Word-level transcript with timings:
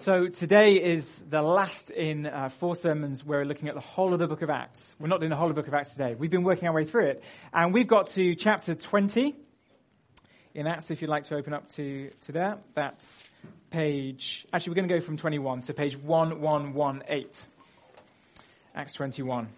So 0.00 0.28
today 0.28 0.76
is 0.76 1.10
the 1.28 1.42
last 1.42 1.90
in 1.90 2.24
uh, 2.24 2.48
four 2.48 2.74
sermons 2.74 3.22
where 3.22 3.40
we're 3.40 3.44
looking 3.44 3.68
at 3.68 3.74
the 3.74 3.82
whole 3.82 4.14
of 4.14 4.18
the 4.18 4.26
book 4.26 4.40
of 4.40 4.48
Acts. 4.48 4.80
We're 4.98 5.08
not 5.08 5.20
doing 5.20 5.28
the 5.28 5.36
whole 5.36 5.50
of 5.50 5.54
the 5.54 5.60
book 5.60 5.68
of 5.68 5.74
Acts 5.74 5.90
today. 5.90 6.14
We've 6.18 6.30
been 6.30 6.42
working 6.42 6.68
our 6.68 6.74
way 6.74 6.86
through 6.86 7.08
it. 7.08 7.22
And 7.52 7.74
we've 7.74 7.86
got 7.86 8.06
to 8.12 8.34
chapter 8.34 8.74
20 8.74 9.36
in 10.54 10.66
Acts, 10.66 10.90
if 10.90 11.02
you'd 11.02 11.10
like 11.10 11.24
to 11.24 11.36
open 11.36 11.52
up 11.52 11.68
to, 11.72 12.08
to 12.22 12.32
that. 12.32 12.62
That's 12.74 13.28
page, 13.68 14.46
actually, 14.54 14.70
we're 14.70 14.76
going 14.76 14.88
to 14.88 14.94
go 14.94 15.04
from 15.04 15.18
21 15.18 15.60
to 15.62 15.74
page 15.74 15.98
1118. 15.98 17.26
Acts 18.74 18.94
21. 18.94 19.48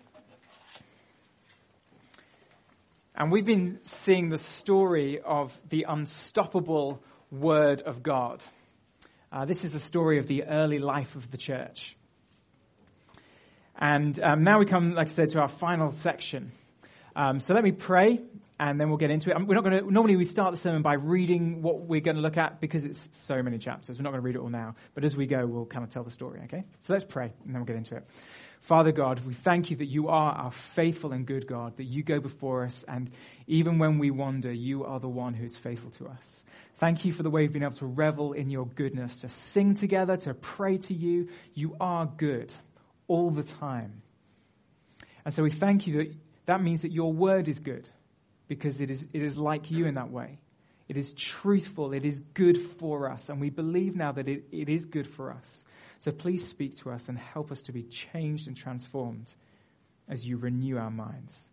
And 3.15 3.31
we've 3.31 3.47
been 3.47 3.79
seeing 3.85 4.29
the 4.29 4.39
story 4.39 5.21
of 5.21 5.57
the 5.69 5.87
unstoppable 5.89 7.01
Word 7.31 7.83
of 7.83 8.03
God. 8.03 8.43
Uh, 9.33 9.47
this 9.47 9.65
is 9.65 9.71
the 9.71 9.79
story 9.79 10.19
of 10.19 10.27
the 10.27 10.45
early 10.45 10.79
life 10.79 11.17
of 11.17 11.31
the 11.31 11.39
church. 11.39 11.97
And 13.79 14.21
um, 14.23 14.43
now 14.43 14.59
we 14.59 14.67
come, 14.67 14.93
like 14.93 15.07
I 15.07 15.11
said, 15.11 15.31
to 15.31 15.41
our 15.41 15.49
final 15.49 15.91
section. 15.91 16.53
Um, 17.17 17.41
so 17.41 17.55
let 17.55 17.65
me 17.65 17.73
pray, 17.73 18.21
and 18.63 18.81
then 18.81 18.89
we'll 18.89 18.99
get 18.99 19.11
into 19.11 19.31
it. 19.31 19.45
We're 19.45 19.57
not 19.57 19.65
going 19.65 19.79
to. 19.81 19.91
Normally, 19.91 20.15
we 20.15 20.25
start 20.25 20.53
the 20.53 20.57
sermon 20.57 20.83
by 20.83 20.95
reading 20.95 21.63
what 21.63 21.81
we're 21.81 22.01
going 22.01 22.15
to 22.15 22.23
look 22.23 22.37
at 22.37 22.61
because 22.61 22.85
it's 22.85 23.09
so 23.11 23.43
many 23.43 23.59
chapters. 23.59 23.99
We're 23.99 24.05
not 24.05 24.11
going 24.11 24.23
to 24.23 24.25
read 24.25 24.37
it 24.37 24.39
all 24.39 24.51
now, 24.51 24.77
but 24.95 25.05
as 25.05 25.17
we 25.17 25.27
go, 25.27 25.45
we'll 25.45 25.67
kind 25.67 25.85
of 25.85 25.91
tell 25.91 26.05
the 26.05 26.13
story. 26.13 26.43
Okay? 26.45 26.63
So 26.83 26.93
let's 26.93 27.05
pray, 27.05 27.33
and 27.45 27.53
then 27.53 27.55
we'll 27.55 27.67
get 27.67 27.75
into 27.75 27.97
it. 27.97 28.05
Father 28.61 28.93
God, 28.93 29.21
we 29.27 29.35
thank 29.35 29.73
you 29.73 29.79
that 29.79 29.87
you 29.87 30.07
are 30.09 30.33
our 30.33 30.53
faithful 30.75 31.11
and 31.11 31.27
good 31.27 31.49
God, 31.49 31.77
that 31.79 31.85
you 31.87 32.05
go 32.05 32.21
before 32.21 32.65
us, 32.65 32.85
and 32.87 33.11
even 33.49 33.81
when 33.81 33.99
we 33.99 34.13
wander, 34.13 34.53
you 34.53 34.85
are 34.85 35.01
the 35.01 35.09
one 35.09 35.35
who 35.35 35.45
is 35.45 35.57
faithful 35.57 35.91
to 35.93 36.07
us. 36.07 36.45
Thank 36.75 37.05
you 37.05 37.13
for 37.13 37.25
the 37.25 37.31
way 37.31 37.43
we've 37.43 37.53
been 37.53 37.65
able 37.65 37.75
to 37.77 37.87
revel 37.87 38.33
in 38.33 38.49
your 38.49 38.67
goodness, 38.67 39.23
to 39.23 39.29
sing 39.29 39.75
together, 39.75 40.19
to 40.19 40.35
pray 40.35 40.79
to 40.79 40.95
you. 40.95 41.31
You 41.55 41.77
are 41.81 42.07
good 42.07 42.55
all 43.09 43.33
the 43.33 43.43
time. 43.43 44.03
And 45.25 45.35
so 45.35 45.43
we 45.43 45.51
thank 45.51 45.89
you 45.89 45.97
that 45.97 46.15
that 46.47 46.63
means 46.63 46.83
that 46.83 46.93
your 46.93 47.13
word 47.13 47.49
is 47.49 47.59
good 47.59 47.89
because 48.53 48.83
it 48.83 48.91
is, 48.91 49.09
it 49.15 49.23
is 49.23 49.39
like 49.39 49.71
you 49.71 49.87
in 49.87 49.95
that 49.95 50.11
way. 50.11 50.39
It 50.87 50.99
is 50.99 51.15
truthful. 51.15 51.95
It 51.95 52.05
is 52.05 52.21
good 52.35 52.61
for 52.79 53.11
us. 53.11 53.31
And 53.31 53.41
we 53.41 53.49
believe 53.49 53.97
now 53.97 54.13
that 54.13 54.29
it, 54.29 54.45
it 54.53 54.69
is 54.69 54.85
good 54.85 55.07
for 55.07 55.33
us. 55.33 55.65
So 56.01 56.13
please 56.13 56.47
speak 56.47 56.77
to 56.81 56.91
us 56.91 57.09
and 57.09 57.17
help 57.17 57.51
us 57.51 57.63
to 57.63 57.73
be 57.73 57.85
changed 57.85 58.49
and 58.49 58.55
transformed 58.55 59.35
as 60.07 60.23
you 60.27 60.37
renew 60.37 60.77
our 60.77 60.91
minds. 60.91 61.49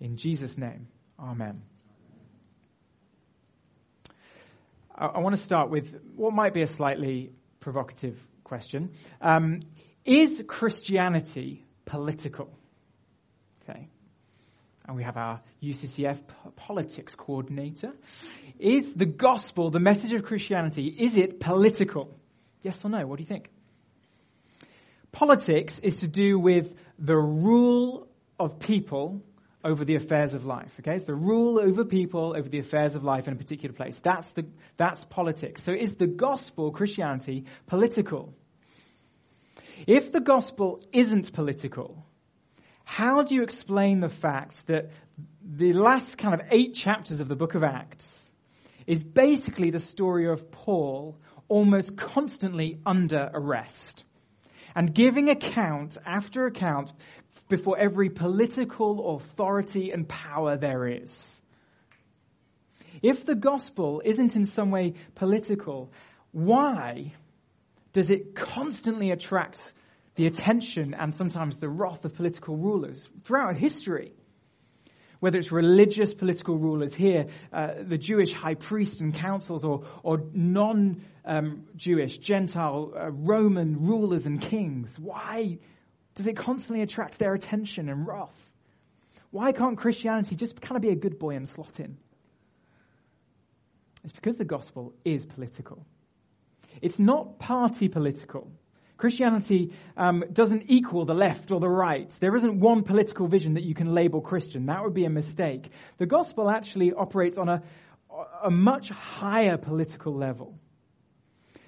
In 0.00 0.16
Jesus' 0.16 0.58
name, 0.58 0.88
amen. 1.20 1.62
I, 4.92 5.06
I 5.06 5.18
want 5.20 5.36
to 5.36 5.40
start 5.40 5.70
with 5.70 6.00
what 6.16 6.32
might 6.32 6.52
be 6.52 6.62
a 6.62 6.66
slightly 6.66 7.30
provocative 7.60 8.18
question. 8.42 8.90
Um, 9.20 9.60
is 10.04 10.42
Christianity 10.48 11.64
political? 11.84 12.50
Okay. 13.62 13.88
And 14.90 14.96
we 14.96 15.04
have 15.04 15.16
our 15.16 15.40
UCCF 15.62 16.18
politics 16.56 17.14
coordinator. 17.14 17.92
Is 18.58 18.92
the 18.92 19.06
gospel, 19.06 19.70
the 19.70 19.78
message 19.78 20.10
of 20.10 20.24
Christianity, 20.24 20.88
is 20.88 21.16
it 21.16 21.38
political? 21.38 22.18
Yes 22.64 22.84
or 22.84 22.88
no? 22.88 23.06
What 23.06 23.18
do 23.18 23.22
you 23.22 23.28
think? 23.28 23.50
Politics 25.12 25.78
is 25.78 26.00
to 26.00 26.08
do 26.08 26.40
with 26.40 26.74
the 26.98 27.16
rule 27.16 28.08
of 28.36 28.58
people 28.58 29.22
over 29.62 29.84
the 29.84 29.94
affairs 29.94 30.34
of 30.34 30.44
life. 30.44 30.74
Okay, 30.80 30.96
it's 30.96 31.04
the 31.04 31.14
rule 31.14 31.60
over 31.60 31.84
people 31.84 32.34
over 32.36 32.48
the 32.48 32.58
affairs 32.58 32.96
of 32.96 33.04
life 33.04 33.28
in 33.28 33.34
a 33.34 33.36
particular 33.36 33.72
place. 33.72 33.96
That's 33.98 34.26
the 34.32 34.44
that's 34.76 35.04
politics. 35.04 35.62
So 35.62 35.70
is 35.70 35.94
the 35.94 36.08
gospel 36.08 36.72
Christianity 36.72 37.44
political? 37.68 38.34
If 39.86 40.10
the 40.10 40.20
gospel 40.20 40.82
isn't 40.92 41.32
political, 41.32 42.04
how 42.90 43.22
do 43.22 43.36
you 43.36 43.44
explain 43.44 44.00
the 44.00 44.08
fact 44.08 44.66
that 44.66 44.90
the 45.44 45.72
last 45.72 46.18
kind 46.18 46.34
of 46.34 46.40
eight 46.50 46.74
chapters 46.74 47.20
of 47.20 47.28
the 47.28 47.36
book 47.36 47.54
of 47.54 47.62
Acts 47.62 48.32
is 48.84 49.00
basically 49.00 49.70
the 49.70 49.78
story 49.78 50.28
of 50.28 50.50
Paul 50.50 51.16
almost 51.46 51.96
constantly 51.96 52.80
under 52.84 53.30
arrest 53.32 54.04
and 54.74 54.92
giving 54.92 55.30
account 55.30 55.98
after 56.04 56.46
account 56.46 56.92
before 57.48 57.78
every 57.78 58.10
political 58.10 59.14
authority 59.14 59.92
and 59.92 60.08
power 60.08 60.56
there 60.56 60.88
is. 60.88 61.12
If 63.02 63.24
the 63.24 63.36
gospel 63.36 64.02
isn't 64.04 64.34
in 64.34 64.44
some 64.44 64.72
way 64.72 64.94
political, 65.14 65.92
why 66.32 67.12
does 67.92 68.10
it 68.10 68.34
constantly 68.34 69.12
attract 69.12 69.60
the 70.20 70.26
attention 70.26 70.92
and 70.92 71.14
sometimes 71.14 71.58
the 71.58 71.68
wrath 71.70 72.04
of 72.04 72.14
political 72.14 72.54
rulers 72.54 73.08
throughout 73.22 73.56
history? 73.56 74.12
Whether 75.18 75.38
it's 75.38 75.50
religious 75.50 76.12
political 76.12 76.58
rulers 76.58 76.94
here, 76.94 77.28
uh, 77.50 77.68
the 77.82 77.96
Jewish 77.96 78.34
high 78.34 78.54
priests 78.54 79.00
and 79.00 79.14
councils, 79.14 79.64
or, 79.64 79.84
or 80.02 80.22
non 80.34 81.02
um, 81.24 81.64
Jewish, 81.74 82.18
Gentile, 82.18 82.92
uh, 82.94 83.10
Roman 83.10 83.86
rulers 83.86 84.26
and 84.26 84.42
kings. 84.42 84.98
Why 84.98 85.58
does 86.16 86.26
it 86.26 86.36
constantly 86.36 86.82
attract 86.82 87.18
their 87.18 87.32
attention 87.32 87.88
and 87.88 88.06
wrath? 88.06 88.50
Why 89.30 89.52
can't 89.52 89.78
Christianity 89.78 90.36
just 90.36 90.60
kind 90.60 90.76
of 90.76 90.82
be 90.82 90.90
a 90.90 90.96
good 90.96 91.18
boy 91.18 91.36
and 91.36 91.48
slot 91.48 91.80
in? 91.80 91.96
It's 94.04 94.12
because 94.12 94.36
the 94.36 94.44
gospel 94.44 94.92
is 95.02 95.24
political. 95.24 95.86
It's 96.82 96.98
not 96.98 97.38
party 97.38 97.88
political. 97.88 98.50
Christianity 99.00 99.72
um, 99.96 100.24
doesn't 100.32 100.64
equal 100.68 101.06
the 101.06 101.14
left 101.14 101.50
or 101.50 101.58
the 101.58 101.68
right. 101.68 102.08
There 102.20 102.36
isn't 102.36 102.60
one 102.60 102.84
political 102.84 103.26
vision 103.26 103.54
that 103.54 103.64
you 103.64 103.74
can 103.74 103.94
label 103.94 104.20
Christian. 104.20 104.66
That 104.66 104.84
would 104.84 104.94
be 104.94 105.06
a 105.06 105.10
mistake. 105.10 105.70
The 105.98 106.06
gospel 106.06 106.50
actually 106.50 106.92
operates 106.92 107.38
on 107.38 107.48
a, 107.48 107.62
a 108.44 108.50
much 108.50 108.90
higher 108.90 109.56
political 109.56 110.14
level. 110.14 110.54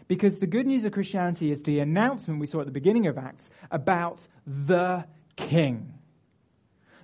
Because 0.08 0.38
the 0.38 0.46
good 0.46 0.66
news 0.66 0.84
of 0.84 0.92
Christianity 0.92 1.50
is 1.50 1.62
the 1.62 1.78
announcement 1.78 2.38
we 2.38 2.46
saw 2.46 2.60
at 2.60 2.66
the 2.66 2.72
beginning 2.72 3.06
of 3.06 3.16
Acts 3.16 3.48
about 3.70 4.26
the 4.46 5.04
King. 5.36 5.94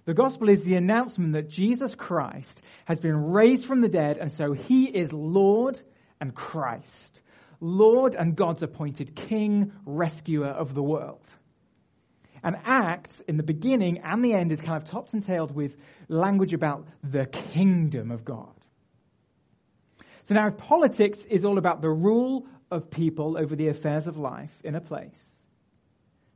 The 0.05 0.15
gospel 0.15 0.51
is 0.51 0.63
the 0.65 0.75
announcement 0.75 1.33
that 1.33 1.49
Jesus 1.49 1.95
Christ 1.95 2.53
has 2.85 3.01
been 3.01 3.31
raised 3.33 3.65
from 3.65 3.81
the 3.81 3.89
dead, 3.89 4.19
and 4.19 4.31
so 4.31 4.53
he 4.53 4.85
is 4.85 5.13
Lord 5.13 5.81
and 6.21 6.35
Christ. 6.35 7.23
Lord 7.61 8.15
and 8.15 8.37
God's 8.37 8.63
appointed 8.63 9.15
King, 9.15 9.73
rescuer 9.85 10.49
of 10.49 10.75
the 10.75 10.83
world. 10.83 11.25
And 12.43 12.57
Acts, 12.65 13.21
in 13.27 13.37
the 13.37 13.43
beginning 13.43 13.99
and 13.99 14.25
the 14.25 14.33
end, 14.33 14.53
is 14.53 14.61
kind 14.61 14.81
of 14.81 14.89
topped 14.89 15.13
and 15.13 15.23
tailed 15.23 15.55
with 15.55 15.77
language 16.09 16.53
about 16.53 16.87
the 17.03 17.27
kingdom 17.27 18.11
of 18.11 18.25
God. 18.25 18.55
So 20.25 20.35
now, 20.35 20.47
if 20.49 20.57
politics 20.57 21.25
is 21.25 21.45
all 21.45 21.59
about 21.59 21.81
the 21.83 21.91
rule 21.91 22.47
of 22.71 22.91
people 22.91 23.37
over 23.39 23.57
the 23.57 23.69
affairs 23.69 24.07
of 24.07 24.19
life 24.19 24.53
in 24.63 24.75
a 24.75 24.81
place, 24.81 25.43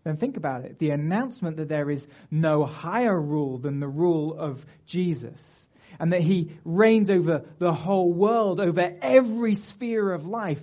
then 0.02 0.16
think 0.16 0.36
about 0.36 0.64
it. 0.64 0.78
The 0.78 0.90
announcement 0.90 1.58
that 1.58 1.68
there 1.68 1.90
is 1.90 2.06
no 2.30 2.64
higher 2.64 3.20
rule 3.20 3.58
than 3.58 3.78
the 3.78 3.88
rule 3.88 4.34
of 4.36 4.64
Jesus, 4.86 5.68
and 6.00 6.12
that 6.12 6.22
he 6.22 6.52
reigns 6.64 7.10
over 7.10 7.44
the 7.58 7.72
whole 7.72 8.12
world, 8.12 8.60
over 8.60 8.96
every 9.00 9.54
sphere 9.54 10.12
of 10.12 10.26
life, 10.26 10.60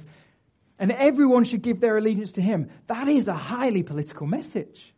and 0.80 0.92
everyone 0.92 1.44
should 1.44 1.62
give 1.62 1.82
their 1.82 1.98
allegiance 1.98 2.34
to 2.34 2.42
him. 2.42 2.70
That 2.88 3.08
is 3.08 3.28
a 3.28 3.34
highly 3.34 3.84
political 3.84 4.26
message. 4.26 4.94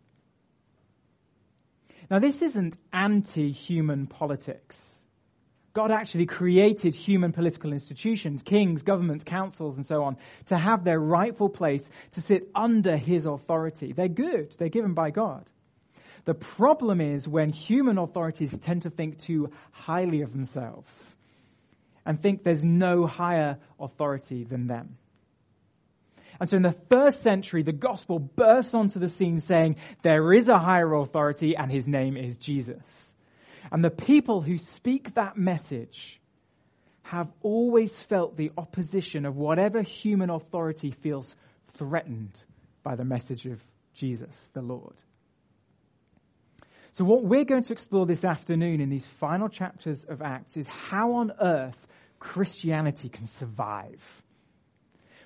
Now, 2.09 2.19
this 2.19 2.41
isn't 2.41 2.77
anti 2.93 3.51
human 3.51 4.05
politics. 4.05 4.87
God 5.73 5.91
actually 5.91 6.25
created 6.25 6.93
human 6.93 7.31
political 7.31 7.71
institutions, 7.71 8.43
kings, 8.43 8.83
governments, 8.83 9.23
councils, 9.23 9.77
and 9.77 9.85
so 9.85 10.03
on, 10.03 10.17
to 10.47 10.57
have 10.57 10.83
their 10.83 10.99
rightful 10.99 11.47
place 11.47 11.83
to 12.11 12.21
sit 12.21 12.49
under 12.53 12.97
his 12.97 13.25
authority. 13.25 13.93
They're 13.93 14.09
good, 14.09 14.53
they're 14.57 14.67
given 14.67 14.93
by 14.93 15.11
God. 15.11 15.49
The 16.25 16.33
problem 16.33 16.99
is 16.99 17.27
when 17.27 17.49
human 17.49 17.97
authorities 17.97 18.57
tend 18.59 18.83
to 18.83 18.89
think 18.89 19.19
too 19.19 19.51
highly 19.71 20.21
of 20.21 20.33
themselves 20.33 21.15
and 22.05 22.21
think 22.21 22.43
there's 22.43 22.63
no 22.63 23.07
higher 23.07 23.57
authority 23.79 24.43
than 24.43 24.67
them. 24.67 24.97
And 26.41 26.49
so 26.49 26.57
in 26.57 26.63
the 26.63 26.75
first 26.89 27.21
century, 27.21 27.61
the 27.61 27.71
gospel 27.71 28.17
bursts 28.17 28.73
onto 28.73 28.97
the 28.97 29.09
scene 29.09 29.41
saying 29.41 29.75
there 30.01 30.33
is 30.33 30.49
a 30.49 30.57
higher 30.57 30.91
authority 30.95 31.55
and 31.55 31.71
his 31.71 31.87
name 31.87 32.17
is 32.17 32.35
Jesus. 32.39 33.13
And 33.71 33.83
the 33.83 33.91
people 33.91 34.41
who 34.41 34.57
speak 34.57 35.13
that 35.13 35.37
message 35.37 36.19
have 37.03 37.27
always 37.43 37.91
felt 37.91 38.37
the 38.37 38.51
opposition 38.57 39.27
of 39.27 39.35
whatever 39.35 39.83
human 39.83 40.31
authority 40.31 40.89
feels 40.89 41.35
threatened 41.75 42.35
by 42.81 42.95
the 42.95 43.05
message 43.05 43.45
of 43.45 43.61
Jesus, 43.93 44.49
the 44.53 44.63
Lord. 44.63 44.95
So, 46.93 47.05
what 47.05 47.23
we're 47.23 47.45
going 47.45 47.63
to 47.65 47.73
explore 47.73 48.07
this 48.07 48.23
afternoon 48.23 48.81
in 48.81 48.89
these 48.89 49.05
final 49.19 49.47
chapters 49.47 50.03
of 50.09 50.23
Acts 50.23 50.57
is 50.57 50.65
how 50.65 51.13
on 51.17 51.33
earth 51.39 51.77
Christianity 52.19 53.09
can 53.09 53.27
survive. 53.27 54.01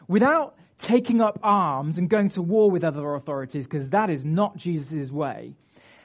without 0.09 0.57
taking 0.79 1.21
up 1.21 1.39
arms 1.43 1.97
and 1.97 2.09
going 2.09 2.29
to 2.29 2.41
war 2.41 2.69
with 2.69 2.83
other 2.83 3.15
authorities, 3.15 3.65
because 3.65 3.89
that 3.89 4.09
is 4.09 4.25
not 4.25 4.57
Jesus' 4.57 5.11
way, 5.11 5.53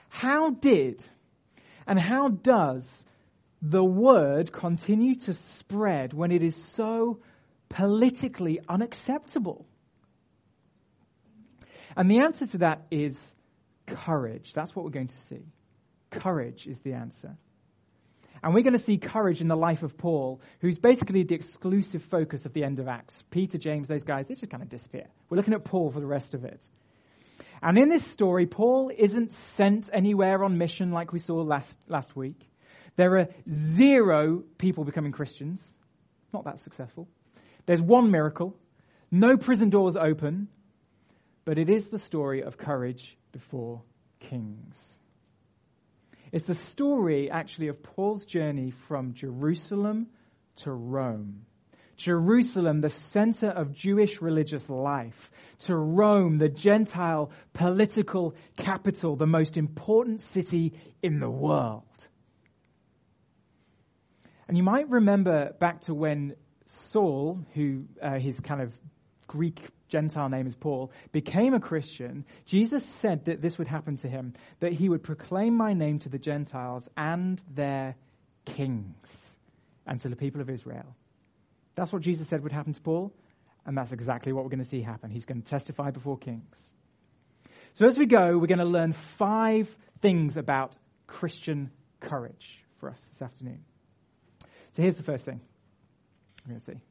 how 0.09 0.51
did 0.51 1.05
and 1.87 1.99
how 1.99 2.29
does 2.29 3.05
the 3.63 3.85
word 3.85 4.53
continue 4.53 5.15
to 5.15 5.35
spread 5.35 6.13
when 6.13 6.33
it 6.33 6.43
is 6.43 6.57
so 6.57 7.21
politically 7.69 8.61
unacceptable? 8.69 9.67
And 11.97 12.11
the 12.11 12.21
answer 12.21 12.47
to 12.47 12.59
that 12.59 12.87
is 12.91 13.19
courage. 13.87 14.53
That's 14.53 14.75
what 14.75 14.85
we're 14.85 14.93
going 14.93 15.09
to 15.09 15.27
see. 15.27 15.45
Courage 16.11 16.67
is 16.67 16.79
the 16.79 16.95
answer. 16.95 17.37
And 18.43 18.55
we're 18.55 18.63
going 18.63 18.73
to 18.73 18.79
see 18.79 18.97
courage 18.97 19.41
in 19.41 19.49
the 19.49 19.57
life 19.57 19.83
of 19.83 19.99
Paul, 19.99 20.41
who's 20.61 20.79
basically 20.79 21.25
the 21.25 21.35
exclusive 21.35 22.03
focus 22.05 22.47
of 22.47 22.55
the 22.55 22.65
end 22.65 22.79
of 22.79 22.89
Acts. 22.89 23.23
Peter, 23.31 23.59
James, 23.59 23.89
those 23.89 24.05
guys, 24.05 24.27
they 24.27 24.35
just 24.35 24.51
kind 24.51 24.63
of 24.63 24.69
disappear. 24.69 25.07
We're 25.29 25.37
looking 25.37 25.55
at 25.55 25.65
Paul 25.65 25.91
for 25.91 26.01
the 26.01 26.07
rest 26.07 26.35
of 26.35 26.45
it. 26.45 26.67
And 27.63 27.77
in 27.77 27.91
this 27.91 28.07
story, 28.07 28.47
Paul 28.47 28.91
isn't 28.97 29.33
sent 29.33 29.91
anywhere 29.93 30.43
on 30.43 30.57
mission 30.57 30.93
like 30.93 31.13
we 31.13 31.19
saw 31.19 31.37
last, 31.43 31.77
last 31.87 32.17
week. 32.17 32.41
There 32.97 33.19
are 33.19 33.29
zero 33.49 34.43
people 34.57 34.85
becoming 34.85 35.13
Christians. 35.13 35.63
Not 36.33 36.45
that 36.45 36.61
successful. 36.61 37.09
There's 37.67 37.83
one 37.83 38.11
miracle. 38.11 38.57
No 39.11 39.37
prison 39.37 39.69
doors 39.69 39.97
open. 39.97 40.49
But 41.45 41.59
it 41.59 41.69
is 41.69 41.89
the 41.89 41.99
story 41.99 42.43
of 42.43 42.57
courage 42.57 43.17
before 43.33 43.83
kings. 44.21 45.00
It's 46.33 46.47
the 46.47 46.55
story, 46.55 47.31
actually, 47.31 47.69
of 47.69 47.83
Paul's 47.83 48.25
journey 48.25 48.73
from 48.89 49.15
Jerusalem 49.15 50.07
to 50.57 50.71
Rome. 50.71 51.47
Jerusalem, 51.97 52.81
the 52.81 52.91
center 52.91 53.49
of 53.49 53.75
Jewish 53.75 54.23
religious 54.23 54.71
life, 54.71 55.31
to 55.61 55.77
Rome, 55.77 56.39
the 56.39 56.49
Gentile 56.49 57.31
political 57.53 58.35
capital, 58.57 59.17
the 59.17 59.27
most 59.27 59.57
important 59.57 60.21
city 60.21 60.73
in 61.03 61.21
the 61.21 61.29
world. 61.29 61.85
And 64.49 64.57
you 64.57 64.63
might 64.63 64.89
remember 64.89 65.53
back 65.61 65.83
to 65.83 65.95
when 65.95 66.37
Saul, 66.67 67.45
who 67.55 67.85
uh, 68.01 68.19
his 68.19 68.41
kind 68.41 68.63
of 68.63 68.73
Greek 69.27 69.61
Gentile 69.91 70.29
name 70.29 70.47
is 70.47 70.57
Paul, 70.57 70.93
became 71.13 71.55
a 71.55 71.61
Christian, 71.61 72.25
Jesus 72.47 72.85
said 72.85 73.27
that 73.27 73.43
this 73.43 73.59
would 73.59 73.69
happen 73.69 73.97
to 73.99 74.09
him, 74.09 74.35
that 74.61 74.73
he 74.73 74.89
would 74.89 75.03
proclaim 75.03 75.57
my 75.57 75.75
name 75.75 75.99
to 76.01 76.09
the 76.09 76.19
Gentiles 76.19 76.89
and 76.97 77.41
their 77.55 77.97
kings 78.45 79.39
and 79.87 80.01
to 80.01 80.09
the 80.09 80.17
people 80.17 80.41
of 80.41 80.49
Israel. 80.49 80.97
That's 81.75 81.93
what 81.93 82.03
Jesus 82.03 82.29
said 82.29 82.43
would 82.43 82.53
happen 82.53 82.73
to 82.73 82.81
Paul, 82.81 83.13
and 83.67 83.77
that's 83.77 83.93
exactly 83.93 84.33
what 84.33 84.45
we're 84.45 84.51
going 84.51 84.61
to 84.61 84.69
see 84.69 84.83
happen. 84.83 85.11
He's 85.11 85.27
going 85.27 85.43
to 85.43 85.49
testify 85.49 85.91
before 85.91 86.17
kings. 86.17 86.73
So 87.75 87.87
as 87.87 87.99
we 87.99 88.07
go, 88.07 88.39
we're 88.39 88.47
going 88.47 88.59
to 88.59 88.65
learn 88.65 88.93
five 88.93 89.75
things 90.01 90.37
about 90.37 90.77
Christian 91.07 91.71
courage 92.01 92.65
for 92.79 92.91
us 92.91 93.01
this 93.11 93.23
afternoon. 93.23 93.65
So 94.73 94.83
here's 94.83 94.97
the 94.97 95.03
first 95.03 95.25
thing 95.25 95.41
we're 96.45 96.51
going 96.51 96.61
to 96.61 96.65
see. 96.65 96.90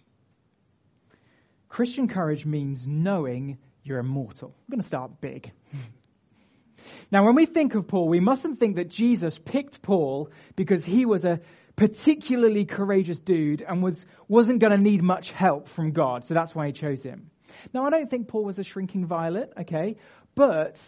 Christian 1.69 2.07
courage 2.07 2.45
means 2.45 2.85
knowing 2.85 3.59
you're 3.83 3.99
immortal. 3.99 4.49
I'm 4.49 4.71
going 4.71 4.81
to 4.81 4.85
start 4.85 5.21
big. 5.21 5.51
now, 7.11 7.25
when 7.25 7.35
we 7.35 7.45
think 7.45 7.75
of 7.75 7.87
Paul, 7.87 8.09
we 8.09 8.19
mustn't 8.19 8.59
think 8.59 8.75
that 8.75 8.89
Jesus 8.89 9.37
picked 9.37 9.81
Paul 9.81 10.31
because 10.55 10.83
he 10.83 11.05
was 11.05 11.25
a 11.25 11.39
particularly 11.75 12.65
courageous 12.65 13.19
dude 13.19 13.61
and 13.61 13.81
was, 13.81 14.05
wasn't 14.27 14.59
going 14.59 14.73
to 14.73 14.77
need 14.77 15.01
much 15.01 15.31
help 15.31 15.69
from 15.69 15.91
God, 15.91 16.25
so 16.25 16.33
that's 16.33 16.53
why 16.53 16.67
he 16.67 16.73
chose 16.73 17.01
him. 17.01 17.29
Now, 17.73 17.85
I 17.85 17.89
don't 17.89 18.09
think 18.09 18.27
Paul 18.27 18.43
was 18.43 18.59
a 18.59 18.63
shrinking 18.63 19.05
violet, 19.05 19.53
okay, 19.61 19.95
but 20.35 20.81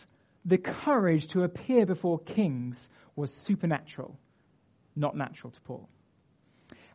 the 0.44 0.58
courage 0.58 1.28
to 1.28 1.44
appear 1.44 1.86
before 1.86 2.20
kings 2.20 2.90
was 3.16 3.32
supernatural, 3.34 4.18
not 4.96 5.16
natural 5.16 5.52
to 5.52 5.62
Paul. 5.62 5.88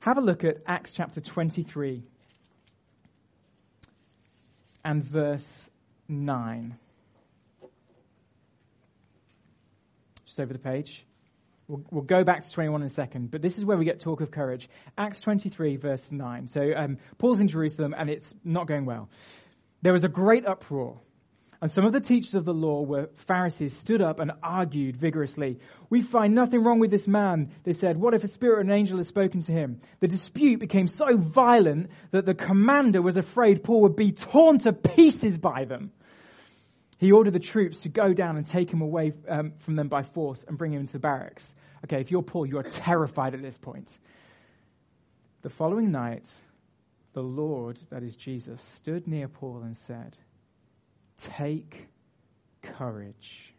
Have 0.01 0.19
a 0.19 0.21
look 0.21 0.45
at 0.45 0.59
Acts 0.67 0.93
chapter 0.93 1.21
23 1.21 2.03
and 4.87 5.05
verse 5.05 5.69
9. 6.09 6.79
Just 10.25 10.39
over 10.39 10.53
the 10.53 10.61
page. 10.61 11.05
We'll, 11.67 11.83
we'll, 11.91 12.05
go 12.05 12.23
back 12.23 12.45
to 12.45 12.53
21 12.53 12.83
in 12.83 12.87
a 12.87 12.91
second, 12.91 13.33
but 13.33 13.43
this 13.43 13.59
is 13.59 13.65
where 13.65 13.77
we 13.77 13.85
get 13.85 13.99
talk 13.99 14.21
of 14.21 14.31
courage. 14.31 14.69
Acts 14.97 15.19
23, 15.19 15.77
verse 15.77 16.13
9. 16.13 16.47
So 16.47 16.73
um, 16.77 16.99
Paul's 17.19 17.41
in 17.41 17.49
Jerusalem 17.49 17.97
and 17.99 18.09
it's 18.09 18.33
not 18.45 18.69
going 18.69 18.85
well. 18.85 19.09
There 19.83 19.93
was 19.93 20.05
a 20.05 20.09
great 20.09 20.47
uproar 20.47 21.01
and 21.61 21.71
some 21.71 21.87
of 21.87 21.93
the 21.93 22.01
teachers 22.01 22.35
of 22.35 22.45
the 22.45 22.53
law 22.53 22.83
were 22.83 23.09
Pharisees 23.27 23.77
stood 23.77 24.03
up 24.03 24.21
and 24.21 24.33
argued 24.43 24.97
vigorously. 24.97 25.59
We 25.89 26.03
find 26.03 26.35
nothing 26.35 26.63
wrong 26.63 26.79
with 26.79 26.91
this 26.91 27.09
man, 27.09 27.53
they 27.65 27.73
said. 27.73 27.97
What 27.97 28.15
if 28.15 28.25
a 28.25 28.29
spirit 28.29 28.59
or 28.59 28.61
an 28.61 28.71
angel 28.71 28.99
has 28.99 29.09
spoken 29.09 29.43
to 29.43 29.53
him? 29.53 29.81
The 30.01 30.09
dispute 30.09 30.61
became 30.61 30.87
so 30.87 31.17
violent 31.17 31.91
that 32.11 32.27
the 32.27 32.35
commander 32.35 33.01
was 33.01 33.17
afraid 33.17 33.65
Paul 33.65 33.83
would 33.83 33.97
be 33.97 34.13
torn 34.13 34.59
to 34.61 34.73
pieces 34.73 35.39
by 35.39 35.65
them. 35.65 35.93
He 36.99 37.13
ordered 37.13 37.35
the 37.35 37.41
troops 37.41 37.81
to 37.81 37.89
go 37.89 38.13
down 38.13 38.37
and 38.37 38.47
take 38.47 38.71
him 38.71 38.81
away 38.81 39.13
um, 39.29 39.53
from 39.61 39.77
them 39.77 39.89
by 39.89 40.03
force 40.03 40.45
and 40.47 40.57
bring 40.57 40.73
him 40.73 40.81
into 40.81 40.95
the 40.95 40.99
barracks. 40.99 41.55
Okay, 41.85 42.01
if 42.01 42.11
you're 42.11 42.23
Paul, 42.23 42.47
you 42.47 42.59
are 42.59 42.63
terrified 42.63 43.35
at 43.35 43.43
this 43.43 43.59
point. 43.59 43.99
The 45.43 45.51
following 45.51 45.91
night, 45.91 46.29
the 47.13 47.23
Lord, 47.23 47.79
that 47.91 48.03
is 48.03 48.17
Jesus, 48.17 48.61
stood 48.77 49.07
near 49.07 49.29
Paul 49.29 49.63
and 49.63 49.77
said, 49.77 50.17
Take 51.23 51.89
courage. 52.63 53.55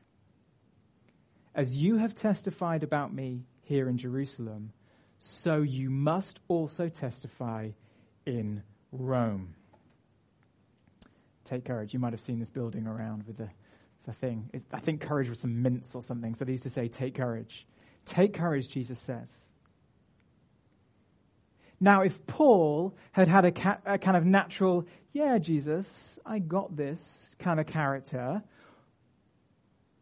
As 1.55 1.75
you 1.75 1.97
have 1.97 2.13
testified 2.13 2.83
about 2.83 3.13
me 3.13 3.45
here 3.63 3.89
in 3.89 3.97
Jerusalem, 3.97 4.71
so 5.19 5.61
you 5.61 5.89
must 5.89 6.39
also 6.47 6.89
testify 6.89 7.69
in 8.25 8.61
Rome. 8.91 9.55
Take 11.45 11.65
courage. 11.65 11.93
You 11.93 11.99
might 11.99 12.13
have 12.13 12.21
seen 12.21 12.39
this 12.39 12.49
building 12.49 12.85
around 12.85 13.23
with 13.25 13.37
the, 13.37 13.49
the 14.05 14.13
thing. 14.13 14.49
It, 14.53 14.63
I 14.71 14.79
think 14.79 15.01
courage 15.01 15.29
was 15.29 15.39
some 15.39 15.61
mints 15.61 15.95
or 15.95 16.03
something, 16.03 16.35
so 16.35 16.45
they 16.45 16.51
used 16.51 16.63
to 16.63 16.69
say, 16.69 16.87
Take 16.89 17.15
courage. 17.15 17.65
Take 18.05 18.33
courage, 18.33 18.69
Jesus 18.69 18.99
says. 18.99 19.29
Now, 21.79 22.01
if 22.01 22.25
Paul 22.25 22.95
had 23.11 23.27
had 23.27 23.45
a, 23.45 23.51
ca- 23.51 23.79
a, 23.85 23.97
kind 23.99 24.17
of 24.17 24.25
natural, 24.25 24.87
yeah, 25.13 25.37
Jesus, 25.37 26.19
I 26.25 26.39
got 26.39 26.75
this 26.75 27.35
kind 27.39 27.59
of 27.59 27.67
character, 27.67 28.41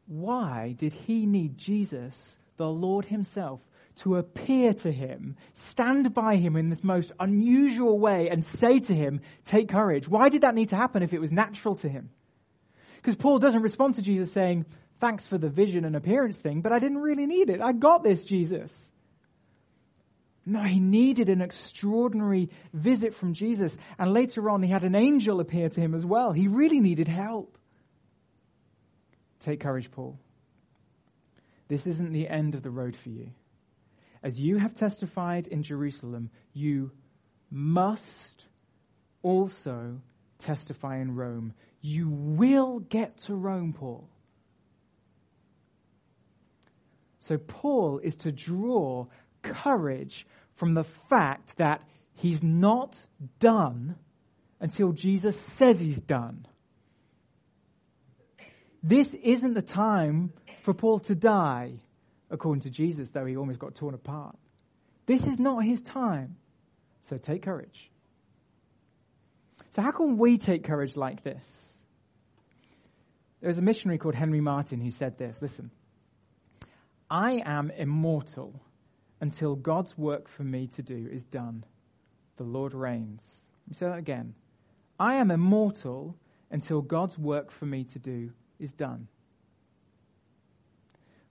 why 0.08 0.74
did 0.78 0.94
he 0.94 1.26
need 1.26 1.58
Jesus, 1.58 2.38
the 2.58 2.68
Lord 2.68 3.06
himself, 3.06 3.60
to 3.98 4.18
appear 4.18 4.74
to 4.74 4.92
him, 4.92 5.36
stand 5.54 6.14
by 6.14 6.36
him 6.36 6.56
in 6.56 6.70
this 6.70 6.84
most 6.84 7.12
unusual 7.20 7.98
way, 7.98 8.30
and 8.30 8.44
say 8.44 8.80
to 8.80 8.96
him, 8.96 9.22
Take 9.46 9.70
courage? 9.70 10.08
Why 10.08 10.30
did 10.30 10.42
that 10.42 10.56
need 10.56 10.70
to 10.70 10.76
happen 10.76 11.04
if 11.04 11.14
it 11.14 11.22
was 11.22 11.32
natural 11.32 11.76
to 11.78 11.90
him? 11.90 12.10
Because 12.98 13.16
Paul 13.16 13.40
doesn't 13.40 13.62
respond 13.62 13.96
to 13.96 14.02
Jesus 14.02 14.32
saying, 14.32 14.66
Thanks 15.02 15.28
for 15.28 15.38
the 15.38 15.50
vision 15.50 15.84
and 15.84 15.96
appearance 15.96 16.38
thing, 16.38 16.62
but 16.62 16.72
I 16.72 16.80
didn't 16.80 17.00
really 17.00 17.26
need 17.26 17.50
it. 17.50 17.62
I 17.62 17.74
got 17.74 18.02
this, 18.04 18.24
Jesus. 18.24 18.92
No, 20.46 20.62
he 20.62 20.80
needed 20.80 21.30
an 21.30 21.42
extraordinary 21.42 22.50
visit 22.72 23.16
from 23.16 23.34
Jesus. 23.34 23.76
And 23.98 24.14
later 24.14 24.50
on, 24.50 24.62
he 24.62 24.70
had 24.70 24.84
an 24.84 24.94
angel 24.94 25.40
appear 25.40 25.70
to 25.70 25.82
him 25.82 25.96
as 25.96 26.06
well. 26.06 26.32
He 26.32 26.48
really 26.48 26.80
needed 26.80 27.08
help. 27.08 27.58
Take 29.40 29.62
courage, 29.62 29.90
Paul. 29.90 30.20
This 31.68 31.88
isn't 31.88 32.14
the 32.14 32.28
end 32.28 32.54
of 32.54 32.62
the 32.62 32.70
road 32.70 32.96
for 32.96 33.10
you. 33.10 33.32
As 34.22 34.40
you 34.40 34.58
have 34.58 34.76
testified 34.76 35.48
in 35.48 35.64
Jerusalem, 35.64 36.30
you 36.54 36.92
must 37.50 38.46
also 39.24 40.00
testify 40.40 41.00
in 41.00 41.16
Rome. 41.16 41.54
You 41.82 42.10
will 42.10 42.80
get 42.80 43.18
to 43.24 43.36
Rome, 43.36 43.74
Paul. 43.74 44.08
So, 47.20 47.38
Paul 47.38 48.00
is 48.04 48.18
to 48.18 48.32
draw 48.32 49.08
courage 49.54 50.26
from 50.56 50.74
the 50.74 50.84
fact 51.10 51.58
that 51.58 51.82
he's 52.16 52.42
not 52.42 52.98
done 53.40 53.96
until 54.60 54.92
Jesus 54.92 55.40
says 55.58 55.80
he's 55.80 56.02
done. 56.02 56.48
This 58.82 59.14
isn't 59.14 59.54
the 59.54 59.62
time 59.62 60.32
for 60.64 60.74
Paul 60.74 61.00
to 61.00 61.16
die, 61.16 61.74
according 62.30 62.62
to 62.62 62.70
Jesus, 62.70 63.10
though 63.10 63.26
he 63.26 63.36
almost 63.36 63.60
got 63.60 63.76
torn 63.76 63.96
apart. 63.96 64.38
This 65.06 65.24
is 65.24 65.40
not 65.40 65.64
his 65.64 65.82
time. 65.82 66.38
So 67.10 67.18
take 67.18 67.44
courage. 67.44 67.90
So, 69.72 69.82
how 69.82 69.92
can 69.92 70.18
we 70.18 70.38
take 70.38 70.64
courage 70.64 70.96
like 70.96 71.24
this? 71.24 71.74
There's 73.42 73.58
a 73.58 73.62
missionary 73.62 73.98
called 73.98 74.16
Henry 74.16 74.42
Martyn 74.42 74.80
who 74.80 74.90
said 74.90 75.18
this 75.18 75.42
listen, 75.42 75.70
I 77.10 77.42
am 77.46 77.72
immortal 77.72 78.60
until 79.26 79.56
God's 79.56 79.98
work 79.98 80.30
for 80.30 80.44
me 80.44 80.68
to 80.76 80.84
do 80.84 81.10
is 81.12 81.26
done. 81.26 81.66
The 82.38 82.44
Lord 82.44 82.76
reigns. 82.76 83.28
Let 83.64 83.68
me 83.68 83.74
say 83.80 83.86
that 83.88 83.98
again. 83.98 84.36
I 85.00 85.16
am 85.16 85.32
immortal 85.32 86.16
until 86.52 86.84
God's 86.84 87.18
work 87.18 87.50
for 87.52 87.66
me 87.66 87.86
to 87.86 87.98
do 87.98 88.30
is 88.60 88.72
done. 88.72 89.08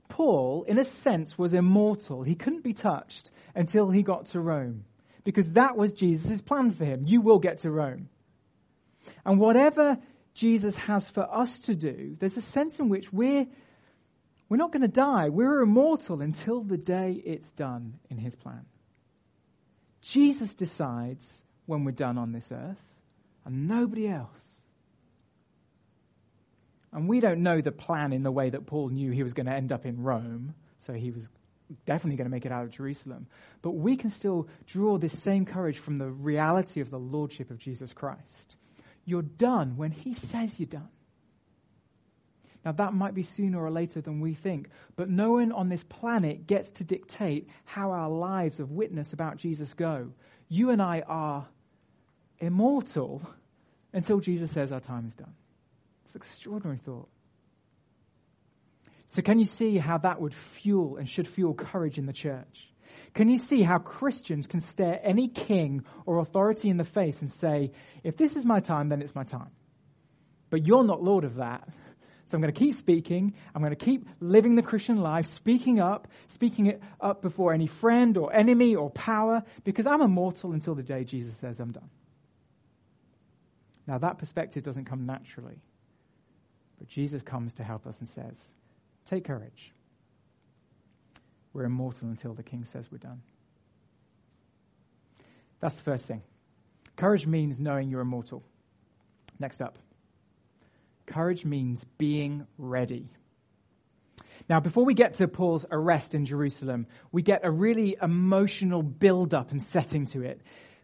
Paul, 0.08 0.64
in 0.66 0.80
a 0.80 0.84
sense, 0.84 1.38
was 1.38 1.52
immortal. 1.52 2.24
He 2.24 2.34
couldn't 2.34 2.64
be 2.64 2.72
touched 2.72 3.30
until 3.54 3.90
he 3.90 4.02
got 4.02 4.26
to 4.26 4.40
Rome 4.40 4.84
because 5.22 5.52
that 5.52 5.76
was 5.76 5.92
Jesus' 5.92 6.40
plan 6.40 6.72
for 6.72 6.84
him. 6.84 7.04
You 7.06 7.20
will 7.20 7.38
get 7.38 7.58
to 7.58 7.70
Rome. 7.70 8.08
And 9.24 9.38
whatever 9.38 9.98
Jesus 10.34 10.74
has 10.78 11.08
for 11.08 11.22
us 11.32 11.60
to 11.60 11.76
do, 11.76 12.16
there's 12.18 12.36
a 12.36 12.42
sense 12.42 12.80
in 12.80 12.88
which 12.88 13.12
we're, 13.12 13.46
we're 14.48 14.58
not 14.58 14.72
going 14.72 14.82
to 14.82 14.88
die. 14.88 15.28
We're 15.30 15.62
immortal 15.62 16.20
until 16.20 16.62
the 16.62 16.76
day 16.76 17.12
it's 17.12 17.50
done 17.52 17.98
in 18.10 18.18
his 18.18 18.34
plan. 18.34 18.64
Jesus 20.02 20.54
decides 20.54 21.32
when 21.66 21.84
we're 21.84 21.92
done 21.92 22.18
on 22.18 22.32
this 22.32 22.46
earth, 22.52 22.84
and 23.44 23.68
nobody 23.68 24.08
else. 24.08 24.60
And 26.92 27.08
we 27.08 27.20
don't 27.20 27.42
know 27.42 27.60
the 27.60 27.72
plan 27.72 28.12
in 28.12 28.22
the 28.22 28.30
way 28.30 28.50
that 28.50 28.66
Paul 28.66 28.90
knew 28.90 29.10
he 29.10 29.22
was 29.22 29.32
going 29.32 29.46
to 29.46 29.52
end 29.52 29.72
up 29.72 29.86
in 29.86 30.02
Rome, 30.02 30.54
so 30.80 30.92
he 30.92 31.10
was 31.10 31.28
definitely 31.86 32.16
going 32.16 32.26
to 32.26 32.30
make 32.30 32.46
it 32.46 32.52
out 32.52 32.64
of 32.64 32.70
Jerusalem. 32.70 33.26
But 33.62 33.72
we 33.72 33.96
can 33.96 34.10
still 34.10 34.48
draw 34.66 34.98
this 34.98 35.18
same 35.20 35.46
courage 35.46 35.78
from 35.78 35.98
the 35.98 36.10
reality 36.10 36.80
of 36.80 36.90
the 36.90 36.98
Lordship 36.98 37.50
of 37.50 37.58
Jesus 37.58 37.92
Christ. 37.92 38.56
You're 39.04 39.22
done 39.22 39.76
when 39.76 39.90
He 39.90 40.14
says 40.14 40.58
you're 40.58 40.66
done. 40.66 40.88
Now, 42.64 42.72
that 42.72 42.94
might 42.94 43.14
be 43.14 43.22
sooner 43.22 43.62
or 43.62 43.70
later 43.70 44.00
than 44.00 44.20
we 44.20 44.34
think, 44.34 44.68
but 44.96 45.10
no 45.10 45.32
one 45.32 45.52
on 45.52 45.68
this 45.68 45.84
planet 45.84 46.46
gets 46.46 46.70
to 46.70 46.84
dictate 46.84 47.48
how 47.64 47.90
our 47.90 48.08
lives 48.08 48.58
of 48.58 48.70
witness 48.70 49.12
about 49.12 49.36
Jesus 49.36 49.74
go. 49.74 50.10
You 50.48 50.70
and 50.70 50.80
I 50.80 51.02
are 51.06 51.46
immortal 52.38 53.22
until 53.92 54.20
Jesus 54.20 54.50
says 54.50 54.72
our 54.72 54.80
time 54.80 55.06
is 55.06 55.14
done. 55.14 55.34
It's 56.06 56.14
an 56.14 56.20
extraordinary 56.20 56.78
thought. 56.78 57.08
So, 59.08 59.22
can 59.22 59.38
you 59.38 59.44
see 59.44 59.78
how 59.78 59.98
that 59.98 60.20
would 60.20 60.34
fuel 60.34 60.96
and 60.96 61.08
should 61.08 61.28
fuel 61.28 61.54
courage 61.54 61.98
in 61.98 62.06
the 62.06 62.12
church? 62.12 62.68
Can 63.12 63.28
you 63.28 63.38
see 63.38 63.62
how 63.62 63.78
Christians 63.78 64.46
can 64.46 64.60
stare 64.60 64.98
any 65.02 65.28
king 65.28 65.84
or 66.04 66.18
authority 66.18 66.68
in 66.68 66.78
the 66.78 66.84
face 66.84 67.20
and 67.20 67.30
say, 67.30 67.70
if 68.02 68.16
this 68.16 68.34
is 68.34 68.44
my 68.44 68.60
time, 68.60 68.88
then 68.88 69.02
it's 69.02 69.14
my 69.14 69.22
time? 69.22 69.50
But 70.50 70.66
you're 70.66 70.84
not 70.84 71.02
Lord 71.02 71.24
of 71.24 71.36
that. 71.36 71.68
So 72.26 72.36
I'm 72.36 72.40
going 72.40 72.52
to 72.52 72.58
keep 72.58 72.74
speaking. 72.74 73.34
I'm 73.54 73.60
going 73.60 73.74
to 73.74 73.84
keep 73.84 74.08
living 74.20 74.54
the 74.56 74.62
Christian 74.62 74.96
life, 74.96 75.32
speaking 75.34 75.78
up, 75.78 76.08
speaking 76.28 76.66
it 76.66 76.82
up 77.00 77.20
before 77.20 77.52
any 77.52 77.66
friend 77.66 78.16
or 78.16 78.32
enemy 78.32 78.76
or 78.76 78.90
power, 78.90 79.42
because 79.64 79.86
I'm 79.86 80.00
immortal 80.00 80.52
until 80.52 80.74
the 80.74 80.82
day 80.82 81.04
Jesus 81.04 81.36
says 81.36 81.60
I'm 81.60 81.72
done. 81.72 81.90
Now, 83.86 83.98
that 83.98 84.18
perspective 84.18 84.62
doesn't 84.62 84.86
come 84.86 85.04
naturally. 85.04 85.60
But 86.78 86.88
Jesus 86.88 87.22
comes 87.22 87.54
to 87.54 87.64
help 87.64 87.86
us 87.86 87.98
and 88.00 88.08
says, 88.08 88.54
Take 89.06 89.24
courage. 89.24 89.72
We're 91.52 91.64
immortal 91.64 92.08
until 92.08 92.34
the 92.34 92.42
king 92.42 92.64
says 92.64 92.90
we're 92.90 92.98
done. 92.98 93.22
That's 95.60 95.76
the 95.76 95.82
first 95.82 96.06
thing. 96.06 96.22
Courage 96.96 97.26
means 97.26 97.60
knowing 97.60 97.90
you're 97.90 98.00
immortal. 98.00 98.42
Next 99.38 99.60
up. 99.60 99.78
Courage 101.06 101.44
means 101.44 101.84
being 101.98 102.46
ready. 102.58 103.08
Now, 104.48 104.60
before 104.60 104.84
we 104.84 104.94
get 104.94 105.14
to 105.14 105.28
Paul's 105.28 105.64
arrest 105.70 106.14
in 106.14 106.26
Jerusalem, 106.26 106.86
we 107.12 107.22
get 107.22 107.40
a 107.44 107.50
really 107.50 107.96
emotional 108.00 108.82
build 108.82 109.32
up 109.32 109.50
and 109.50 109.62
setting 109.62 110.06
to 110.06 110.22
it. 110.22 110.40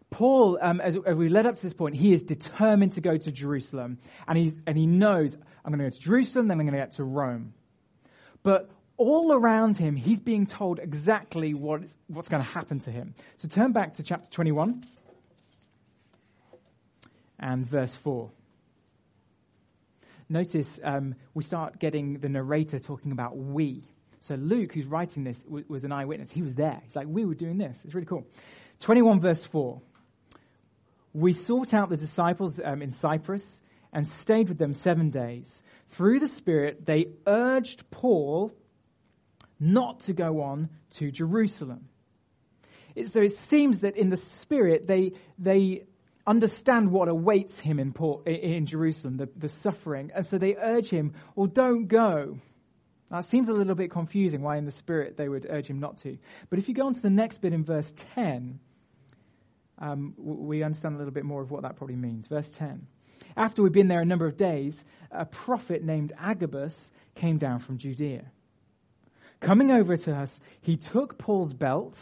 Paul, 0.09 0.59
um, 0.61 0.81
as, 0.81 0.95
as, 1.05 1.15
we 1.15 1.29
led 1.29 1.45
up 1.45 1.55
to 1.55 1.61
this 1.61 1.73
point, 1.73 1.95
he 1.95 2.11
is 2.11 2.23
determined 2.23 2.93
to 2.93 3.01
go 3.01 3.15
to 3.15 3.31
Jerusalem. 3.31 3.99
And 4.27 4.37
he, 4.37 4.53
and 4.67 4.77
he 4.77 4.85
knows, 4.85 5.35
I'm 5.63 5.71
going 5.71 5.79
to 5.79 5.85
go 5.85 5.89
to 5.89 6.03
Jerusalem, 6.03 6.47
then 6.47 6.59
I'm 6.59 6.65
going 6.65 6.77
to 6.77 6.85
get 6.85 6.93
to 6.93 7.03
Rome. 7.03 7.53
But 8.43 8.69
all 8.97 9.31
around 9.31 9.77
him, 9.77 9.95
he's 9.95 10.19
being 10.19 10.47
told 10.47 10.79
exactly 10.79 11.53
what 11.53 11.83
is, 11.83 11.95
what's 12.07 12.27
going 12.27 12.43
to 12.43 12.49
happen 12.49 12.79
to 12.79 12.91
him. 12.91 13.13
So 13.37 13.47
turn 13.47 13.71
back 13.71 13.95
to 13.95 14.03
chapter 14.03 14.29
21 14.29 14.83
and 17.39 17.65
verse 17.67 17.95
4. 17.95 18.29
Notice 20.31 20.79
um, 20.81 21.15
we 21.33 21.43
start 21.43 21.77
getting 21.77 22.13
the 22.19 22.29
narrator 22.29 22.79
talking 22.79 23.11
about 23.11 23.35
we. 23.35 23.83
So 24.21 24.35
Luke, 24.35 24.71
who's 24.71 24.85
writing 24.85 25.25
this, 25.25 25.41
w- 25.43 25.65
was 25.67 25.83
an 25.83 25.91
eyewitness. 25.91 26.31
He 26.31 26.41
was 26.41 26.53
there. 26.53 26.79
He's 26.85 26.95
like, 26.95 27.07
we 27.09 27.25
were 27.25 27.35
doing 27.35 27.57
this. 27.57 27.81
It's 27.83 27.93
really 27.93 28.07
cool. 28.07 28.25
21 28.79 29.19
verse 29.19 29.43
4. 29.43 29.81
We 31.11 31.33
sought 31.33 31.73
out 31.73 31.89
the 31.89 31.97
disciples 31.97 32.61
um, 32.63 32.81
in 32.81 32.91
Cyprus 32.91 33.61
and 33.91 34.07
stayed 34.07 34.47
with 34.47 34.57
them 34.57 34.73
seven 34.73 35.09
days. 35.09 35.61
Through 35.89 36.21
the 36.21 36.29
Spirit, 36.29 36.85
they 36.85 37.07
urged 37.27 37.83
Paul 37.91 38.53
not 39.59 39.99
to 40.01 40.13
go 40.13 40.43
on 40.43 40.69
to 40.91 41.11
Jerusalem. 41.11 41.89
So 43.03 43.19
it 43.19 43.35
seems 43.35 43.81
that 43.81 43.97
in 43.97 44.09
the 44.09 44.15
Spirit, 44.15 44.87
they, 44.87 45.11
they 45.37 45.83
understand 46.25 46.91
what 46.91 47.07
awaits 47.07 47.59
him 47.59 47.79
in, 47.79 47.93
Paul, 47.93 48.23
in 48.25 48.65
Jerusalem, 48.65 49.17
the, 49.17 49.29
the 49.35 49.49
suffering, 49.49 50.11
and 50.13 50.25
so 50.25 50.37
they 50.37 50.55
urge 50.55 50.89
him, 50.89 51.13
well, 51.35 51.47
don't 51.47 51.87
go. 51.87 52.39
That 53.09 53.25
seems 53.25 53.49
a 53.49 53.53
little 53.53 53.75
bit 53.75 53.91
confusing 53.91 54.41
why 54.41 54.57
in 54.57 54.65
the 54.65 54.71
Spirit 54.71 55.17
they 55.17 55.27
would 55.27 55.45
urge 55.49 55.67
him 55.67 55.79
not 55.79 55.97
to. 55.99 56.17
But 56.49 56.59
if 56.59 56.69
you 56.69 56.73
go 56.73 56.85
on 56.85 56.93
to 56.93 57.01
the 57.01 57.09
next 57.09 57.39
bit 57.41 57.53
in 57.53 57.65
verse 57.65 57.91
10, 58.15 58.59
um, 59.79 60.13
we 60.17 60.63
understand 60.63 60.95
a 60.95 60.97
little 60.97 61.13
bit 61.13 61.25
more 61.25 61.41
of 61.41 61.51
what 61.51 61.63
that 61.63 61.75
probably 61.75 61.97
means. 61.97 62.27
Verse 62.27 62.49
10. 62.51 62.87
After 63.35 63.63
we'd 63.63 63.73
been 63.73 63.87
there 63.87 64.01
a 64.01 64.05
number 64.05 64.27
of 64.27 64.37
days, 64.37 64.83
a 65.11 65.25
prophet 65.25 65.83
named 65.83 66.13
Agabus 66.17 66.91
came 67.15 67.37
down 67.37 67.59
from 67.59 67.77
Judea. 67.77 68.23
Coming 69.41 69.71
over 69.71 69.97
to 69.97 70.13
us, 70.13 70.35
he 70.61 70.77
took 70.77 71.17
Paul's 71.17 71.53
belt, 71.53 71.97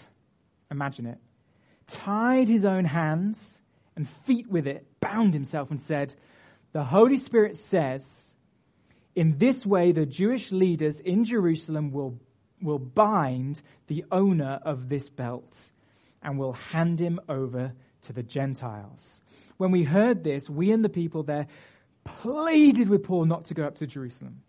imagine 0.70 1.06
it, 1.06 1.18
tied 1.88 2.50
his 2.50 2.66
own 2.66 2.86
hands 2.86 3.59
and 4.00 4.10
feet 4.26 4.50
with 4.50 4.66
it, 4.66 4.88
bound 5.02 5.34
himself, 5.34 5.72
and 5.72 5.82
said, 5.82 6.16
The 6.72 6.86
Holy 6.86 7.18
Spirit 7.18 7.58
says, 7.58 8.34
In 9.14 9.38
this 9.38 9.66
way 9.66 9.92
the 9.92 10.06
Jewish 10.06 10.54
leaders 10.54 11.02
in 11.02 11.26
Jerusalem 11.26 11.92
will, 11.92 12.18
will 12.62 12.80
bind 12.80 13.62
the 13.88 14.06
owner 14.10 14.58
of 14.64 14.88
this 14.88 15.10
belt 15.10 15.54
and 16.24 16.40
will 16.40 16.54
hand 16.54 17.02
him 17.02 17.20
over 17.28 17.74
to 18.04 18.14
the 18.14 18.24
Gentiles. 18.24 19.20
When 19.58 19.72
we 19.72 19.84
heard 19.84 20.24
this, 20.24 20.50
we 20.50 20.72
and 20.72 20.82
the 20.82 20.88
people 20.88 21.24
there 21.24 21.48
pleaded 22.06 22.88
with 22.88 23.04
Paul 23.04 23.26
not 23.26 23.46
to 23.46 23.54
go 23.54 23.66
up 23.66 23.76
to 23.76 23.88
Jerusalem. 23.88 24.44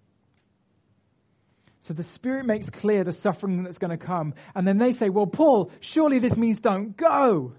So 1.81 1.93
the 1.93 2.05
Spirit 2.05 2.47
makes 2.47 2.71
clear 2.71 3.03
the 3.03 3.13
suffering 3.13 3.65
that's 3.65 3.79
going 3.79 3.99
to 3.99 4.07
come. 4.07 4.35
And 4.55 4.69
then 4.69 4.79
they 4.79 4.93
say, 4.93 5.09
well, 5.09 5.27
Paul, 5.27 5.73
surely 5.81 6.21
this 6.21 6.37
means 6.37 6.61
don't 6.61 6.97
go. 6.97 7.55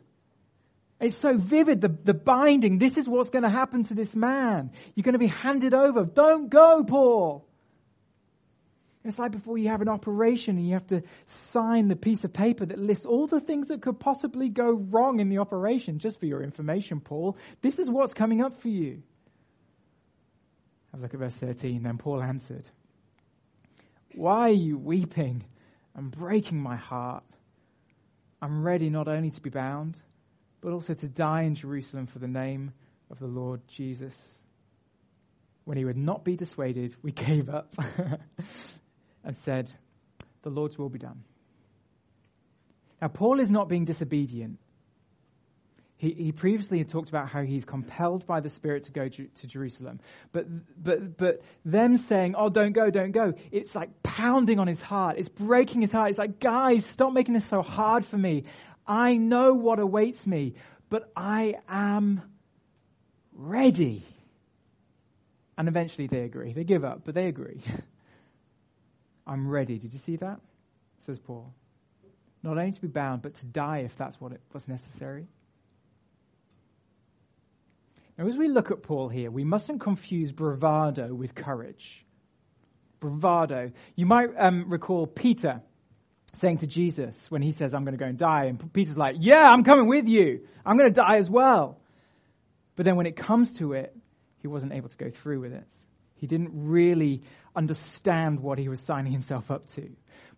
It's 1.01 1.17
so 1.17 1.36
vivid, 1.36 1.81
the, 1.81 1.89
the 1.89 2.13
binding. 2.13 2.77
This 2.77 2.98
is 2.98 3.08
what's 3.08 3.31
going 3.31 3.43
to 3.43 3.50
happen 3.50 3.84
to 3.86 3.96
this 3.96 4.15
man. 4.15 4.72
You're 4.93 5.03
going 5.03 5.13
to 5.13 5.20
be 5.20 5.27
handed 5.27 5.74
over. 5.74 6.05
Don't 6.05 6.50
go, 6.50 6.84
Paul. 6.84 7.48
It's 9.03 9.17
like 9.17 9.31
before 9.31 9.58
you 9.58 9.70
have 9.70 9.81
an 9.81 9.89
operation 9.89 10.58
and 10.58 10.67
you 10.67 10.74
have 10.74 10.86
to 10.88 11.01
sign 11.25 11.88
the 11.88 11.96
piece 11.96 12.24
of 12.24 12.34
paper 12.34 12.67
that 12.67 12.77
lists 12.77 13.08
all 13.08 13.25
the 13.25 13.39
things 13.39 13.70
that 13.70 13.81
could 13.81 14.00
possibly 14.00 14.48
go 14.48 14.72
wrong 14.72 15.20
in 15.20 15.29
the 15.29 15.39
operation, 15.39 15.98
just 15.98 16.20
for 16.20 16.27
your 16.27 16.43
information, 16.43 17.00
Paul. 17.00 17.36
This 17.63 17.79
is 17.79 17.89
what's 17.89 18.13
coming 18.13 18.41
up 18.41 18.62
for 18.62 18.70
you. 18.70 19.01
Have 20.91 21.00
a 21.00 21.03
look 21.03 21.15
at 21.15 21.20
verse 21.20 21.36
13. 21.36 21.81
Then 21.81 21.98
Paul 21.98 22.22
answered, 22.22 22.70
why 24.13 24.50
are 24.50 24.50
you 24.50 24.77
weeping 24.77 25.46
and 25.96 26.12
breaking 26.12 26.60
my 26.60 26.75
heart? 26.75 27.24
I'm 28.39 28.63
ready 28.63 28.91
not 28.91 29.08
only 29.08 29.31
to 29.31 29.41
be 29.41 29.50
bound, 29.50 29.98
but 30.62 30.74
also 30.74 30.94
to 30.94 31.08
die 31.08 31.44
in 31.44 31.56
Jerusalem 31.56 32.08
for 32.08 32.20
the 32.20 32.27
name 32.27 32.72
of 33.10 33.20
the 33.20 33.27
Lord 33.27 33.62
Jesus. 33.68 34.15
When 35.65 35.77
he 35.77 35.86
would 35.86 35.98
not 35.98 36.24
be 36.24 36.36
dissuaded, 36.36 36.96
we 37.01 37.12
gave 37.12 37.50
up 37.50 37.74
and 39.24 39.38
said, 39.38 39.70
The 40.44 40.50
Lord's 40.50 40.77
will 40.77 40.89
be 40.89 41.00
done. 41.00 41.24
Now, 43.01 43.08
Paul 43.08 43.39
is 43.39 43.50
not 43.50 43.68
being 43.68 43.86
disobedient. 43.86 44.60
He, 46.01 46.13
he 46.13 46.32
previously 46.32 46.80
had 46.80 46.89
talked 46.89 47.10
about 47.10 47.30
how 47.30 47.44
he's 47.44 47.63
compelled 47.63 48.25
by 48.25 48.39
the 48.39 48.50
Spirit 48.50 48.86
to 48.86 48.91
go 48.91 49.08
to, 49.08 49.27
to 49.27 49.48
Jerusalem. 49.48 50.00
But, 50.32 50.48
but, 50.82 51.15
but 51.15 51.41
them 51.63 51.98
saying, 51.98 52.34
oh, 52.36 52.50
don't 52.50 52.74
go, 52.74 52.89
don't 52.89 53.12
go, 53.12 53.34
it's 53.51 53.75
like 53.75 54.01
pounding 54.01 54.58
on 54.58 54.65
his 54.65 54.82
heart. 54.82 55.18
It's 55.20 55.30
breaking 55.30 55.82
his 55.82 55.91
heart. 55.91 56.10
It's 56.10 56.18
like, 56.18 56.39
guys, 56.39 56.88
stop 56.88 57.13
making 57.13 57.36
this 57.36 57.46
so 57.46 57.62
hard 57.62 58.03
for 58.03 58.18
me. 58.18 58.46
I 58.88 59.17
know 59.17 59.53
what 59.53 59.79
awaits 59.79 60.25
me, 60.25 60.55
but 60.89 61.11
I 61.15 61.55
am 61.67 62.21
ready. 63.33 64.05
And 65.57 65.67
eventually 65.67 66.07
they 66.07 66.21
agree. 66.21 66.53
They 66.53 66.63
give 66.63 66.83
up, 66.83 67.01
but 67.05 67.15
they 67.15 67.27
agree. 67.27 67.61
I'm 69.27 69.47
ready. 69.47 69.77
Did 69.77 69.93
you 69.93 70.00
see 70.00 70.15
that? 70.17 70.39
Says 71.05 71.19
Paul. 71.19 71.53
Not 72.43 72.57
only 72.57 72.71
to 72.71 72.81
be 72.81 72.88
bound, 72.88 73.21
but 73.21 73.35
to 73.35 73.45
die 73.45 73.79
if 73.79 73.95
that's 73.97 74.19
what 74.19 74.31
it 74.31 74.41
was 74.53 74.67
necessary. 74.67 75.27
Now, 78.17 78.27
as 78.27 78.35
we 78.35 78.47
look 78.50 78.71
at 78.71 78.83
Paul 78.83 79.09
here, 79.09 79.31
we 79.31 79.43
mustn't 79.43 79.81
confuse 79.81 80.31
bravado 80.31 81.13
with 81.13 81.35
courage. 81.35 82.05
Bravado. 83.00 83.71
You 83.95 84.05
might 84.05 84.29
um, 84.38 84.65
recall 84.69 85.07
Peter 85.07 85.61
saying 86.33 86.59
to 86.59 86.67
Jesus 86.67 87.29
when 87.29 87.41
he 87.41 87.51
says, 87.51 87.73
I'm 87.73 87.83
going 87.83 87.97
to 87.97 88.03
go 88.03 88.07
and 88.07 88.17
die, 88.17 88.45
and 88.45 88.73
Peter's 88.73 88.97
like, 88.97 89.15
Yeah, 89.19 89.50
I'm 89.50 89.63
coming 89.63 89.88
with 89.88 90.07
you. 90.07 90.47
I'm 90.65 90.77
going 90.77 90.89
to 90.89 91.01
die 91.01 91.17
as 91.17 91.29
well. 91.29 91.79
But 92.75 92.85
then 92.85 92.95
when 92.95 93.05
it 93.05 93.15
comes 93.15 93.57
to 93.57 93.73
it, 93.73 93.95
he 94.38 94.47
wasn't 94.47 94.73
able 94.73 94.89
to 94.89 94.97
go 94.97 95.09
through 95.09 95.41
with 95.41 95.53
it. 95.53 95.67
He 96.15 96.27
didn't 96.27 96.51
really 96.53 97.23
understand 97.55 98.39
what 98.39 98.57
he 98.59 98.69
was 98.69 98.79
signing 98.79 99.11
himself 99.11 99.51
up 99.51 99.67
to. 99.71 99.89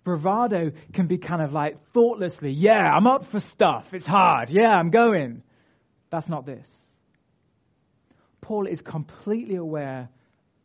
Bravado 0.03 0.71
can 0.93 1.07
be 1.07 1.17
kind 1.17 1.41
of 1.41 1.53
like 1.53 1.77
thoughtlessly, 1.93 2.51
yeah, 2.51 2.89
I'm 2.89 3.07
up 3.07 3.25
for 3.27 3.39
stuff. 3.39 3.85
It's 3.93 4.05
hard. 4.05 4.49
Yeah, 4.49 4.77
I'm 4.77 4.89
going. 4.89 5.43
That's 6.09 6.27
not 6.27 6.45
this. 6.45 6.67
Paul 8.41 8.67
is 8.67 8.81
completely 8.81 9.55
aware 9.55 10.09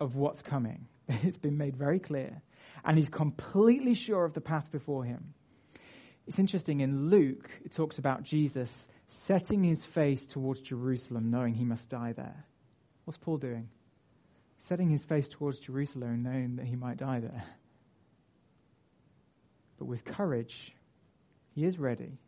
of 0.01 0.17
what's 0.17 0.43
coming. 0.43 0.87
It's 1.09 1.39
been 1.39 1.57
made 1.57 1.75
very 1.77 2.01
clear. 2.01 2.43
And 2.89 2.97
he's 2.97 3.11
completely 3.11 3.93
sure 3.93 4.25
of 4.25 4.33
the 4.33 4.41
path 4.41 4.73
before 4.73 5.05
him. 5.05 5.35
It's 6.27 6.39
interesting, 6.39 6.81
in 6.81 7.11
Luke, 7.11 7.51
it 7.63 7.73
talks 7.73 7.99
about 7.99 8.23
Jesus 8.23 8.89
setting 9.09 9.63
his 9.63 9.85
face 9.85 10.27
towards 10.27 10.63
Jerusalem, 10.63 11.31
knowing 11.31 11.53
he 11.53 11.65
must 11.65 11.91
die 11.91 12.15
there. 12.15 12.47
What's 13.05 13.19
Paul 13.19 13.37
doing? 13.37 13.69
Setting 14.57 14.89
his 14.89 15.05
face 15.05 15.29
towards 15.29 15.59
Jerusalem, 15.59 16.23
knowing 16.23 16.57
that 16.57 16.65
he 16.65 16.77
might 16.77 16.97
die 16.97 17.21
there. 17.21 17.45
But 19.79 19.85
with 19.85 20.05
courage, 20.07 20.75
he 21.55 21.67
is 21.67 21.79
ready. 21.79 22.19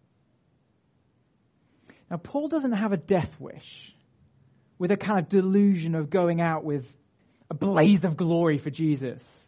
Now, 2.10 2.18
Paul 2.18 2.48
doesn't 2.48 2.72
have 2.72 2.92
a 2.92 2.98
death 2.98 3.34
wish 3.40 3.94
with 4.78 4.90
a 4.90 4.98
kind 4.98 5.20
of 5.20 5.30
delusion 5.30 5.94
of 5.94 6.10
going 6.10 6.42
out 6.42 6.64
with 6.64 6.86
a 7.48 7.54
blaze 7.54 8.04
of 8.04 8.18
glory 8.18 8.58
for 8.58 8.70
Jesus. 8.70 9.46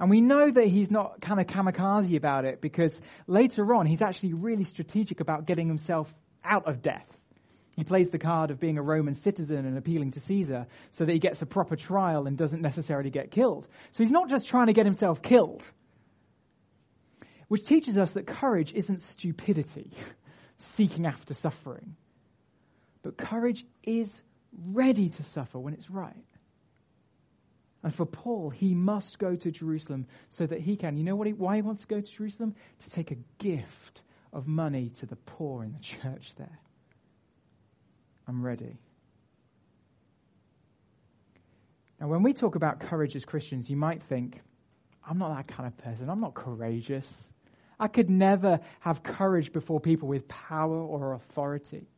And 0.00 0.08
we 0.08 0.22
know 0.22 0.50
that 0.50 0.66
he's 0.66 0.90
not 0.90 1.20
kind 1.20 1.38
of 1.38 1.46
kamikaze 1.46 2.16
about 2.16 2.46
it 2.46 2.62
because 2.62 2.98
later 3.26 3.74
on 3.74 3.84
he's 3.84 4.00
actually 4.00 4.32
really 4.32 4.64
strategic 4.64 5.20
about 5.20 5.44
getting 5.44 5.68
himself 5.68 6.12
out 6.42 6.66
of 6.66 6.80
death. 6.80 7.06
He 7.76 7.84
plays 7.84 8.08
the 8.08 8.18
card 8.18 8.50
of 8.50 8.58
being 8.58 8.78
a 8.78 8.82
Roman 8.82 9.14
citizen 9.14 9.66
and 9.66 9.76
appealing 9.76 10.12
to 10.12 10.20
Caesar 10.20 10.66
so 10.90 11.04
that 11.04 11.12
he 11.12 11.18
gets 11.18 11.42
a 11.42 11.46
proper 11.46 11.76
trial 11.76 12.26
and 12.26 12.36
doesn't 12.36 12.62
necessarily 12.62 13.10
get 13.10 13.30
killed. 13.30 13.68
So 13.92 14.02
he's 14.02 14.10
not 14.10 14.30
just 14.30 14.48
trying 14.48 14.68
to 14.68 14.72
get 14.72 14.86
himself 14.86 15.20
killed, 15.20 15.70
which 17.48 17.66
teaches 17.66 17.98
us 17.98 18.12
that 18.12 18.26
courage 18.26 18.72
isn't 18.72 19.02
stupidity, 19.02 19.90
seeking 20.56 21.04
after 21.06 21.34
suffering. 21.34 21.94
But 23.02 23.18
courage 23.18 23.66
is 23.82 24.20
ready 24.66 25.10
to 25.10 25.22
suffer 25.24 25.58
when 25.58 25.74
it's 25.74 25.90
right. 25.90 26.24
And 27.82 27.94
for 27.94 28.04
Paul, 28.04 28.50
he 28.50 28.74
must 28.74 29.18
go 29.18 29.34
to 29.34 29.50
Jerusalem 29.50 30.06
so 30.28 30.46
that 30.46 30.60
he 30.60 30.76
can. 30.76 30.96
You 30.96 31.04
know 31.04 31.16
what 31.16 31.26
he, 31.26 31.32
why 31.32 31.56
he 31.56 31.62
wants 31.62 31.82
to 31.82 31.88
go 31.88 32.00
to 32.00 32.12
Jerusalem? 32.12 32.54
To 32.80 32.90
take 32.90 33.10
a 33.10 33.16
gift 33.38 34.02
of 34.32 34.46
money 34.46 34.90
to 35.00 35.06
the 35.06 35.16
poor 35.16 35.64
in 35.64 35.72
the 35.72 35.78
church 36.02 36.34
there. 36.36 36.58
I'm 38.28 38.42
ready. 38.44 38.76
Now, 42.00 42.08
when 42.08 42.22
we 42.22 42.32
talk 42.32 42.54
about 42.54 42.80
courage 42.80 43.16
as 43.16 43.24
Christians, 43.24 43.68
you 43.68 43.76
might 43.76 44.02
think, 44.04 44.40
I'm 45.06 45.18
not 45.18 45.36
that 45.36 45.48
kind 45.48 45.66
of 45.66 45.76
person. 45.78 46.08
I'm 46.08 46.20
not 46.20 46.34
courageous. 46.34 47.32
I 47.78 47.88
could 47.88 48.10
never 48.10 48.60
have 48.80 49.02
courage 49.02 49.52
before 49.52 49.80
people 49.80 50.08
with 50.08 50.28
power 50.28 50.76
or 50.76 51.14
authority. 51.14 51.88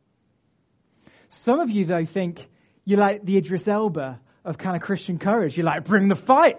Some 1.29 1.59
of 1.59 1.69
you, 1.69 1.85
though, 1.85 2.05
think 2.05 2.47
you're 2.85 2.99
like 2.99 3.23
the 3.25 3.37
Idris 3.37 3.67
Elba 3.67 4.19
of 4.45 4.57
kind 4.57 4.75
of 4.75 4.81
Christian 4.81 5.19
courage. 5.19 5.57
You're 5.57 5.65
like, 5.65 5.85
bring 5.85 6.07
the 6.07 6.15
fight. 6.15 6.57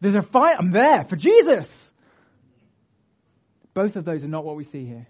There's 0.00 0.14
a 0.14 0.22
fight. 0.22 0.56
I'm 0.58 0.70
there 0.70 1.04
for 1.04 1.16
Jesus. 1.16 1.92
Both 3.74 3.96
of 3.96 4.04
those 4.04 4.24
are 4.24 4.28
not 4.28 4.44
what 4.44 4.56
we 4.56 4.64
see 4.64 4.84
here. 4.84 5.06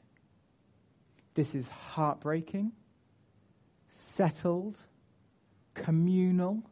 This 1.35 1.55
is 1.55 1.69
heartbreaking, 1.69 2.73
settled, 3.91 4.77
communal, 5.75 6.63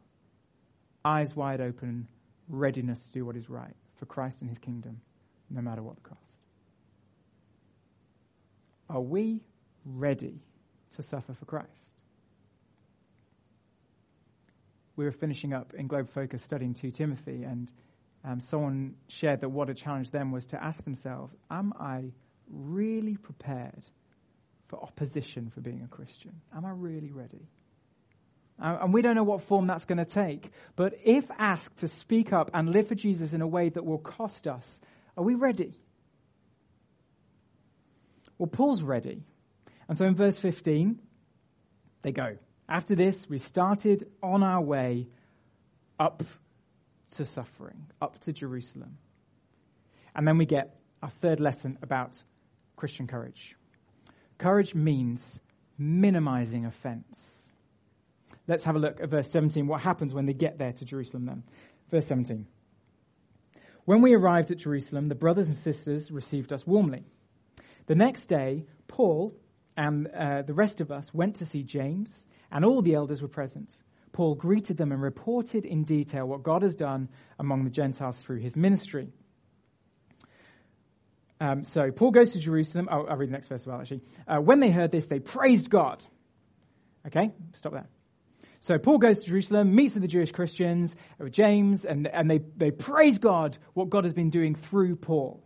eyes 1.03 1.35
wide 1.35 1.61
open, 1.61 2.07
readiness 2.49 2.99
to 2.99 3.11
do 3.11 3.25
what 3.25 3.35
is 3.35 3.49
right 3.49 3.75
for 3.97 4.05
Christ 4.05 4.39
and 4.41 4.49
his 4.49 4.57
kingdom, 4.57 4.99
no 5.49 5.61
matter 5.61 5.81
what 5.81 5.95
the 5.95 6.01
cost. 6.01 6.21
Are 8.89 9.01
we 9.01 9.41
ready 9.85 10.41
to 10.95 11.03
suffer 11.03 11.33
for 11.33 11.45
Christ? 11.45 11.94
We 14.95 15.05
were 15.05 15.11
finishing 15.11 15.53
up 15.53 15.73
in 15.73 15.87
Globe 15.87 16.09
Focus 16.09 16.41
studying 16.41 16.73
2 16.73 16.91
Timothy, 16.91 17.43
and 17.43 17.71
um, 18.23 18.39
someone 18.39 18.95
shared 19.07 19.41
that 19.41 19.49
what 19.49 19.69
a 19.69 19.73
challenge 19.73 20.11
then 20.11 20.31
was 20.31 20.45
to 20.47 20.63
ask 20.63 20.83
themselves, 20.83 21.33
Am 21.49 21.73
I 21.79 22.11
really 22.49 23.17
prepared 23.17 23.83
for 24.67 24.81
opposition 24.81 25.51
for 25.53 25.61
being 25.61 25.81
a 25.83 25.87
Christian? 25.87 26.41
Am 26.55 26.65
I 26.65 26.71
really 26.71 27.11
ready? 27.11 27.47
Uh, 28.61 28.77
and 28.81 28.93
we 28.93 29.01
don't 29.01 29.15
know 29.15 29.23
what 29.23 29.43
form 29.43 29.67
that's 29.67 29.85
going 29.85 29.97
to 29.97 30.05
take. 30.05 30.49
But 30.75 30.93
if 31.03 31.25
asked 31.37 31.77
to 31.77 31.87
speak 31.87 32.31
up 32.31 32.51
and 32.53 32.69
live 32.69 32.87
for 32.87 32.95
Jesus 32.95 33.33
in 33.33 33.41
a 33.41 33.47
way 33.47 33.69
that 33.69 33.85
will 33.85 33.97
cost 33.97 34.47
us, 34.47 34.79
are 35.17 35.23
we 35.23 35.35
ready? 35.35 35.77
Well, 38.37 38.47
Paul's 38.47 38.81
ready. 38.81 39.23
And 39.87 39.97
so 39.97 40.05
in 40.05 40.15
verse 40.15 40.37
15, 40.37 40.99
they 42.01 42.11
go. 42.11 42.37
After 42.67 42.95
this, 42.95 43.29
we 43.29 43.37
started 43.37 44.09
on 44.23 44.43
our 44.43 44.61
way 44.61 45.07
up 45.99 46.23
to 47.15 47.25
suffering, 47.25 47.85
up 48.01 48.19
to 48.21 48.33
Jerusalem. 48.33 48.97
And 50.15 50.27
then 50.27 50.37
we 50.37 50.45
get 50.45 50.75
our 51.03 51.09
third 51.21 51.39
lesson 51.39 51.77
about 51.81 52.17
Christian 52.75 53.07
courage. 53.07 53.55
Courage 54.37 54.73
means 54.73 55.39
minimizing 55.77 56.65
offense. 56.65 57.49
Let's 58.47 58.63
have 58.63 58.75
a 58.75 58.79
look 58.79 58.99
at 58.99 59.09
verse 59.09 59.29
17. 59.29 59.67
What 59.67 59.81
happens 59.81 60.13
when 60.13 60.25
they 60.25 60.33
get 60.33 60.57
there 60.57 60.73
to 60.73 60.85
Jerusalem 60.85 61.25
then? 61.25 61.43
Verse 61.91 62.07
17. 62.07 62.47
When 63.85 64.01
we 64.01 64.13
arrived 64.15 64.49
at 64.51 64.57
Jerusalem, 64.57 65.07
the 65.07 65.15
brothers 65.15 65.47
and 65.47 65.55
sisters 65.55 66.11
received 66.11 66.51
us 66.51 66.65
warmly. 66.65 67.03
The 67.85 67.95
next 67.95 68.25
day, 68.25 68.65
Paul 68.87 69.35
and 69.77 70.07
uh, 70.07 70.41
the 70.41 70.53
rest 70.53 70.81
of 70.81 70.91
us 70.91 71.13
went 71.13 71.35
to 71.37 71.45
see 71.45 71.61
James 71.61 72.25
and 72.55 72.63
all 72.63 72.81
the 72.81 72.95
elders 72.95 73.21
were 73.21 73.27
present. 73.27 73.69
Paul 74.13 74.35
greeted 74.35 74.77
them 74.77 74.93
and 74.93 75.01
reported 75.01 75.65
in 75.65 75.83
detail 75.83 76.25
what 76.25 76.41
God 76.41 76.61
has 76.61 76.73
done 76.73 77.09
among 77.37 77.65
the 77.65 77.69
Gentiles 77.69 78.17
through 78.17 78.39
his 78.39 78.55
ministry. 78.55 79.09
Um, 81.41 81.65
so 81.65 81.91
Paul 81.91 82.11
goes 82.11 82.29
to 82.29 82.39
Jerusalem. 82.39 82.87
Oh, 82.89 83.03
I'll 83.03 83.17
read 83.17 83.27
the 83.27 83.33
next 83.33 83.47
verse 83.47 83.59
as 83.59 83.67
well, 83.67 83.81
actually. 83.81 84.03
Uh, 84.25 84.37
when 84.37 84.61
they 84.61 84.71
heard 84.71 84.89
this, 84.89 85.07
they 85.07 85.19
praised 85.19 85.69
God. 85.69 86.01
Okay, 87.05 87.33
stop 87.55 87.73
there. 87.73 87.89
So 88.61 88.77
Paul 88.77 88.99
goes 88.99 89.19
to 89.19 89.25
Jerusalem, 89.25 89.75
meets 89.75 89.95
with 89.95 90.03
the 90.03 90.07
Jewish 90.07 90.31
Christians, 90.31 90.95
with 91.19 91.33
James, 91.33 91.83
and, 91.83 92.07
and 92.07 92.31
they, 92.31 92.39
they 92.55 92.71
praise 92.71 93.17
God, 93.17 93.57
what 93.73 93.89
God 93.89 94.05
has 94.05 94.13
been 94.13 94.29
doing 94.29 94.55
through 94.55 94.95
Paul. 94.95 95.43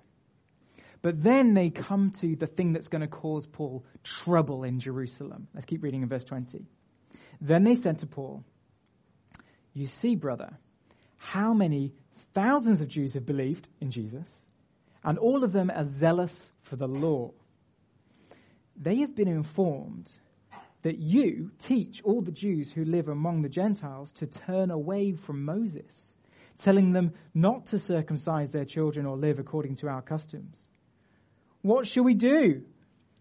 But 1.01 1.23
then 1.23 1.55
they 1.55 1.71
come 1.71 2.11
to 2.21 2.35
the 2.35 2.45
thing 2.45 2.73
that's 2.73 2.87
going 2.87 3.01
to 3.01 3.07
cause 3.07 3.47
Paul 3.47 3.83
trouble 4.03 4.63
in 4.63 4.79
Jerusalem. 4.79 5.47
Let's 5.55 5.65
keep 5.65 5.81
reading 5.81 6.03
in 6.03 6.07
verse 6.07 6.23
20. 6.23 6.67
Then 7.41 7.63
they 7.63 7.75
said 7.75 7.99
to 7.99 8.07
Paul, 8.07 8.43
You 9.73 9.87
see, 9.87 10.15
brother, 10.15 10.57
how 11.17 11.53
many 11.53 11.93
thousands 12.33 12.81
of 12.81 12.87
Jews 12.87 13.13
have 13.13 13.25
believed 13.25 13.67
in 13.79 13.91
Jesus, 13.91 14.45
and 15.03 15.17
all 15.17 15.43
of 15.43 15.53
them 15.53 15.71
are 15.73 15.85
zealous 15.85 16.51
for 16.63 16.75
the 16.75 16.87
law. 16.87 17.31
They 18.75 18.97
have 18.97 19.15
been 19.15 19.27
informed 19.27 20.09
that 20.81 20.97
you 20.97 21.51
teach 21.59 22.01
all 22.03 22.21
the 22.21 22.31
Jews 22.31 22.71
who 22.71 22.85
live 22.85 23.09
among 23.09 23.41
the 23.41 23.49
Gentiles 23.49 24.11
to 24.13 24.27
turn 24.27 24.71
away 24.71 25.13
from 25.13 25.43
Moses, 25.43 25.93
telling 26.61 26.93
them 26.93 27.13
not 27.33 27.67
to 27.67 27.79
circumcise 27.79 28.51
their 28.51 28.65
children 28.65 29.05
or 29.05 29.17
live 29.17 29.39
according 29.39 29.75
to 29.77 29.87
our 29.87 30.01
customs. 30.01 30.57
What 31.61 31.87
shall 31.87 32.03
we 32.03 32.13
do? 32.13 32.63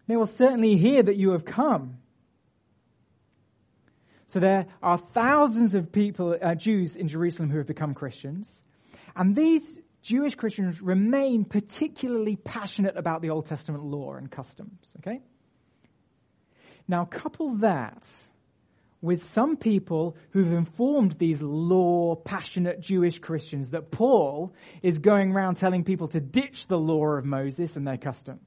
They 0.07 0.15
will 0.15 0.25
certainly 0.25 0.77
hear 0.77 1.03
that 1.03 1.17
you 1.17 1.31
have 1.31 1.45
come. 1.45 1.98
So 4.29 4.39
there 4.39 4.67
are 4.83 4.99
thousands 4.99 5.73
of 5.73 5.91
people, 5.91 6.37
uh, 6.39 6.53
Jews 6.53 6.95
in 6.95 7.07
Jerusalem 7.07 7.49
who 7.49 7.57
have 7.57 7.65
become 7.65 7.95
Christians. 7.95 8.61
And 9.15 9.35
these 9.35 9.63
Jewish 10.03 10.35
Christians 10.35 10.83
remain 10.83 11.45
particularly 11.45 12.35
passionate 12.35 12.95
about 12.95 13.23
the 13.23 13.31
Old 13.31 13.47
Testament 13.47 13.83
law 13.83 14.13
and 14.13 14.29
customs. 14.29 14.93
Okay? 14.99 15.21
Now, 16.87 17.05
couple 17.05 17.55
that 17.57 18.05
with 19.01 19.23
some 19.31 19.57
people 19.57 20.15
who've 20.29 20.53
informed 20.53 21.13
these 21.13 21.41
law 21.41 22.13
passionate 22.13 22.81
Jewish 22.81 23.17
Christians 23.17 23.71
that 23.71 23.89
Paul 23.89 24.53
is 24.83 24.99
going 24.99 25.31
around 25.31 25.55
telling 25.55 25.83
people 25.83 26.07
to 26.09 26.19
ditch 26.19 26.67
the 26.67 26.77
law 26.77 27.05
of 27.17 27.25
Moses 27.25 27.75
and 27.75 27.87
their 27.87 27.97
customs. 27.97 28.41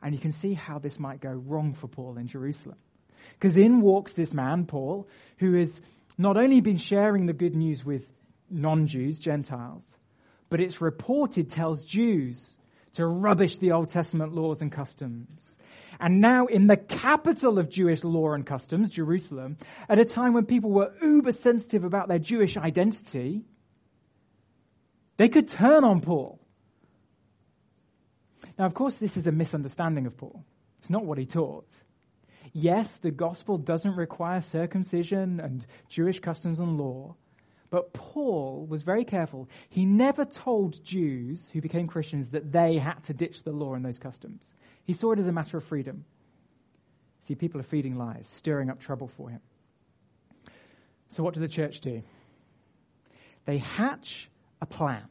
And 0.00 0.14
you 0.14 0.20
can 0.20 0.30
see 0.30 0.54
how 0.54 0.78
this 0.78 1.00
might 1.00 1.20
go 1.20 1.30
wrong 1.30 1.74
for 1.74 1.88
Paul 1.88 2.16
in 2.16 2.28
Jerusalem. 2.28 2.78
Because 3.38 3.56
in 3.56 3.80
walks 3.80 4.14
this 4.14 4.32
man, 4.32 4.64
Paul, 4.66 5.08
who 5.38 5.54
has 5.54 5.80
not 6.16 6.36
only 6.36 6.60
been 6.60 6.78
sharing 6.78 7.26
the 7.26 7.32
good 7.32 7.54
news 7.54 7.84
with 7.84 8.06
non 8.50 8.86
Jews, 8.86 9.18
Gentiles, 9.18 9.84
but 10.48 10.60
it's 10.60 10.80
reported 10.80 11.50
tells 11.50 11.84
Jews 11.84 12.58
to 12.94 13.06
rubbish 13.06 13.58
the 13.58 13.72
Old 13.72 13.90
Testament 13.90 14.32
laws 14.32 14.62
and 14.62 14.72
customs. 14.72 15.56
And 15.98 16.20
now, 16.20 16.46
in 16.46 16.66
the 16.66 16.76
capital 16.76 17.58
of 17.58 17.70
Jewish 17.70 18.04
law 18.04 18.32
and 18.32 18.46
customs, 18.46 18.90
Jerusalem, 18.90 19.56
at 19.88 19.98
a 19.98 20.04
time 20.04 20.34
when 20.34 20.44
people 20.44 20.70
were 20.70 20.92
uber 21.02 21.32
sensitive 21.32 21.84
about 21.84 22.08
their 22.08 22.18
Jewish 22.18 22.56
identity, 22.56 23.44
they 25.16 25.28
could 25.28 25.48
turn 25.48 25.84
on 25.84 26.00
Paul. 26.00 26.38
Now, 28.58 28.66
of 28.66 28.74
course, 28.74 28.98
this 28.98 29.16
is 29.16 29.26
a 29.26 29.32
misunderstanding 29.32 30.06
of 30.06 30.16
Paul. 30.16 30.44
It's 30.80 30.90
not 30.90 31.04
what 31.04 31.18
he 31.18 31.26
taught. 31.26 31.68
Yes, 32.58 32.96
the 32.96 33.10
gospel 33.10 33.58
doesn't 33.58 33.96
require 33.96 34.40
circumcision 34.40 35.40
and 35.40 35.66
Jewish 35.90 36.20
customs 36.20 36.58
and 36.58 36.78
law, 36.78 37.14
but 37.68 37.92
Paul 37.92 38.64
was 38.64 38.82
very 38.82 39.04
careful. 39.04 39.50
He 39.68 39.84
never 39.84 40.24
told 40.24 40.82
Jews 40.82 41.50
who 41.50 41.60
became 41.60 41.86
Christians 41.86 42.30
that 42.30 42.50
they 42.50 42.78
had 42.78 43.02
to 43.04 43.12
ditch 43.12 43.42
the 43.42 43.52
law 43.52 43.74
and 43.74 43.84
those 43.84 43.98
customs. 43.98 44.42
He 44.84 44.94
saw 44.94 45.12
it 45.12 45.18
as 45.18 45.26
a 45.26 45.32
matter 45.32 45.58
of 45.58 45.64
freedom. 45.64 46.06
See, 47.24 47.34
people 47.34 47.60
are 47.60 47.70
feeding 47.74 47.96
lies, 47.98 48.26
stirring 48.26 48.70
up 48.70 48.80
trouble 48.80 49.08
for 49.08 49.28
him. 49.28 49.42
So, 51.10 51.22
what 51.22 51.34
did 51.34 51.42
the 51.42 51.48
church 51.48 51.82
do? 51.82 52.02
They 53.44 53.58
hatch 53.58 54.30
a 54.62 54.66
plan 54.66 55.06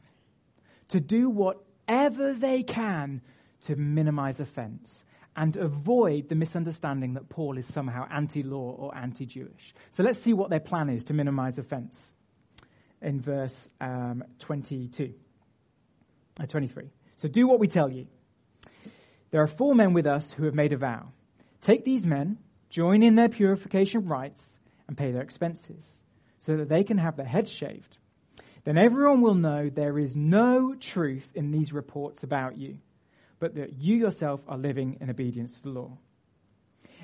to 0.88 0.98
do 0.98 1.30
whatever 1.30 2.32
they 2.32 2.64
can 2.64 3.20
to 3.66 3.76
minimize 3.76 4.40
offense 4.40 5.04
and 5.36 5.54
avoid 5.56 6.28
the 6.28 6.34
misunderstanding 6.34 7.14
that 7.14 7.28
Paul 7.28 7.58
is 7.58 7.66
somehow 7.66 8.06
anti 8.10 8.42
law 8.42 8.74
or 8.78 8.96
anti 8.96 9.26
Jewish. 9.26 9.74
So 9.90 10.02
let's 10.02 10.20
see 10.22 10.32
what 10.32 10.48
their 10.48 10.60
plan 10.60 10.88
is 10.88 11.04
to 11.04 11.14
minimize 11.14 11.58
offense 11.58 12.12
in 13.02 13.20
verse 13.20 13.68
um, 13.80 14.24
22, 14.38 15.12
uh, 16.40 16.46
23. 16.46 16.90
So 17.16 17.28
do 17.28 17.46
what 17.46 17.60
we 17.60 17.68
tell 17.68 17.90
you. 17.90 18.06
There 19.30 19.42
are 19.42 19.46
four 19.46 19.74
men 19.74 19.92
with 19.92 20.06
us 20.06 20.32
who 20.32 20.44
have 20.44 20.54
made 20.54 20.72
a 20.72 20.78
vow. 20.78 21.12
Take 21.60 21.84
these 21.84 22.06
men, 22.06 22.38
join 22.70 23.02
in 23.02 23.14
their 23.14 23.28
purification 23.28 24.06
rites, 24.06 24.42
and 24.88 24.96
pay 24.96 25.10
their 25.10 25.22
expenses, 25.22 26.02
so 26.38 26.56
that 26.56 26.68
they 26.68 26.84
can 26.84 26.96
have 26.96 27.16
their 27.16 27.26
heads 27.26 27.50
shaved. 27.50 27.98
Then 28.64 28.78
everyone 28.78 29.20
will 29.20 29.34
know 29.34 29.68
there 29.68 29.98
is 29.98 30.16
no 30.16 30.74
truth 30.74 31.28
in 31.34 31.50
these 31.50 31.72
reports 31.72 32.22
about 32.22 32.56
you, 32.56 32.78
but 33.46 33.54
that 33.54 33.80
you 33.80 33.94
yourself 33.94 34.40
are 34.48 34.58
living 34.58 34.98
in 35.00 35.08
obedience 35.08 35.58
to 35.58 35.62
the 35.62 35.68
law. 35.68 35.96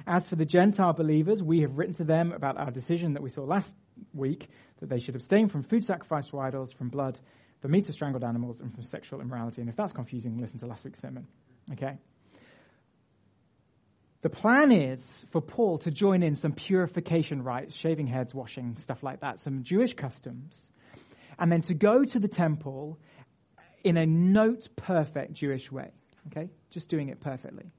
As 0.09 0.29
for 0.29 0.35
the 0.35 0.45
Gentile 0.45 0.93
believers, 0.93 1.41
we 1.41 1.61
have 1.61 1.79
written 1.79 1.95
to 1.95 2.05
them 2.05 2.33
about 2.33 2.57
our 2.57 2.73
decision 2.73 3.13
that 3.13 3.23
we 3.23 3.31
saw 3.31 3.43
last 3.43 3.77
week 4.13 4.49
that 4.81 4.89
they 4.89 4.99
should 4.99 5.15
abstain 5.15 5.49
from 5.49 5.63
food 5.63 5.85
sacrificed 5.85 6.31
to 6.31 6.41
idols, 6.41 6.73
from 6.73 6.89
blood, 6.89 7.17
from 7.61 7.71
meat 7.71 7.89
of 7.89 7.95
strangled 7.95 8.25
animals, 8.25 8.61
and 8.61 8.75
from 8.75 8.83
sexual 8.83 9.21
immorality. 9.21 9.61
And 9.61 9.71
if 9.71 9.77
that's 9.77 9.93
confusing, 9.93 10.37
listen 10.41 10.59
to 10.59 10.67
last 10.67 10.85
week's 10.85 11.01
sermon. 11.01 11.29
Okay? 11.75 11.97
The 14.23 14.31
plan 14.31 14.73
is 14.73 15.25
for 15.31 15.41
Paul 15.41 15.79
to 15.79 15.93
join 15.93 16.25
in 16.25 16.35
some 16.35 16.51
purification 16.51 17.45
rites, 17.45 17.77
shaving 17.77 18.09
heads, 18.09 18.35
washing, 18.35 18.79
stuff 18.79 19.05
like 19.05 19.21
that, 19.21 19.39
some 19.39 19.63
Jewish 19.63 19.95
customs, 19.95 20.61
and 21.39 21.53
then 21.53 21.63
to 21.63 21.75
go 21.75 22.05
to 22.05 22.19
the 22.19 22.27
temple 22.27 22.99
in 23.85 23.97
a 23.97 24.07
note 24.07 24.69
perfect 24.75 25.35
Jewish 25.35 25.71
way. 25.71 25.93
Okay? 26.29 26.51
Just 26.71 26.89
doing 26.89 27.09
it 27.09 27.21
perfectly, 27.21 27.71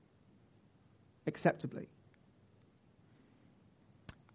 acceptably. 1.26 1.88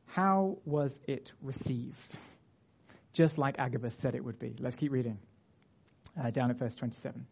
How 0.07 0.59
was 0.65 0.99
it 1.07 1.33
received? 1.43 2.17
Just 3.13 3.39
like 3.39 3.59
Agabus 3.59 3.95
said 3.95 4.15
it 4.15 4.25
would 4.25 4.39
be. 4.39 4.57
Let's 4.59 4.77
keep 4.77 4.93
reading. 4.93 5.19
Uh, 6.21 6.31
down 6.31 6.51
at 6.51 6.59
verse 6.59 6.75
27. 6.75 7.27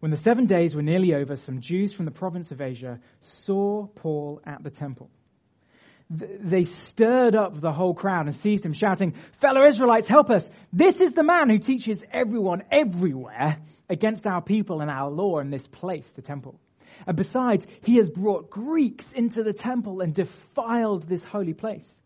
When 0.00 0.10
the 0.10 0.16
seven 0.16 0.46
days 0.46 0.76
were 0.76 0.82
nearly 0.82 1.14
over, 1.14 1.36
some 1.36 1.60
Jews 1.60 1.92
from 1.92 2.04
the 2.04 2.10
province 2.10 2.52
of 2.52 2.60
Asia 2.60 3.00
saw 3.22 3.86
Paul 3.86 4.40
at 4.44 4.62
the 4.62 4.70
temple. 4.70 5.10
They 6.08 6.64
stirred 6.64 7.34
up 7.34 7.60
the 7.60 7.72
whole 7.72 7.94
crowd 7.94 8.26
and 8.26 8.34
seized 8.34 8.64
him, 8.64 8.72
shouting, 8.72 9.14
Fellow 9.40 9.66
Israelites, 9.66 10.06
help 10.06 10.30
us! 10.30 10.48
This 10.72 11.00
is 11.00 11.12
the 11.12 11.24
man 11.24 11.50
who 11.50 11.58
teaches 11.58 12.04
everyone 12.12 12.62
everywhere 12.70 13.58
against 13.88 14.26
our 14.26 14.40
people 14.40 14.80
and 14.80 14.90
our 14.90 15.10
law 15.10 15.40
in 15.40 15.50
this 15.50 15.66
place, 15.66 16.08
the 16.10 16.22
temple. 16.22 16.60
And 17.06 17.16
besides, 17.16 17.66
he 17.82 17.96
has 17.96 18.08
brought 18.08 18.50
Greeks 18.50 19.12
into 19.12 19.42
the 19.42 19.52
temple 19.52 20.00
and 20.00 20.14
defiled 20.14 21.02
this 21.02 21.24
holy 21.24 21.54
place. 21.54 22.00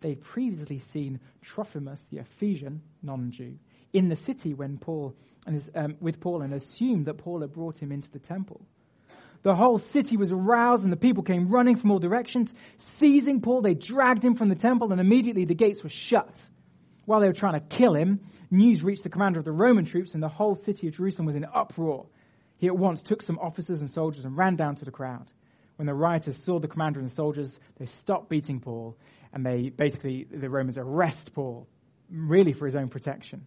They'd 0.00 0.20
previously 0.20 0.78
seen 0.78 1.18
Trophimus, 1.42 2.04
the 2.10 2.18
Ephesian 2.18 2.82
non-Jew, 3.02 3.58
in 3.92 4.08
the 4.08 4.16
city 4.16 4.54
when 4.54 4.78
Paul 4.78 5.14
and 5.46 5.54
his, 5.54 5.70
um, 5.74 5.96
with 6.00 6.20
Paul 6.20 6.42
and 6.42 6.54
assumed 6.54 7.06
that 7.06 7.18
Paul 7.18 7.40
had 7.40 7.52
brought 7.52 7.78
him 7.78 7.90
into 7.90 8.10
the 8.10 8.18
temple. 8.18 8.64
The 9.44 9.54
whole 9.54 9.76
city 9.76 10.16
was 10.16 10.32
aroused 10.32 10.84
and 10.84 10.92
the 10.92 10.96
people 10.96 11.22
came 11.22 11.48
running 11.48 11.76
from 11.76 11.90
all 11.90 11.98
directions. 11.98 12.50
Seizing 12.78 13.42
Paul, 13.42 13.60
they 13.60 13.74
dragged 13.74 14.24
him 14.24 14.36
from 14.36 14.48
the 14.48 14.54
temple 14.54 14.90
and 14.90 15.00
immediately 15.00 15.44
the 15.44 15.54
gates 15.54 15.82
were 15.82 15.90
shut. 15.90 16.48
While 17.04 17.20
they 17.20 17.26
were 17.26 17.34
trying 17.34 17.60
to 17.60 17.76
kill 17.76 17.94
him, 17.94 18.20
news 18.50 18.82
reached 18.82 19.02
the 19.02 19.10
commander 19.10 19.38
of 19.38 19.44
the 19.44 19.52
Roman 19.52 19.84
troops 19.84 20.14
and 20.14 20.22
the 20.22 20.30
whole 20.30 20.54
city 20.54 20.88
of 20.88 20.96
Jerusalem 20.96 21.26
was 21.26 21.36
in 21.36 21.44
uproar. 21.44 22.06
He 22.56 22.68
at 22.68 22.76
once 22.76 23.02
took 23.02 23.20
some 23.20 23.38
officers 23.38 23.82
and 23.82 23.90
soldiers 23.90 24.24
and 24.24 24.34
ran 24.34 24.56
down 24.56 24.76
to 24.76 24.86
the 24.86 24.90
crowd. 24.90 25.30
When 25.76 25.84
the 25.84 25.92
rioters 25.92 26.42
saw 26.42 26.58
the 26.58 26.68
commander 26.68 27.00
and 27.00 27.10
the 27.10 27.14
soldiers, 27.14 27.60
they 27.76 27.84
stopped 27.84 28.30
beating 28.30 28.60
Paul 28.60 28.96
and 29.34 29.44
they 29.44 29.68
basically, 29.68 30.24
the 30.24 30.48
Romans 30.48 30.78
arrest 30.78 31.34
Paul, 31.34 31.68
really 32.10 32.54
for 32.54 32.64
his 32.64 32.76
own 32.76 32.88
protection. 32.88 33.46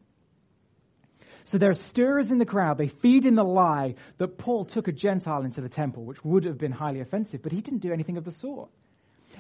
So 1.48 1.58
there 1.58 1.70
are 1.70 1.76
stirrers 1.76 2.30
in 2.30 2.40
the 2.40 2.46
crowd. 2.46 2.78
They 2.78 2.90
feed 2.90 3.26
in 3.26 3.36
the 3.36 3.44
lie 3.44 3.96
that 4.18 4.38
Paul 4.38 4.66
took 4.66 4.90
a 4.90 4.92
Gentile 4.92 5.44
into 5.44 5.62
the 5.62 5.70
temple, 5.70 6.04
which 6.04 6.24
would 6.26 6.44
have 6.44 6.58
been 6.58 6.74
highly 6.74 7.00
offensive, 7.00 7.42
but 7.42 7.54
he 7.54 7.62
didn't 7.62 7.80
do 7.80 7.94
anything 7.94 8.18
of 8.18 8.26
the 8.26 8.34
sort. 8.34 8.70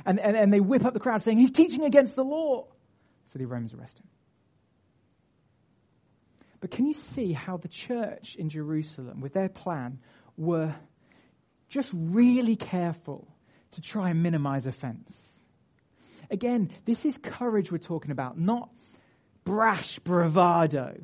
And, 0.05 0.17
and, 0.17 0.37
and 0.37 0.53
they 0.53 0.61
whip 0.61 0.85
up 0.85 0.93
the 0.93 1.01
crowd 1.01 1.21
saying, 1.21 1.37
he's 1.37 1.51
teaching 1.51 1.83
against 1.83 2.15
the 2.15 2.23
law. 2.23 2.67
So 3.33 3.39
the 3.39 3.45
Romans 3.45 3.73
arrest 3.73 3.99
him. 3.99 4.05
But 6.61 6.71
can 6.71 6.85
you 6.85 6.93
see 6.93 7.33
how 7.33 7.57
the 7.57 7.67
church 7.67 8.35
in 8.39 8.47
Jerusalem, 8.47 9.19
with 9.19 9.33
their 9.33 9.49
plan, 9.49 9.99
were 10.37 10.73
just 11.67 11.89
really 11.93 12.55
careful 12.55 13.27
to 13.71 13.81
try 13.81 14.11
and 14.11 14.23
minimize 14.23 14.65
offense? 14.65 15.33
Again, 16.31 16.71
this 16.85 17.03
is 17.03 17.17
courage 17.17 17.69
we're 17.69 17.79
talking 17.79 18.11
about, 18.11 18.39
not 18.39 18.69
brash 19.43 19.99
bravado. 19.99 21.03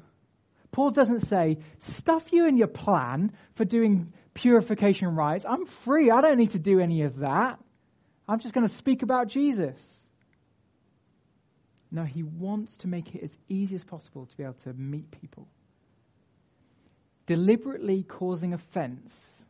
Paul 0.74 0.90
doesn't 0.90 1.20
say, 1.20 1.60
stuff 1.78 2.34
you 2.34 2.48
in 2.48 2.58
your 2.58 2.68
plan 2.68 3.32
for 3.56 3.64
doing 3.64 4.12
purification 4.34 5.16
rites. 5.16 5.46
I'm 5.48 5.68
free. 5.68 6.10
I 6.10 6.20
don't 6.20 6.38
need 6.38 6.52
to 6.52 6.60
do 6.60 6.80
any 6.80 7.04
of 7.04 7.20
that. 7.20 7.60
I'm 8.28 8.40
just 8.40 8.56
going 8.56 8.68
to 8.68 8.76
speak 8.76 9.04
about 9.04 9.28
Jesus. 9.28 9.80
No, 11.92 12.04
he 12.04 12.24
wants 12.24 12.76
to 12.78 12.88
make 12.88 13.14
it 13.14 13.24
as 13.24 13.38
easy 13.48 13.76
as 13.76 13.84
possible 13.84 14.26
to 14.26 14.36
be 14.36 14.44
able 14.44 14.56
to 14.64 14.74
meet 14.74 15.12
people. 15.12 15.48
Deliberately 17.28 18.02
causing 18.02 18.54
offense 18.54 19.46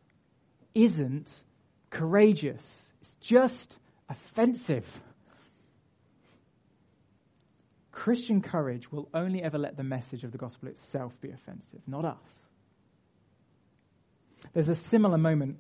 isn't 0.76 1.42
courageous, 1.90 2.94
it's 3.02 3.14
just 3.22 3.80
offensive. 4.10 4.86
Christian 7.94 8.42
courage 8.42 8.92
will 8.92 9.08
only 9.14 9.42
ever 9.42 9.58
let 9.58 9.78
the 9.78 9.84
message 9.84 10.24
of 10.24 10.32
the 10.32 10.38
gospel 10.38 10.68
itself 10.68 11.14
be 11.22 11.30
offensive, 11.30 11.80
not 11.88 12.04
us. 12.04 12.46
There's 14.54 14.68
a 14.68 14.76
similar 14.90 15.18
moment 15.18 15.58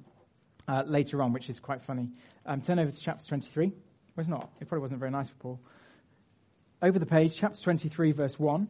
uh, 0.67 0.84
later 0.86 1.22
on, 1.22 1.32
which 1.32 1.48
is 1.48 1.60
quite 1.60 1.84
funny. 1.84 2.10
Um, 2.46 2.62
turn 2.62 2.80
over 2.80 2.89
to 2.89 3.00
chapter 3.00 3.26
23. 3.26 3.67
Well, 3.67 3.76
it's 4.17 4.28
not. 4.28 4.50
It 4.60 4.67
probably 4.67 4.82
wasn't 4.82 5.00
very 5.00 5.12
nice 5.12 5.30
for 5.30 5.36
Paul. 5.36 5.60
Over 6.82 7.00
the 7.00 7.06
page, 7.06 7.38
chapter 7.38 7.62
23, 7.62 8.12
verse 8.12 8.38
1. 8.38 8.67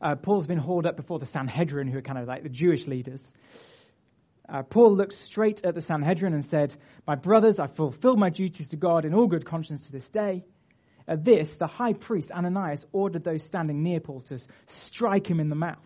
Uh, 0.00 0.14
Paul's 0.16 0.46
been 0.46 0.58
hauled 0.58 0.86
up 0.86 0.96
before 0.96 1.18
the 1.18 1.26
Sanhedrin, 1.26 1.86
who 1.86 1.98
are 1.98 2.02
kind 2.02 2.18
of 2.18 2.26
like 2.26 2.42
the 2.42 2.48
Jewish 2.48 2.86
leaders. 2.86 3.32
Uh, 4.48 4.62
Paul 4.62 4.96
looked 4.96 5.12
straight 5.12 5.64
at 5.64 5.74
the 5.74 5.82
Sanhedrin 5.82 6.32
and 6.32 6.44
said, 6.44 6.74
My 7.06 7.14
brothers, 7.14 7.60
I 7.60 7.68
fulfilled 7.68 8.18
my 8.18 8.30
duties 8.30 8.70
to 8.70 8.76
God 8.76 9.04
in 9.04 9.14
all 9.14 9.26
good 9.26 9.44
conscience 9.44 9.86
to 9.86 9.92
this 9.92 10.08
day. 10.08 10.44
At 11.08 11.24
this, 11.24 11.54
the 11.54 11.66
high 11.66 11.92
priest 11.92 12.30
Ananias 12.30 12.86
ordered 12.92 13.24
those 13.24 13.44
standing 13.44 13.82
near 13.82 14.00
Paul 14.00 14.20
to 14.22 14.38
strike 14.66 15.26
him 15.26 15.40
in 15.40 15.48
the 15.48 15.56
mouth. 15.56 15.78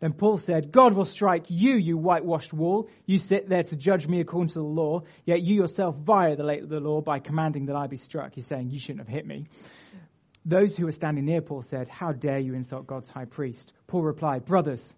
Then 0.00 0.14
Paul 0.14 0.38
said, 0.38 0.72
God 0.72 0.94
will 0.94 1.04
strike 1.04 1.44
you, 1.48 1.76
you 1.76 1.96
whitewashed 1.96 2.52
wall. 2.52 2.88
You 3.06 3.18
sit 3.18 3.48
there 3.48 3.62
to 3.62 3.76
judge 3.76 4.08
me 4.08 4.20
according 4.20 4.48
to 4.48 4.54
the 4.54 4.64
law, 4.64 5.02
yet 5.24 5.42
you 5.42 5.54
yourself 5.54 5.94
violate 5.94 6.68
the 6.68 6.80
law 6.80 7.00
by 7.00 7.20
commanding 7.20 7.66
that 7.66 7.76
I 7.76 7.86
be 7.86 7.98
struck. 7.98 8.34
He's 8.34 8.48
saying, 8.48 8.70
You 8.70 8.80
shouldn't 8.80 9.06
have 9.06 9.14
hit 9.14 9.24
me. 9.24 9.46
Those 10.44 10.76
who 10.76 10.86
were 10.86 10.92
standing 10.92 11.24
near 11.24 11.40
Paul 11.40 11.62
said, 11.62 11.86
How 11.86 12.10
dare 12.10 12.40
you 12.40 12.54
insult 12.54 12.88
God's 12.88 13.08
high 13.08 13.26
priest? 13.26 13.72
Paul 13.86 14.02
replied, 14.02 14.44
Brothers, 14.44 14.92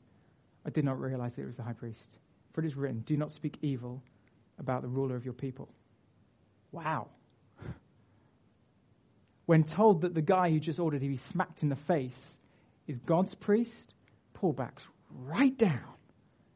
I 0.65 0.71
did 0.71 0.87
not 0.87 0.99
realize 0.99 1.37
that 1.37 1.43
it 1.43 1.47
was 1.47 1.59
the 1.59 1.63
high 1.63 1.75
priest. 1.75 2.17
For 2.53 2.63
it 2.63 2.67
is 2.67 2.75
written, 2.75 3.01
Do 3.01 3.19
not 3.19 3.31
speak 3.31 3.59
evil 3.61 4.03
about 4.59 4.81
the 4.81 4.89
ruler 4.89 5.17
of 5.17 5.27
your 5.27 5.35
people. 5.35 5.69
Wow. 6.73 7.09
When 9.47 9.65
told 9.65 10.03
that 10.03 10.15
the 10.15 10.23
guy 10.23 10.51
who 10.51 10.59
just 10.59 10.79
ordered 10.79 11.03
to 11.03 11.09
be 11.09 11.17
smacked 11.17 11.63
in 11.63 11.69
the 11.69 11.77
face 11.77 12.39
is 12.87 12.99
God's 12.99 13.35
priest, 13.35 13.93
Paul 14.35 14.53
backs 14.53 14.83
right 15.11 15.57
down. 15.57 15.81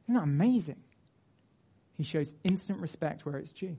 Isn't 0.05 0.15
that 0.15 0.23
amazing? 0.23 0.83
He 1.97 2.05
shows 2.05 2.33
instant 2.45 2.81
respect 2.81 3.27
where 3.27 3.37
it's 3.37 3.53
due. 3.53 3.77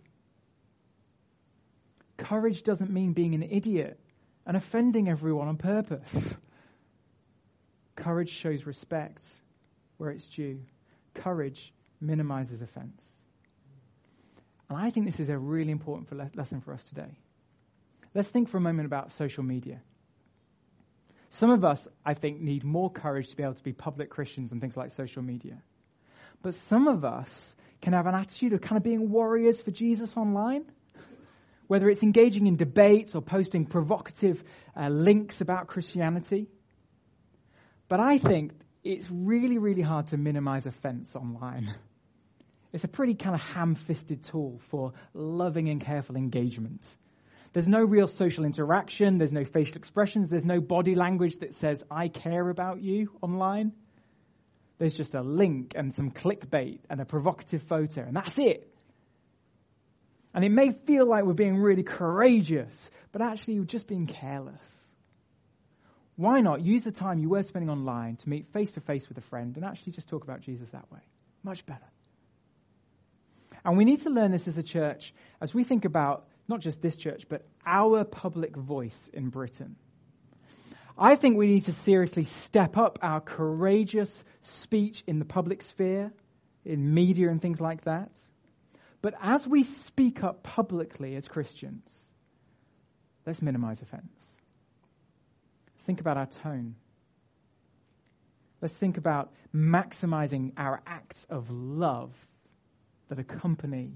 Courage 2.18 2.64
doesn't 2.64 2.92
mean 2.92 3.14
being 3.14 3.34
an 3.34 3.44
idiot 3.44 4.00
and 4.46 4.58
offending 4.58 5.08
everyone 5.08 5.48
on 5.48 5.58
purpose. 5.58 6.36
Courage 7.96 8.32
shows 8.32 8.66
respect 8.66 9.26
where 9.98 10.12
it's 10.12 10.28
due. 10.28 10.60
Courage 11.14 11.74
minimizes 12.00 12.62
offense. 12.62 13.04
And 14.70 14.78
I 14.78 14.92
think 14.92 15.06
this 15.06 15.20
is 15.20 15.30
a 15.30 15.38
really 15.38 15.72
important 15.72 16.36
lesson 16.36 16.62
for 16.62 16.74
us 16.74 16.84
today. 16.84 17.18
Let's 18.14 18.30
think 18.30 18.50
for 18.50 18.58
a 18.58 18.62
moment 18.62 18.86
about 18.86 19.12
social 19.12 19.44
media. 19.44 19.82
Some 21.30 21.52
of 21.52 21.64
us, 21.64 21.88
I 22.06 22.16
think, 22.16 22.42
need 22.42 22.64
more 22.64 22.90
courage 22.90 23.30
to 23.30 23.36
be 23.36 23.44
able 23.44 23.54
to 23.54 23.64
be 23.64 23.74
public 23.74 24.10
Christians 24.10 24.52
and 24.52 24.60
things 24.60 24.76
like 24.76 24.92
social 24.92 25.22
media. 25.22 25.62
But 26.42 26.56
some 26.56 26.88
of 26.88 27.06
us 27.06 27.56
can 27.82 27.94
have 27.94 28.08
an 28.08 28.16
attitude 28.16 28.54
of 28.54 28.62
kind 28.62 28.78
of 28.78 28.84
being 28.84 29.10
warriors 29.10 29.62
for 29.62 29.72
Jesus 29.72 30.18
online. 30.18 30.66
Whether 31.68 31.88
it's 31.88 32.02
engaging 32.02 32.48
in 32.48 32.56
debates 32.56 33.14
or 33.14 33.22
posting 33.22 33.66
provocative 33.66 34.44
uh, 34.76 34.90
links 34.90 35.40
about 35.40 35.68
Christianity. 35.68 36.48
But 37.88 38.00
I 38.00 38.18
think 38.18 38.54
it's 38.84 39.06
really, 39.12 39.60
really 39.60 39.84
hard 39.84 40.08
to 40.08 40.18
minimize 40.18 40.66
offense 40.66 41.16
online. 41.16 41.76
It's 42.72 42.84
a 42.84 42.88
pretty 42.88 43.16
kind 43.16 43.36
of 43.36 43.42
ham 43.42 43.76
fisted 43.76 44.24
tool 44.24 44.60
for 44.70 44.94
loving 45.14 45.70
and 45.70 45.82
careful 45.82 46.16
engagement. 46.16 46.96
There's 47.54 47.68
no 47.68 47.84
real 47.84 48.08
social 48.08 48.46
interaction, 48.46 49.18
there's 49.18 49.34
no 49.34 49.44
facial 49.44 49.78
expressions, 49.78 50.30
there's 50.30 50.46
no 50.46 50.62
body 50.62 50.96
language 50.96 51.40
that 51.40 51.56
says, 51.56 51.84
I 51.90 52.08
care 52.08 52.50
about 52.50 52.82
you 52.82 53.12
online. 53.22 53.74
There's 54.78 54.96
just 54.96 55.16
a 55.16 55.22
link 55.22 55.74
and 55.76 55.94
some 55.94 56.12
clickbait 56.12 56.80
and 56.90 57.02
a 57.02 57.06
provocative 57.06 57.64
photo, 57.64 58.02
and 58.02 58.16
that's 58.16 58.38
it. 58.38 58.74
And 60.34 60.46
it 60.46 60.52
may 60.52 60.72
feel 60.72 61.08
like 61.08 61.26
we're 61.26 61.34
being 61.34 61.58
really 61.58 61.84
courageous, 61.84 62.90
but 63.12 63.22
actually 63.22 63.60
we're 63.60 63.66
just 63.66 63.88
being 63.88 64.06
careless. 64.06 64.56
Why 66.16 66.42
not 66.42 66.62
use 66.62 66.84
the 66.84 66.92
time 66.92 67.20
you 67.20 67.30
were 67.30 67.44
spending 67.44 67.70
online 67.70 68.18
to 68.18 68.30
meet 68.30 68.52
face 68.54 68.72
to 68.72 68.82
face 68.82 69.08
with 69.10 69.18
a 69.18 69.22
friend 69.22 69.56
and 69.56 69.66
actually 69.66 69.94
just 69.94 70.08
talk 70.08 70.24
about 70.24 70.42
Jesus 70.42 70.70
that 70.72 70.92
way? 70.92 71.00
Much 71.44 71.66
better. 71.66 71.80
And 73.66 73.78
we 73.78 73.86
need 73.86 74.02
to 74.02 74.10
learn 74.10 74.32
this 74.32 74.48
as 74.48 74.58
a 74.58 74.64
church 74.64 75.14
as 75.42 75.54
we 75.54 75.64
think 75.64 75.86
about 75.86 76.28
not 76.50 76.60
just 76.60 76.82
this 76.82 76.96
church, 76.96 77.26
but 77.30 77.46
our 77.66 78.04
public 78.04 78.56
voice 78.56 79.10
in 79.14 79.30
Britain. 79.30 79.76
I 80.98 81.16
think 81.16 81.38
we 81.38 81.48
need 81.48 81.66
to 81.66 81.72
seriously 81.72 82.26
step 82.26 82.76
up 82.78 83.00
our 83.02 83.22
courageous 83.22 84.22
speech 84.42 85.04
in 85.08 85.20
the 85.20 85.26
public 85.26 85.62
sphere, 85.62 86.12
in 86.66 86.94
media 86.94 87.30
and 87.30 87.42
things 87.42 87.62
like 87.62 87.86
that. 87.86 88.12
But 89.02 89.14
as 89.22 89.48
we 89.48 89.64
speak 89.64 90.24
up 90.24 90.44
publicly 90.44 91.16
as 91.16 91.28
Christians, 91.28 91.88
let's 93.26 93.42
minimize 93.42 93.82
offense. 93.82 94.12
Let's 95.74 95.84
think 95.84 96.02
about 96.02 96.18
our 96.18 96.26
tone. 96.26 96.76
Let's 98.62 98.74
think 98.74 98.98
about 98.98 99.32
maximizing 99.56 100.52
our 100.58 100.82
acts 100.86 101.26
of 101.30 101.50
love 101.50 102.12
that 103.08 103.20
accompany 103.20 103.94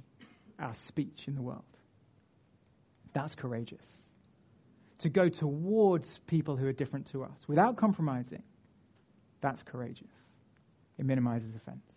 our 0.58 0.74
speech 0.74 1.28
in 1.28 1.36
the 1.36 1.42
world. 1.42 1.63
That's 3.13 3.36
courageous. 3.36 4.02
To 4.99 5.10
go 5.10 5.30
towards 5.30 6.19
people 6.28 6.56
who 6.56 6.67
are 6.67 6.73
different 6.73 7.08
to 7.08 7.23
us 7.23 7.47
without 7.47 7.78
compromising, 7.78 8.43
that's 9.41 9.62
courageous. 9.63 10.08
It 10.97 11.06
minimizes 11.06 11.56
offense. 11.56 11.93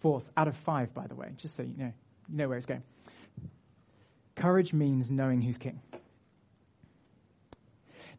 Fourth, 0.00 0.24
out 0.36 0.48
of 0.48 0.56
five, 0.56 0.92
by 0.94 1.06
the 1.06 1.14
way, 1.14 1.30
just 1.36 1.56
so 1.56 1.62
you 1.62 1.74
know, 1.76 1.92
you 2.28 2.36
know 2.36 2.48
where 2.48 2.58
it's 2.58 2.66
going. 2.66 2.82
Courage 4.34 4.72
means 4.72 5.10
knowing 5.10 5.40
who's 5.40 5.58
king. 5.58 5.80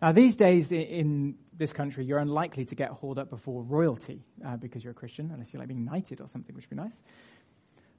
Now, 0.01 0.11
these 0.11 0.35
days 0.35 0.71
in 0.71 1.35
this 1.57 1.73
country, 1.73 2.05
you're 2.05 2.19
unlikely 2.19 2.65
to 2.65 2.75
get 2.75 2.89
hauled 2.89 3.17
up 3.17 3.29
before 3.29 3.63
royalty 3.63 4.23
uh, 4.45 4.55
because 4.57 4.83
you're 4.83 4.91
a 4.91 4.95
Christian, 4.95 5.31
unless 5.31 5.53
you're 5.53 5.59
like 5.59 5.67
being 5.67 5.85
knighted 5.85 6.21
or 6.21 6.27
something, 6.27 6.55
which 6.55 6.65
would 6.69 6.77
be 6.77 6.83
nice. 6.83 7.03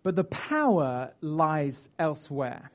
But 0.03 0.17
the 0.17 0.25
power 0.25 1.13
lies 1.21 1.89
elsewhere. 1.99 2.71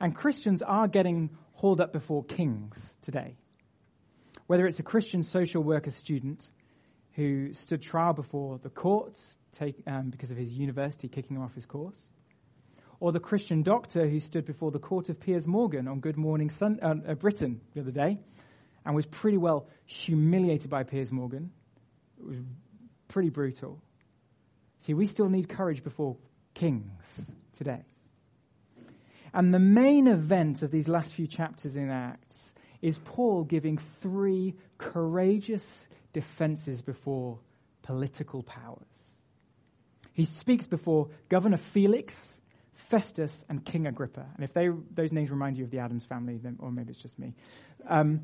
And 0.00 0.14
Christians 0.14 0.62
are 0.62 0.88
getting 0.88 1.30
hauled 1.54 1.80
up 1.80 1.92
before 1.92 2.24
kings 2.24 2.96
today. 3.02 3.36
Whether 4.46 4.66
it's 4.66 4.78
a 4.78 4.84
Christian 4.84 5.22
social 5.22 5.62
worker 5.62 5.90
student 5.90 6.48
who 7.12 7.52
stood 7.52 7.82
trial 7.82 8.12
before 8.12 8.58
the 8.62 8.70
courts 8.70 9.36
take, 9.52 9.82
um, 9.86 10.10
because 10.10 10.30
of 10.30 10.36
his 10.36 10.52
university 10.52 11.08
kicking 11.08 11.36
him 11.36 11.42
off 11.42 11.54
his 11.54 11.66
course, 11.66 12.00
or 13.00 13.12
the 13.12 13.20
Christian 13.20 13.62
doctor 13.62 14.08
who 14.08 14.20
stood 14.20 14.46
before 14.46 14.70
the 14.70 14.78
court 14.78 15.08
of 15.08 15.20
Piers 15.20 15.46
Morgan 15.46 15.88
on 15.88 16.00
Good 16.00 16.16
Morning 16.16 16.50
Sun- 16.50 16.80
uh, 16.80 16.94
uh, 17.08 17.14
Britain 17.14 17.60
the 17.74 17.80
other 17.80 17.90
day 17.90 18.18
and 18.84 18.94
was 18.94 19.06
pretty 19.06 19.36
well 19.36 19.68
humiliated 19.86 20.70
by 20.70 20.82
Piers 20.82 21.10
Morgan. 21.10 21.50
It 22.18 22.26
was 22.26 22.38
pretty 23.08 23.30
brutal. 23.30 23.80
See, 24.78 24.94
we 24.94 25.06
still 25.06 25.28
need 25.28 25.48
courage 25.48 25.82
before 25.82 26.16
kings 26.58 27.30
today. 27.56 27.82
And 29.32 29.52
the 29.52 29.58
main 29.58 30.08
event 30.08 30.62
of 30.62 30.70
these 30.70 30.88
last 30.88 31.12
few 31.12 31.26
chapters 31.26 31.76
in 31.76 31.90
Acts 31.90 32.52
is 32.80 32.98
Paul 32.98 33.44
giving 33.44 33.78
three 34.00 34.54
courageous 34.78 35.86
defenses 36.12 36.80
before 36.82 37.38
political 37.82 38.42
powers. 38.42 38.86
He 40.14 40.24
speaks 40.24 40.66
before 40.66 41.08
Governor 41.28 41.58
Felix, 41.58 42.40
Festus, 42.90 43.44
and 43.48 43.64
King 43.64 43.86
Agrippa. 43.86 44.26
And 44.34 44.44
if 44.44 44.52
they, 44.52 44.68
those 44.94 45.12
names 45.12 45.30
remind 45.30 45.58
you 45.58 45.64
of 45.64 45.70
the 45.70 45.78
Addams 45.78 46.04
family, 46.06 46.38
then, 46.38 46.56
or 46.58 46.72
maybe 46.72 46.90
it's 46.90 47.02
just 47.02 47.18
me. 47.18 47.34
Um, 47.88 48.22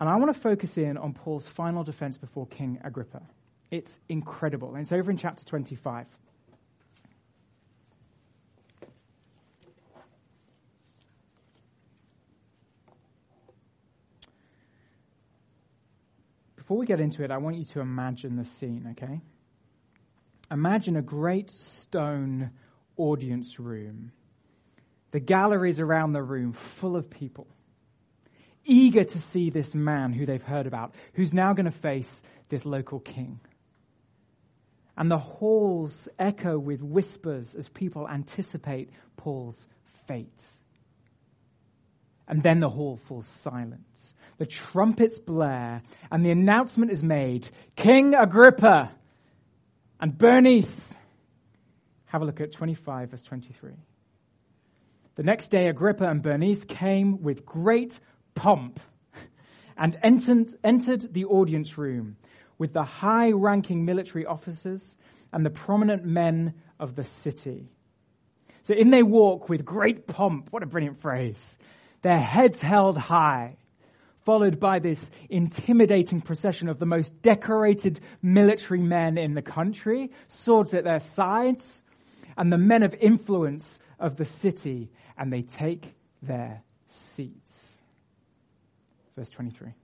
and 0.00 0.10
I 0.10 0.16
want 0.16 0.34
to 0.34 0.40
focus 0.40 0.76
in 0.76 0.96
on 0.98 1.14
Paul's 1.14 1.46
final 1.46 1.84
defense 1.84 2.18
before 2.18 2.46
King 2.46 2.80
Agrippa. 2.84 3.22
It's 3.70 3.98
incredible. 4.08 4.74
And 4.74 4.82
it's 4.82 4.92
over 4.92 5.10
in 5.10 5.16
chapter 5.16 5.44
25. 5.44 6.06
Before 16.72 16.80
we 16.80 16.86
get 16.86 17.00
into 17.00 17.22
it, 17.22 17.30
I 17.30 17.36
want 17.36 17.56
you 17.56 17.66
to 17.66 17.80
imagine 17.80 18.36
the 18.36 18.46
scene, 18.46 18.92
okay? 18.92 19.20
Imagine 20.50 20.96
a 20.96 21.02
great 21.02 21.50
stone 21.50 22.50
audience 22.96 23.60
room. 23.60 24.10
The 25.10 25.20
galleries 25.20 25.80
around 25.80 26.14
the 26.14 26.22
room 26.22 26.54
full 26.54 26.96
of 26.96 27.10
people, 27.10 27.46
eager 28.64 29.04
to 29.04 29.18
see 29.18 29.50
this 29.50 29.74
man 29.74 30.14
who 30.14 30.24
they've 30.24 30.42
heard 30.42 30.66
about, 30.66 30.94
who's 31.12 31.34
now 31.34 31.52
going 31.52 31.66
to 31.66 31.78
face 31.78 32.22
this 32.48 32.64
local 32.64 33.00
king. 33.00 33.38
And 34.96 35.10
the 35.10 35.18
halls 35.18 36.08
echo 36.18 36.58
with 36.58 36.80
whispers 36.80 37.54
as 37.54 37.68
people 37.68 38.08
anticipate 38.08 38.88
Paul's 39.18 39.66
fate. 40.08 40.42
And 42.26 42.42
then 42.42 42.60
the 42.60 42.70
hall 42.70 42.98
falls 43.08 43.26
silent. 43.42 43.84
The 44.42 44.46
trumpets 44.46 45.20
blare, 45.20 45.82
and 46.10 46.26
the 46.26 46.32
announcement 46.32 46.90
is 46.90 47.00
made 47.00 47.48
King 47.76 48.14
Agrippa 48.14 48.92
and 50.00 50.18
Bernice. 50.18 50.92
Have 52.06 52.22
a 52.22 52.24
look 52.24 52.40
at 52.40 52.50
25, 52.50 53.10
verse 53.12 53.22
23. 53.22 53.70
The 55.14 55.22
next 55.22 55.52
day, 55.52 55.68
Agrippa 55.68 56.08
and 56.08 56.24
Bernice 56.24 56.64
came 56.64 57.22
with 57.22 57.46
great 57.46 58.00
pomp 58.34 58.80
and 59.76 59.96
entered, 60.02 60.52
entered 60.64 61.14
the 61.14 61.26
audience 61.26 61.78
room 61.78 62.16
with 62.58 62.72
the 62.72 62.82
high 62.82 63.30
ranking 63.30 63.84
military 63.84 64.26
officers 64.26 64.96
and 65.32 65.46
the 65.46 65.50
prominent 65.50 66.04
men 66.04 66.54
of 66.80 66.96
the 66.96 67.04
city. 67.04 67.70
So 68.62 68.74
in 68.74 68.90
they 68.90 69.04
walk 69.04 69.48
with 69.48 69.64
great 69.64 70.08
pomp. 70.08 70.48
What 70.50 70.64
a 70.64 70.66
brilliant 70.66 71.00
phrase. 71.00 71.38
Their 72.02 72.18
heads 72.18 72.60
held 72.60 72.96
high, 72.96 73.56
followed 74.24 74.60
by 74.60 74.78
this 74.78 75.10
intimidating 75.28 76.20
procession 76.20 76.68
of 76.68 76.78
the 76.78 76.86
most 76.86 77.22
decorated 77.22 78.00
military 78.22 78.80
men 78.80 79.18
in 79.18 79.34
the 79.34 79.42
country, 79.42 80.10
swords 80.28 80.74
at 80.74 80.84
their 80.84 81.00
sides, 81.00 81.72
and 82.36 82.52
the 82.52 82.58
men 82.58 82.82
of 82.82 82.94
influence 82.94 83.78
of 83.98 84.16
the 84.16 84.24
city, 84.24 84.90
and 85.18 85.32
they 85.32 85.42
take 85.42 85.94
their 86.22 86.62
seats. 86.88 87.78
Verse 89.16 89.28
23. 89.30 89.68
At 89.68 89.74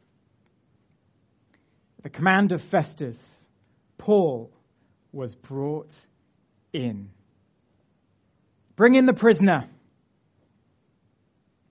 the 2.02 2.10
command 2.10 2.52
of 2.52 2.62
Festus, 2.62 3.46
Paul 3.98 4.50
was 5.12 5.34
brought 5.34 5.94
in. 6.72 7.10
Bring 8.76 8.94
in 8.94 9.06
the 9.06 9.12
prisoner. 9.12 9.68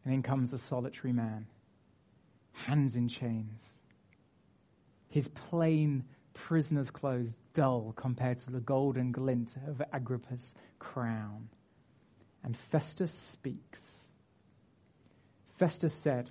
And 0.03 0.13
in 0.13 0.23
comes 0.23 0.53
a 0.53 0.57
solitary 0.57 1.13
man, 1.13 1.47
hands 2.65 2.95
in 2.95 3.07
chains. 3.07 3.61
His 5.09 5.27
plain 5.27 6.03
prisoner's 6.33 6.91
clothes 6.91 7.35
dull 7.53 7.93
compared 7.95 8.39
to 8.39 8.51
the 8.51 8.59
golden 8.59 9.11
glint 9.11 9.55
of 9.67 9.81
Agrippa's 9.91 10.53
crown. 10.79 11.49
And 12.43 12.55
Festus 12.71 13.11
speaks. 13.11 14.07
Festus 15.57 15.93
said, 15.93 16.29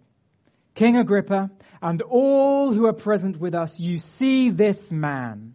King 0.74 0.96
Agrippa, 0.96 1.50
and 1.82 2.02
all 2.02 2.72
who 2.72 2.86
are 2.86 2.92
present 2.92 3.40
with 3.40 3.54
us, 3.54 3.80
you 3.80 3.98
see 3.98 4.50
this 4.50 4.92
man. 4.92 5.54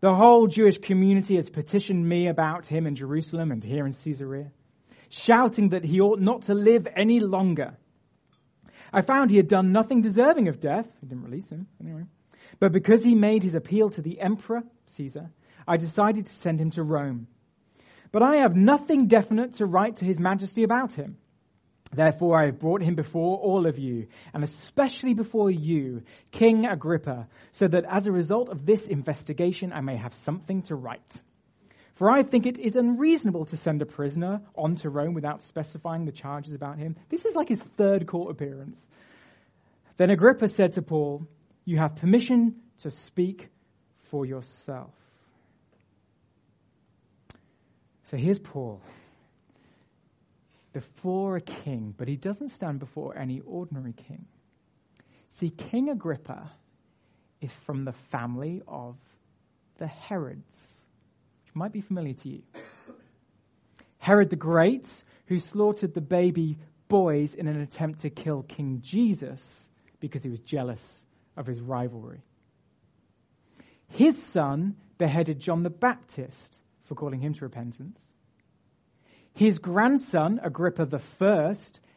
The 0.00 0.14
whole 0.14 0.48
Jewish 0.48 0.78
community 0.78 1.36
has 1.36 1.48
petitioned 1.48 2.06
me 2.06 2.26
about 2.26 2.66
him 2.66 2.86
in 2.86 2.96
Jerusalem 2.96 3.52
and 3.52 3.64
here 3.64 3.86
in 3.86 3.92
Caesarea, 3.92 4.50
shouting 5.08 5.70
that 5.70 5.84
he 5.84 6.00
ought 6.00 6.20
not 6.20 6.42
to 6.42 6.54
live 6.54 6.86
any 6.94 7.20
longer. 7.20 7.76
I 8.94 9.02
found 9.02 9.30
he 9.30 9.36
had 9.36 9.48
done 9.48 9.72
nothing 9.72 10.02
deserving 10.02 10.46
of 10.46 10.60
death. 10.60 10.86
I 10.86 11.06
didn't 11.06 11.24
release 11.24 11.50
him, 11.50 11.66
anyway. 11.80 12.04
But 12.60 12.70
because 12.70 13.02
he 13.02 13.16
made 13.16 13.42
his 13.42 13.56
appeal 13.56 13.90
to 13.90 14.02
the 14.02 14.20
emperor, 14.20 14.62
Caesar, 14.86 15.30
I 15.66 15.78
decided 15.78 16.26
to 16.26 16.36
send 16.36 16.60
him 16.60 16.70
to 16.72 16.84
Rome. 16.84 17.26
But 18.12 18.22
I 18.22 18.36
have 18.36 18.54
nothing 18.54 19.08
definite 19.08 19.54
to 19.54 19.66
write 19.66 19.96
to 19.96 20.04
his 20.04 20.20
majesty 20.20 20.62
about 20.62 20.92
him. 20.92 21.16
Therefore, 21.92 22.40
I 22.40 22.46
have 22.46 22.60
brought 22.60 22.82
him 22.82 22.94
before 22.94 23.38
all 23.38 23.66
of 23.66 23.78
you, 23.78 24.06
and 24.32 24.44
especially 24.44 25.14
before 25.14 25.50
you, 25.50 26.02
King 26.30 26.64
Agrippa, 26.64 27.26
so 27.50 27.66
that 27.66 27.84
as 27.84 28.06
a 28.06 28.12
result 28.12 28.48
of 28.48 28.64
this 28.64 28.86
investigation, 28.86 29.72
I 29.72 29.80
may 29.80 29.96
have 29.96 30.14
something 30.14 30.62
to 30.62 30.76
write. 30.76 31.12
For 31.94 32.10
I 32.10 32.24
think 32.24 32.46
it 32.46 32.58
is 32.58 32.74
unreasonable 32.74 33.46
to 33.46 33.56
send 33.56 33.80
a 33.82 33.86
prisoner 33.86 34.40
on 34.56 34.76
to 34.76 34.90
Rome 34.90 35.14
without 35.14 35.42
specifying 35.42 36.04
the 36.04 36.12
charges 36.12 36.52
about 36.52 36.78
him. 36.78 36.96
This 37.08 37.24
is 37.24 37.34
like 37.36 37.48
his 37.48 37.62
third 37.62 38.06
court 38.06 38.32
appearance. 38.32 38.88
Then 39.96 40.10
Agrippa 40.10 40.48
said 40.48 40.72
to 40.72 40.82
Paul, 40.82 41.26
You 41.64 41.78
have 41.78 41.96
permission 41.96 42.56
to 42.78 42.90
speak 42.90 43.48
for 44.10 44.26
yourself. 44.26 44.92
So 48.10 48.16
here's 48.16 48.38
Paul 48.38 48.80
before 50.72 51.36
a 51.36 51.40
king, 51.40 51.94
but 51.96 52.08
he 52.08 52.16
doesn't 52.16 52.48
stand 52.48 52.80
before 52.80 53.16
any 53.16 53.40
ordinary 53.40 53.92
king. 53.92 54.26
See, 55.30 55.50
King 55.50 55.88
Agrippa 55.88 56.50
is 57.40 57.52
from 57.64 57.84
the 57.84 57.92
family 58.10 58.62
of 58.66 58.96
the 59.78 59.86
Herods, 59.86 60.83
might 61.54 61.72
be 61.72 61.80
familiar 61.80 62.14
to 62.14 62.28
you. 62.28 62.42
Herod 63.98 64.30
the 64.30 64.36
Great, 64.36 64.86
who 65.26 65.38
slaughtered 65.38 65.94
the 65.94 66.00
baby 66.00 66.58
boys 66.88 67.34
in 67.34 67.46
an 67.46 67.60
attempt 67.60 68.00
to 68.00 68.10
kill 68.10 68.42
King 68.42 68.80
Jesus 68.82 69.68
because 70.00 70.22
he 70.22 70.28
was 70.28 70.40
jealous 70.40 71.06
of 71.36 71.46
his 71.46 71.60
rivalry. 71.60 72.22
His 73.88 74.20
son 74.20 74.76
beheaded 74.98 75.40
John 75.40 75.62
the 75.62 75.70
Baptist 75.70 76.60
for 76.84 76.94
calling 76.94 77.20
him 77.20 77.34
to 77.34 77.44
repentance. 77.44 78.00
His 79.32 79.58
grandson, 79.58 80.40
Agrippa 80.42 81.00
I, 81.20 81.54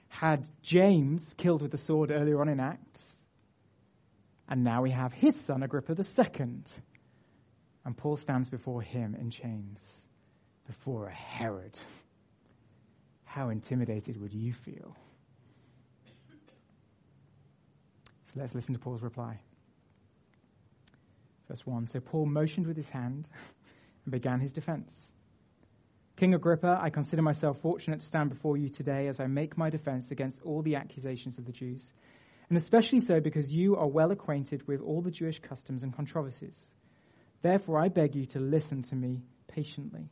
had 0.07 0.47
James 0.61 1.33
killed 1.37 1.61
with 1.61 1.71
the 1.71 1.77
sword 1.77 2.11
earlier 2.11 2.39
on 2.41 2.49
in 2.49 2.59
Acts. 2.59 3.19
And 4.49 4.63
now 4.63 4.81
we 4.81 4.91
have 4.91 5.13
his 5.13 5.39
son, 5.39 5.61
Agrippa 5.61 5.95
II. 5.99 6.61
And 7.87 7.95
Paul 7.95 8.17
stands 8.17 8.49
before 8.49 8.81
him 8.81 9.15
in 9.15 9.29
chains, 9.29 9.79
before 10.65 11.07
a 11.07 11.13
Herod. 11.13 11.79
How 13.23 13.47
intimidated 13.47 14.19
would 14.19 14.33
you 14.33 14.51
feel? 14.51 14.93
So 18.25 18.31
let's 18.35 18.53
listen 18.53 18.73
to 18.73 18.79
Paul's 18.79 19.01
reply. 19.01 19.39
Verse 21.47 21.65
1. 21.65 21.87
So 21.87 22.01
Paul 22.01 22.25
motioned 22.25 22.67
with 22.67 22.75
his 22.75 22.89
hand 22.89 23.29
and 24.03 24.11
began 24.11 24.41
his 24.41 24.51
defense. 24.51 25.09
King 26.17 26.33
Agrippa, 26.33 26.81
I 26.83 26.89
consider 26.89 27.21
myself 27.21 27.61
fortunate 27.61 28.01
to 28.01 28.05
stand 28.05 28.31
before 28.31 28.57
you 28.57 28.67
today 28.67 29.07
as 29.07 29.21
I 29.21 29.27
make 29.27 29.57
my 29.57 29.69
defense 29.69 30.11
against 30.11 30.41
all 30.41 30.61
the 30.61 30.75
accusations 30.75 31.37
of 31.37 31.45
the 31.45 31.53
Jews, 31.53 31.89
and 32.49 32.57
especially 32.57 32.99
so 32.99 33.21
because 33.21 33.49
you 33.49 33.77
are 33.77 33.87
well 33.87 34.11
acquainted 34.11 34.67
with 34.67 34.81
all 34.81 35.01
the 35.01 35.09
Jewish 35.09 35.39
customs 35.39 35.83
and 35.83 35.95
controversies. 35.95 36.57
Therefore, 37.41 37.79
I 37.79 37.89
beg 37.89 38.15
you 38.15 38.25
to 38.27 38.39
listen 38.39 38.83
to 38.83 38.95
me 38.95 39.21
patiently. 39.47 40.09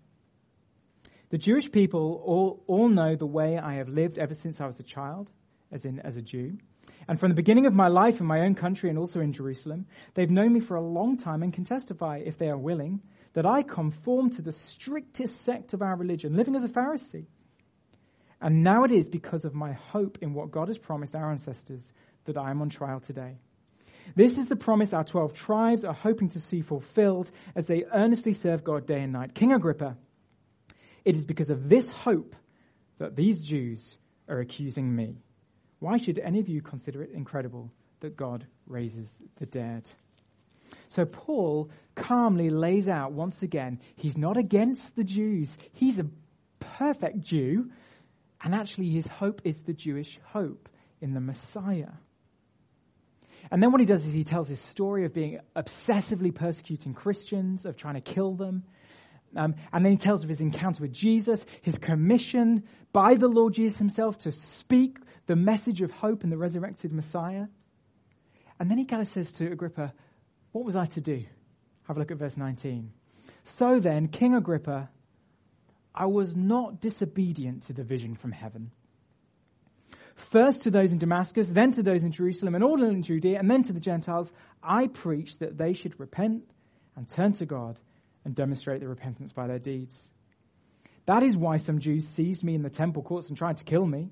The 1.29 1.37
Jewish 1.37 1.71
people 1.71 2.21
all, 2.23 2.63
all 2.67 2.87
know 2.87 3.15
the 3.15 3.25
way 3.25 3.57
I 3.57 3.75
have 3.75 3.89
lived 3.89 4.17
ever 4.17 4.35
since 4.35 4.61
I 4.61 4.67
was 4.67 4.79
a 4.79 4.83
child, 4.83 5.29
as 5.71 5.85
in 5.85 5.99
as 5.99 6.17
a 6.17 6.21
Jew. 6.21 6.57
And 7.07 7.19
from 7.19 7.29
the 7.29 7.35
beginning 7.35 7.65
of 7.65 7.73
my 7.73 7.87
life 7.87 8.19
in 8.19 8.25
my 8.25 8.41
own 8.41 8.55
country 8.55 8.89
and 8.89 8.97
also 8.97 9.19
in 9.19 9.33
Jerusalem, 9.33 9.87
they've 10.13 10.29
known 10.29 10.53
me 10.53 10.59
for 10.59 10.75
a 10.75 10.81
long 10.81 11.17
time 11.17 11.43
and 11.43 11.53
can 11.53 11.63
testify, 11.63 12.21
if 12.23 12.37
they 12.37 12.49
are 12.49 12.57
willing, 12.57 13.01
that 13.33 13.45
I 13.45 13.63
conform 13.63 14.29
to 14.31 14.41
the 14.41 14.51
strictest 14.51 15.43
sect 15.45 15.73
of 15.73 15.81
our 15.81 15.95
religion, 15.95 16.35
living 16.35 16.55
as 16.55 16.63
a 16.63 16.69
Pharisee. 16.69 17.25
And 18.41 18.63
now 18.63 18.83
it 18.83 18.91
is 18.91 19.09
because 19.09 19.45
of 19.45 19.53
my 19.53 19.73
hope 19.73 20.19
in 20.21 20.33
what 20.33 20.51
God 20.51 20.67
has 20.67 20.77
promised 20.77 21.15
our 21.15 21.31
ancestors 21.31 21.91
that 22.25 22.37
I 22.37 22.51
am 22.51 22.61
on 22.61 22.69
trial 22.69 22.99
today. 22.99 23.37
This 24.15 24.37
is 24.37 24.47
the 24.47 24.55
promise 24.55 24.93
our 24.93 25.03
12 25.03 25.33
tribes 25.33 25.83
are 25.83 25.93
hoping 25.93 26.29
to 26.29 26.39
see 26.39 26.61
fulfilled 26.61 27.31
as 27.55 27.65
they 27.65 27.85
earnestly 27.91 28.33
serve 28.33 28.63
God 28.63 28.85
day 28.85 29.01
and 29.01 29.13
night. 29.13 29.33
King 29.33 29.53
Agrippa, 29.53 29.97
it 31.03 31.15
is 31.15 31.25
because 31.25 31.49
of 31.49 31.69
this 31.69 31.87
hope 31.87 32.35
that 32.97 33.15
these 33.15 33.43
Jews 33.43 33.95
are 34.27 34.39
accusing 34.39 34.93
me. 34.93 35.17
Why 35.79 35.97
should 35.97 36.19
any 36.19 36.39
of 36.39 36.49
you 36.49 36.61
consider 36.61 37.03
it 37.03 37.11
incredible 37.11 37.71
that 37.99 38.15
God 38.15 38.45
raises 38.67 39.13
the 39.37 39.45
dead? 39.45 39.89
So 40.89 41.05
Paul 41.05 41.69
calmly 41.95 42.49
lays 42.49 42.87
out 42.87 43.11
once 43.11 43.43
again 43.43 43.79
he's 43.95 44.17
not 44.17 44.37
against 44.37 44.95
the 44.95 45.03
Jews, 45.03 45.57
he's 45.73 45.99
a 45.99 46.07
perfect 46.59 47.21
Jew, 47.21 47.71
and 48.41 48.55
actually 48.55 48.89
his 48.89 49.07
hope 49.07 49.41
is 49.43 49.61
the 49.61 49.73
Jewish 49.73 50.19
hope 50.25 50.69
in 51.01 51.13
the 51.13 51.21
Messiah. 51.21 51.91
And 53.51 53.61
then 53.61 53.71
what 53.71 53.79
he 53.79 53.85
does 53.85 54.05
is 54.05 54.13
he 54.13 54.23
tells 54.23 54.47
his 54.47 54.59
story 54.59 55.05
of 55.05 55.13
being 55.13 55.39
obsessively 55.55 56.33
persecuting 56.33 56.93
Christians, 56.93 57.65
of 57.65 57.77
trying 57.77 57.95
to 57.95 58.01
kill 58.01 58.33
them. 58.33 58.63
Um, 59.35 59.55
and 59.73 59.83
then 59.83 59.91
he 59.91 59.97
tells 59.97 60.23
of 60.23 60.29
his 60.29 60.41
encounter 60.41 60.81
with 60.81 60.93
Jesus, 60.93 61.45
his 61.61 61.77
commission 61.77 62.63
by 62.93 63.15
the 63.15 63.27
Lord 63.27 63.53
Jesus 63.53 63.77
himself 63.77 64.17
to 64.19 64.31
speak 64.31 64.97
the 65.27 65.35
message 65.35 65.81
of 65.81 65.91
hope 65.91 66.23
in 66.23 66.29
the 66.29 66.37
resurrected 66.37 66.93
Messiah. 66.93 67.45
And 68.59 68.71
then 68.71 68.77
he 68.77 68.85
kind 68.85 69.01
of 69.01 69.07
says 69.07 69.31
to 69.33 69.51
Agrippa, 69.51 69.93
what 70.51 70.63
was 70.63 70.75
I 70.75 70.85
to 70.87 71.01
do? 71.01 71.25
Have 71.87 71.97
a 71.97 71.99
look 71.99 72.11
at 72.11 72.17
verse 72.17 72.37
19. 72.37 72.91
So 73.43 73.79
then, 73.79 74.07
King 74.07 74.35
Agrippa, 74.35 74.89
I 75.93 76.05
was 76.05 76.35
not 76.35 76.79
disobedient 76.79 77.63
to 77.63 77.73
the 77.73 77.83
vision 77.83 78.15
from 78.15 78.31
heaven. 78.31 78.71
First 80.15 80.63
to 80.63 80.71
those 80.71 80.91
in 80.91 80.97
Damascus, 80.97 81.47
then 81.47 81.73
to 81.73 81.83
those 81.83 82.03
in 82.03 82.11
Jerusalem 82.11 82.55
and 82.55 82.63
all 82.63 82.81
in 82.83 83.03
Judea, 83.03 83.37
and 83.37 83.51
then 83.51 83.63
to 83.63 83.73
the 83.73 83.81
Gentiles, 83.81 84.31
I 84.63 84.87
preached 84.87 85.39
that 85.39 85.57
they 85.57 85.73
should 85.73 85.99
repent 85.99 86.43
and 86.95 87.07
turn 87.07 87.33
to 87.33 87.45
God 87.45 87.79
and 88.23 88.33
demonstrate 88.33 88.79
their 88.79 88.89
repentance 88.89 89.33
by 89.33 89.47
their 89.47 89.59
deeds. 89.59 90.09
That 91.05 91.21
is 91.21 91.35
why 91.35 91.57
some 91.57 91.79
Jews 91.79 92.07
seized 92.07 92.43
me 92.43 92.55
in 92.55 92.63
the 92.63 92.69
temple 92.69 93.03
courts 93.03 93.27
and 93.27 93.37
tried 93.37 93.57
to 93.57 93.63
kill 93.63 93.85
me. 93.85 94.09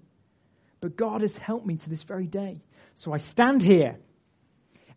But 0.81 0.97
God 0.97 1.21
has 1.21 1.35
helped 1.37 1.65
me 1.65 1.77
to 1.77 1.89
this 1.89 2.03
very 2.03 2.27
day. 2.27 2.61
So 2.95 3.13
I 3.13 3.17
stand 3.17 3.63
here 3.63 3.97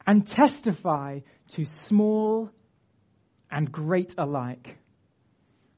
and 0.06 0.26
testify 0.26 1.20
to 1.52 1.64
small 1.84 2.50
and 3.50 3.70
great 3.70 4.14
alike. 4.18 4.76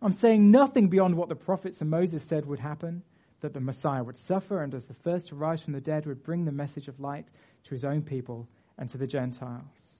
I'm 0.00 0.12
saying 0.12 0.50
nothing 0.50 0.88
beyond 0.88 1.16
what 1.16 1.28
the 1.28 1.36
prophets 1.36 1.80
and 1.82 1.90
Moses 1.90 2.24
said 2.24 2.46
would 2.46 2.60
happen 2.60 3.02
that 3.40 3.54
the 3.54 3.60
Messiah 3.60 4.02
would 4.02 4.18
suffer 4.18 4.62
and 4.62 4.74
as 4.74 4.86
the 4.86 4.94
first 4.94 5.28
to 5.28 5.36
rise 5.36 5.62
from 5.62 5.72
the 5.72 5.80
dead 5.80 6.06
would 6.06 6.22
bring 6.22 6.44
the 6.44 6.52
message 6.52 6.88
of 6.88 7.00
light 7.00 7.26
to 7.64 7.70
his 7.70 7.84
own 7.84 8.02
people 8.02 8.48
and 8.76 8.88
to 8.90 8.98
the 8.98 9.06
Gentiles. 9.06 9.98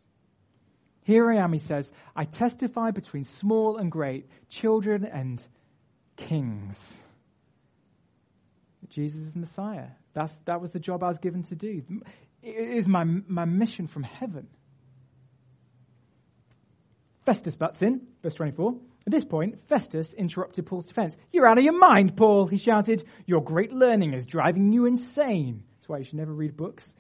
Here 1.05 1.31
I 1.31 1.37
am, 1.37 1.53
he 1.53 1.59
says, 1.59 1.91
I 2.15 2.25
testify 2.25 2.91
between 2.91 3.25
small 3.25 3.79
and 3.79 3.91
great, 3.91 4.29
children 4.51 5.05
and 5.07 5.43
kings. 6.17 6.99
Jesus 8.91 9.23
is 9.23 9.33
the 9.33 9.41
Messiah. 9.41 9.89
That's, 10.15 10.37
that 10.45 10.61
was 10.61 10.71
the 10.73 10.81
job 10.81 11.03
I 11.03 11.09
was 11.09 11.19
given 11.19 11.45
to 11.45 11.55
do. 11.55 11.83
It 12.43 12.77
is 12.77 12.87
my, 12.87 13.05
my 13.05 13.45
mission 13.45 13.87
from 13.87 14.03
heaven. 14.03 14.49
Festus 17.25 17.57
butts 17.57 17.83
in, 17.83 18.03
verse 18.23 18.35
24. 18.35 18.77
At 19.09 19.13
this 19.13 19.25
point, 19.25 19.67
Festus 19.69 20.13
interrupted 20.13 20.67
Paul's 20.67 20.89
defense. 20.89 21.17
You're 21.33 21.47
out 21.47 21.57
of 21.57 21.65
your 21.65 21.79
mind, 21.79 22.15
Paul, 22.15 22.47
he 22.47 22.59
shouted. 22.59 23.03
Your 23.25 23.43
great 23.43 23.73
learning 23.73 24.13
is 24.13 24.27
driving 24.27 24.71
you 24.71 24.85
insane. 24.85 25.63
That's 25.79 25.89
why 25.89 25.97
you 25.97 26.05
should 26.05 26.19
never 26.19 26.35
read 26.35 26.59
books. 26.59 26.95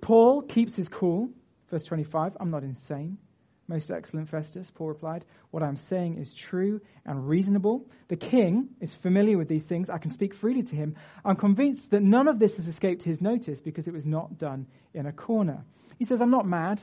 Paul 0.00 0.42
keeps 0.42 0.76
his 0.76 0.88
cool. 0.88 1.30
Verse 1.70 1.82
25, 1.82 2.36
I'm 2.38 2.52
not 2.52 2.62
insane. 2.62 3.18
Most 3.66 3.90
excellent 3.90 4.28
Festus, 4.28 4.70
Paul 4.70 4.86
replied. 4.86 5.24
What 5.50 5.64
I'm 5.64 5.76
saying 5.76 6.18
is 6.18 6.32
true 6.32 6.80
and 7.04 7.28
reasonable. 7.28 7.84
The 8.06 8.16
king 8.16 8.68
is 8.80 8.94
familiar 8.94 9.36
with 9.36 9.48
these 9.48 9.64
things. 9.64 9.90
I 9.90 9.98
can 9.98 10.12
speak 10.12 10.34
freely 10.34 10.62
to 10.62 10.76
him. 10.76 10.94
I'm 11.24 11.34
convinced 11.34 11.90
that 11.90 12.02
none 12.04 12.28
of 12.28 12.38
this 12.38 12.58
has 12.58 12.68
escaped 12.68 13.02
his 13.02 13.20
notice 13.20 13.60
because 13.60 13.88
it 13.88 13.92
was 13.92 14.06
not 14.06 14.38
done 14.38 14.68
in 14.92 15.06
a 15.06 15.12
corner. 15.12 15.64
He 15.98 16.04
says, 16.04 16.20
I'm 16.20 16.30
not 16.30 16.46
mad. 16.46 16.80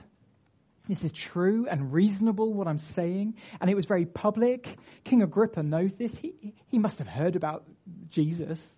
This 0.88 1.04
is 1.04 1.12
true 1.12 1.68
and 1.70 1.94
reasonable, 1.94 2.54
what 2.54 2.68
I'm 2.68 2.80
saying. 2.80 3.36
And 3.60 3.70
it 3.70 3.76
was 3.76 3.86
very 3.86 4.06
public. 4.06 4.68
King 5.04 5.22
Agrippa 5.22 5.64
knows 5.64 5.96
this. 5.96 6.16
He, 6.16 6.54
he 6.68 6.80
must 6.80 7.00
have 7.00 7.08
heard 7.08 7.36
about 7.36 7.66
Jesus. 8.10 8.78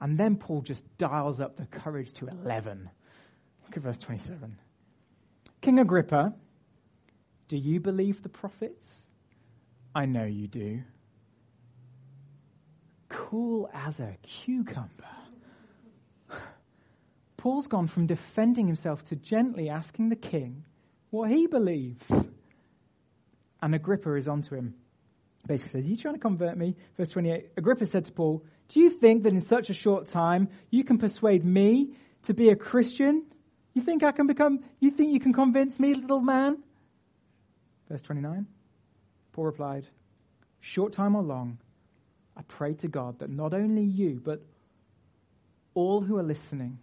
And 0.00 0.18
then 0.18 0.36
Paul 0.36 0.62
just 0.62 0.84
dials 0.96 1.40
up 1.40 1.56
the 1.56 1.66
courage 1.66 2.12
to 2.14 2.28
11. 2.28 2.90
Look 3.64 3.76
at 3.76 3.82
verse 3.82 3.98
27. 3.98 4.58
King 5.60 5.78
Agrippa, 5.78 6.34
do 7.48 7.56
you 7.56 7.80
believe 7.80 8.22
the 8.22 8.28
prophets? 8.28 9.06
I 9.94 10.06
know 10.06 10.24
you 10.24 10.48
do. 10.48 10.82
Cool 13.08 13.70
as 13.72 14.00
a 14.00 14.16
cucumber. 14.22 14.90
Paul's 17.44 17.66
gone 17.66 17.88
from 17.88 18.06
defending 18.06 18.66
himself 18.66 19.04
to 19.04 19.16
gently 19.16 19.68
asking 19.68 20.08
the 20.08 20.16
king 20.16 20.64
what 21.10 21.30
he 21.30 21.46
believes. 21.46 22.10
And 23.60 23.74
Agrippa 23.74 24.14
is 24.14 24.28
onto 24.28 24.54
him. 24.54 24.72
Basically 25.46 25.72
says, 25.72 25.86
Are 25.86 25.90
you 25.90 25.96
trying 25.98 26.14
to 26.14 26.20
convert 26.20 26.56
me? 26.56 26.74
Verse 26.96 27.10
28 27.10 27.50
Agrippa 27.58 27.84
said 27.84 28.06
to 28.06 28.12
Paul, 28.12 28.42
Do 28.68 28.80
you 28.80 28.88
think 28.88 29.24
that 29.24 29.34
in 29.34 29.42
such 29.42 29.68
a 29.68 29.74
short 29.74 30.06
time 30.06 30.48
you 30.70 30.84
can 30.84 30.96
persuade 30.96 31.44
me 31.44 31.90
to 32.22 32.32
be 32.32 32.48
a 32.48 32.56
Christian? 32.56 33.26
You 33.74 33.82
think 33.82 34.02
I 34.02 34.12
can 34.12 34.26
become, 34.26 34.60
you 34.80 34.90
think 34.90 35.12
you 35.12 35.20
can 35.20 35.34
convince 35.34 35.78
me, 35.78 35.92
little 35.92 36.22
man? 36.22 36.62
Verse 37.90 38.00
29 38.00 38.46
Paul 39.34 39.44
replied, 39.44 39.86
Short 40.60 40.94
time 40.94 41.14
or 41.14 41.22
long, 41.22 41.58
I 42.38 42.40
pray 42.40 42.72
to 42.76 42.88
God 42.88 43.18
that 43.18 43.28
not 43.28 43.52
only 43.52 43.84
you, 43.84 44.18
but 44.24 44.40
all 45.74 46.00
who 46.00 46.16
are 46.16 46.22
listening 46.22 46.78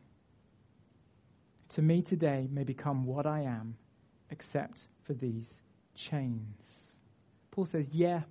to 1.71 1.81
me 1.81 2.01
today 2.01 2.47
may 2.51 2.63
become 2.63 3.05
what 3.05 3.25
I 3.25 3.41
am, 3.41 3.75
except 4.29 4.79
for 5.03 5.13
these 5.13 5.51
chains. 5.95 6.91
Paul 7.51 7.65
says, 7.65 7.89
Yeah. 7.91 8.21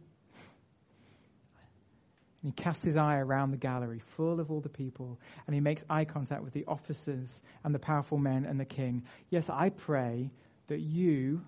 And 2.43 2.53
he 2.55 2.63
casts 2.63 2.83
his 2.83 2.97
eye 2.97 3.19
around 3.19 3.51
the 3.51 3.59
gallery, 3.59 4.01
full 4.17 4.41
of 4.41 4.51
all 4.51 4.61
the 4.61 4.71
people, 4.71 5.19
and 5.47 5.55
he 5.55 5.61
makes 5.61 5.85
eye 5.91 6.07
contact 6.07 6.43
with 6.43 6.55
the 6.55 6.65
officers 6.67 7.43
and 7.65 7.75
the 7.75 7.79
powerful 7.79 8.17
men 8.17 8.47
and 8.47 8.59
the 8.59 8.65
king. 8.65 9.03
Yes, 9.29 9.51
I 9.51 9.69
pray 9.69 10.31
that 10.69 10.81
you 10.81 11.43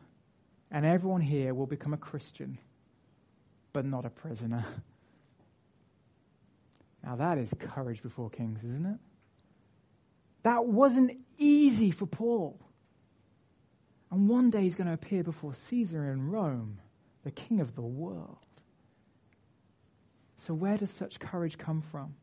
and 0.71 0.85
everyone 0.85 1.23
here 1.23 1.55
will 1.55 1.67
become 1.67 1.95
a 1.95 1.99
Christian, 1.99 2.59
but 3.73 3.87
not 3.87 4.05
a 4.05 4.11
prisoner. 4.11 4.67
Now, 7.05 7.17
that 7.17 7.39
is 7.39 7.53
courage 7.59 8.03
before 8.03 8.31
kings, 8.31 8.63
isn't 8.63 8.87
it? 8.87 8.99
That 10.45 10.67
wasn't 10.67 11.19
easy 11.43 11.91
for 11.91 12.07
Paul. 12.07 12.59
And 14.11 14.29
one 14.29 14.51
day 14.51 14.63
he's 14.63 14.75
going 14.75 14.89
to 14.89 14.93
appear 14.93 15.23
before 15.23 15.55
Caesar 15.55 16.11
in 16.13 16.31
Rome, 16.31 16.79
the 17.25 17.31
king 17.31 17.61
of 17.61 17.75
the 17.75 17.83
world. 17.83 18.39
So, 20.39 20.55
where 20.55 20.77
does 20.77 20.91
such 20.91 21.21
courage 21.21 21.57
come 21.57 21.83
from? 21.91 22.15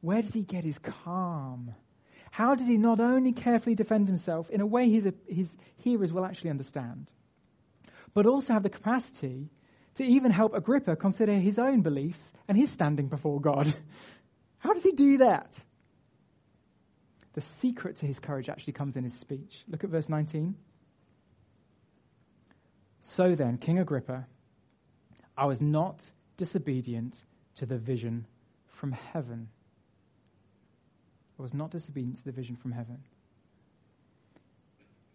Where 0.00 0.22
does 0.22 0.32
he 0.32 0.42
get 0.42 0.64
his 0.64 0.78
calm? 0.78 1.74
How 2.30 2.54
does 2.54 2.66
he 2.66 2.76
not 2.76 3.00
only 3.00 3.32
carefully 3.32 3.74
defend 3.74 4.08
himself 4.08 4.50
in 4.50 4.60
a 4.60 4.66
way 4.66 4.88
his, 4.88 5.08
his 5.26 5.56
hearers 5.78 6.12
will 6.12 6.24
actually 6.24 6.50
understand, 6.50 7.10
but 8.14 8.26
also 8.26 8.52
have 8.52 8.62
the 8.62 8.70
capacity 8.70 9.50
to 9.96 10.04
even 10.04 10.30
help 10.30 10.54
Agrippa 10.54 10.96
consider 10.96 11.32
his 11.32 11.58
own 11.58 11.82
beliefs 11.82 12.32
and 12.46 12.56
his 12.56 12.70
standing 12.70 13.08
before 13.08 13.40
God? 13.40 13.74
How 14.58 14.72
does 14.72 14.82
he 14.82 14.92
do 14.92 15.18
that? 15.18 15.58
The 17.36 17.42
secret 17.42 17.96
to 17.96 18.06
his 18.06 18.18
courage 18.18 18.48
actually 18.48 18.72
comes 18.72 18.96
in 18.96 19.04
his 19.04 19.12
speech. 19.12 19.62
Look 19.68 19.84
at 19.84 19.90
verse 19.90 20.08
19. 20.08 20.56
So 23.02 23.34
then, 23.34 23.58
King 23.58 23.78
Agrippa, 23.78 24.26
I 25.36 25.44
was 25.44 25.60
not 25.60 26.10
disobedient 26.38 27.22
to 27.56 27.66
the 27.66 27.76
vision 27.76 28.26
from 28.78 28.92
heaven. 28.92 29.48
I 31.38 31.42
was 31.42 31.52
not 31.52 31.70
disobedient 31.70 32.16
to 32.16 32.24
the 32.24 32.32
vision 32.32 32.56
from 32.56 32.72
heaven. 32.72 33.04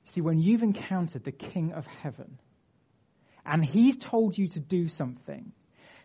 See, 0.06 0.22
when 0.22 0.38
you've 0.38 0.62
encountered 0.62 1.24
the 1.24 1.32
King 1.32 1.74
of 1.74 1.88
heaven 1.88 2.38
and 3.44 3.66
he's 3.66 3.98
told 3.98 4.38
you 4.38 4.48
to 4.50 4.60
do 4.60 4.88
something, 4.88 5.54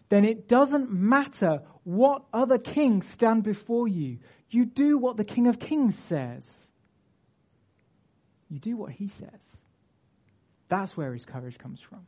then 0.08 0.24
it 0.24 0.48
doesn't 0.48 0.90
matter 0.90 1.62
what 1.84 2.24
other 2.32 2.58
kings 2.58 3.08
stand 3.08 3.42
before 3.42 3.88
you. 3.88 4.18
You 4.50 4.64
do 4.64 4.98
what 4.98 5.16
the 5.16 5.24
King 5.24 5.48
of 5.48 5.58
Kings 5.58 5.98
says. 5.98 6.44
You 8.48 8.58
do 8.58 8.76
what 8.76 8.92
he 8.92 9.08
says. 9.08 9.60
That's 10.68 10.96
where 10.96 11.12
his 11.12 11.24
courage 11.24 11.58
comes 11.58 11.80
from. 11.80 12.06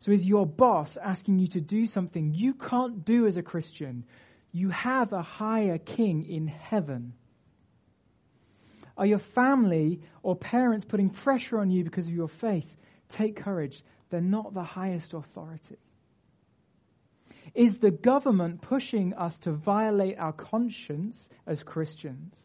So, 0.00 0.12
is 0.12 0.24
your 0.24 0.46
boss 0.46 0.98
asking 0.98 1.38
you 1.38 1.46
to 1.48 1.60
do 1.60 1.86
something 1.86 2.34
you 2.34 2.52
can't 2.52 3.04
do 3.04 3.26
as 3.26 3.38
a 3.38 3.42
Christian? 3.42 4.04
You 4.52 4.68
have 4.68 5.12
a 5.12 5.22
higher 5.22 5.78
king 5.78 6.26
in 6.26 6.46
heaven. 6.46 7.14
Are 8.96 9.06
your 9.06 9.18
family 9.18 10.00
or 10.22 10.36
parents 10.36 10.84
putting 10.84 11.10
pressure 11.10 11.58
on 11.58 11.70
you 11.70 11.84
because 11.84 12.06
of 12.06 12.12
your 12.12 12.28
faith? 12.28 12.76
Take 13.08 13.36
courage. 13.36 13.82
They're 14.10 14.20
not 14.20 14.54
the 14.54 14.62
highest 14.62 15.14
authority. 15.14 15.78
Is 17.54 17.78
the 17.78 17.90
government 17.90 18.62
pushing 18.62 19.14
us 19.14 19.38
to 19.40 19.52
violate 19.52 20.18
our 20.18 20.32
conscience 20.32 21.28
as 21.46 21.62
Christians 21.62 22.36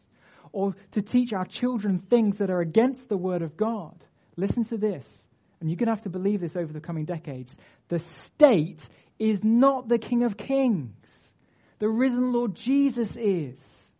or 0.52 0.76
to 0.92 1.02
teach 1.02 1.32
our 1.32 1.44
children 1.44 1.98
things 1.98 2.38
that 2.38 2.50
are 2.50 2.60
against 2.60 3.08
the 3.08 3.16
Word 3.16 3.42
of 3.42 3.56
God? 3.56 4.04
Listen 4.36 4.64
to 4.64 4.78
this, 4.78 5.28
and 5.60 5.68
you're 5.68 5.76
going 5.76 5.88
to 5.88 5.92
have 5.92 6.04
to 6.04 6.10
believe 6.10 6.40
this 6.40 6.56
over 6.56 6.72
the 6.72 6.80
coming 6.80 7.04
decades. 7.06 7.54
The 7.88 7.98
state 8.18 8.88
is 9.18 9.42
not 9.42 9.88
the 9.88 9.98
King 9.98 10.22
of 10.22 10.36
Kings, 10.36 11.34
the 11.80 11.88
risen 11.88 12.32
Lord 12.32 12.54
Jesus 12.54 13.16
is. 13.16 13.90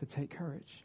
So 0.00 0.06
take 0.06 0.30
courage. 0.30 0.84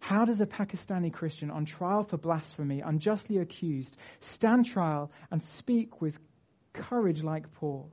How 0.00 0.24
does 0.24 0.40
a 0.40 0.46
Pakistani 0.46 1.12
Christian 1.12 1.50
on 1.50 1.66
trial 1.66 2.02
for 2.02 2.16
blasphemy, 2.16 2.80
unjustly 2.80 3.38
accused, 3.38 3.96
stand 4.20 4.66
trial 4.66 5.10
and 5.30 5.42
speak 5.42 6.00
with 6.00 6.18
courage 6.78 7.22
like 7.22 7.52
Paul 7.54 7.90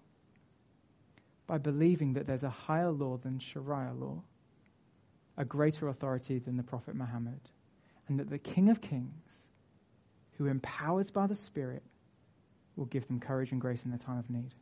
by 1.47 1.57
believing 1.57 2.13
that 2.13 2.25
there's 2.25 2.43
a 2.43 2.49
higher 2.49 2.91
law 2.91 3.17
than 3.17 3.39
Sharia 3.39 3.93
law, 3.93 4.21
a 5.37 5.45
greater 5.45 5.87
authority 5.87 6.39
than 6.39 6.57
the 6.57 6.63
Prophet 6.63 6.95
Muhammad, 6.95 7.39
and 8.07 8.19
that 8.19 8.29
the 8.29 8.39
King 8.39 8.69
of 8.69 8.81
Kings, 8.81 9.33
who 10.37 10.47
empowers 10.47 11.11
by 11.11 11.27
the 11.27 11.35
Spirit, 11.35 11.83
will 12.75 12.85
give 12.85 13.07
them 13.07 13.19
courage 13.19 13.51
and 13.51 13.61
grace 13.61 13.83
in 13.83 13.91
their 13.91 13.99
time 13.99 14.17
of 14.17 14.29
need. 14.29 14.53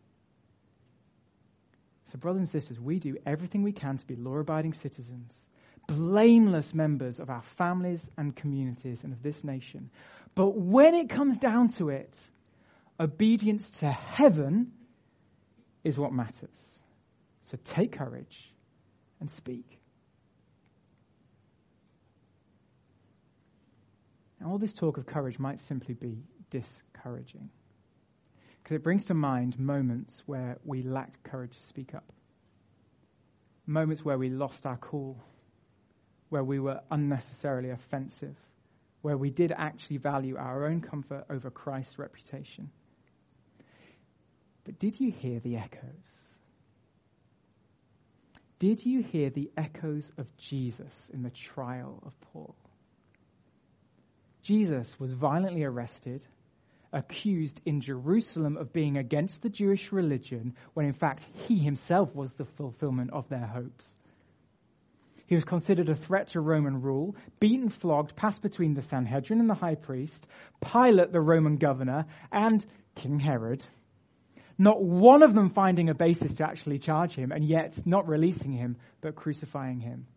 So, 2.12 2.18
brothers 2.20 2.42
and 2.42 2.50
sisters, 2.50 2.80
we 2.80 3.00
do 3.00 3.18
everything 3.26 3.64
we 3.64 3.72
can 3.72 3.98
to 3.98 4.06
be 4.06 4.16
law 4.16 4.36
abiding 4.38 4.74
citizens, 4.74 5.36
blameless 5.88 6.74
members 6.74 7.20
of 7.20 7.30
our 7.30 7.42
families 7.58 8.10
and 8.18 8.36
communities 8.36 9.04
and 9.04 9.14
of 9.14 9.24
this 9.24 9.44
nation. 9.44 9.90
But 10.36 10.56
when 10.56 10.94
it 10.94 11.10
comes 11.10 11.38
down 11.38 11.70
to 11.70 11.90
it, 11.90 12.18
obedience 13.00 13.70
to 13.80 13.92
heaven 13.92 14.72
is 15.84 15.98
what 15.98 16.14
matters. 16.14 16.80
So 17.44 17.58
take 17.64 17.94
courage 17.94 18.52
and 19.20 19.30
speak. 19.30 19.80
Now, 24.40 24.52
all 24.52 24.58
this 24.58 24.74
talk 24.74 24.98
of 24.98 25.06
courage 25.06 25.40
might 25.40 25.60
simply 25.60 25.94
be 25.94 26.24
discouraging. 26.50 27.50
Because 28.62 28.76
it 28.76 28.84
brings 28.84 29.06
to 29.06 29.14
mind 29.14 29.60
moments 29.60 30.22
where 30.26 30.58
we 30.64 30.82
lacked 30.82 31.24
courage 31.24 31.58
to 31.58 31.64
speak 31.64 31.94
up. 31.94 32.12
Moments 33.66 34.04
where 34.04 34.18
we 34.18 34.30
lost 34.30 34.66
our 34.66 34.78
cool, 34.78 35.18
where 36.30 36.44
we 36.44 36.60
were 36.60 36.82
unnecessarily 36.92 37.70
offensive, 37.70 38.36
where 39.02 39.18
we 39.18 39.30
did 39.30 39.54
actually 39.56 39.98
value 39.98 40.38
our 40.38 40.66
own 40.66 40.82
comfort 40.82 41.26
over 41.30 41.50
Christ's 41.50 42.00
reputation. 42.00 42.70
But 44.66 44.80
did 44.80 45.00
you 45.00 45.12
hear 45.12 45.40
the 45.40 45.58
echoes? 45.58 45.82
Did 48.60 48.86
you 48.86 49.02
hear 49.02 49.30
the 49.30 49.52
echoes 49.58 50.12
of 50.18 50.26
Jesus 50.38 51.12
in 51.14 51.22
the 51.22 51.30
trial 51.30 52.02
of 52.06 52.14
Paul? 52.32 52.56
Jesus 54.42 54.98
was 55.00 55.12
violently 55.12 55.64
arrested, 55.64 56.26
accused 56.94 57.62
in 57.66 57.82
Jerusalem 57.82 58.56
of 58.56 58.72
being 58.72 58.98
against 58.98 59.42
the 59.42 59.50
Jewish 59.50 59.92
religion, 59.92 60.56
when 60.74 60.86
in 60.86 60.94
fact 60.94 61.28
he 61.34 61.58
himself 61.58 62.14
was 62.16 62.34
the 62.36 62.46
fulfillment 62.46 63.12
of 63.12 63.28
their 63.30 63.46
hopes. 63.46 63.98
He 65.26 65.36
was 65.36 65.46
considered 65.46 65.90
a 65.90 65.96
threat 65.96 66.28
to 66.30 66.42
Roman 66.42 66.82
rule, 66.82 67.16
beaten, 67.40 67.70
flogged, 67.70 68.16
passed 68.16 68.42
between 68.42 68.76
the 68.76 68.82
Sanhedrin 68.82 69.40
and 69.40 69.50
the 69.50 69.56
high 69.56 69.76
priest, 69.76 70.28
Pilate, 70.62 71.12
the 71.12 71.22
Roman 71.22 71.58
governor, 71.58 72.06
and 72.32 72.66
King 72.96 73.20
Herod. 73.20 73.66
Not 74.58 74.84
one 74.84 75.24
of 75.24 75.34
them 75.34 75.50
finding 75.50 75.90
a 75.90 75.96
basis 75.96 76.36
to 76.36 76.46
actually 76.46 76.80
charge 76.80 77.16
him, 77.16 77.32
and 77.32 77.44
yet 77.44 77.86
not 77.86 78.08
releasing 78.08 78.52
him, 78.52 78.78
but 79.02 79.16
crucifying 79.16 79.80
him. 79.80 80.08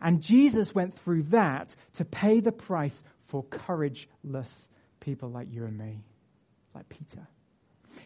And 0.00 0.20
Jesus 0.22 0.74
went 0.74 0.98
through 0.98 1.24
that 1.24 1.74
to 1.94 2.04
pay 2.04 2.40
the 2.40 2.52
price 2.52 3.02
for 3.28 3.42
courageless 3.44 4.68
people 5.00 5.30
like 5.30 5.48
you 5.52 5.64
and 5.64 5.76
me, 5.76 6.04
like 6.74 6.88
Peter. 6.88 7.26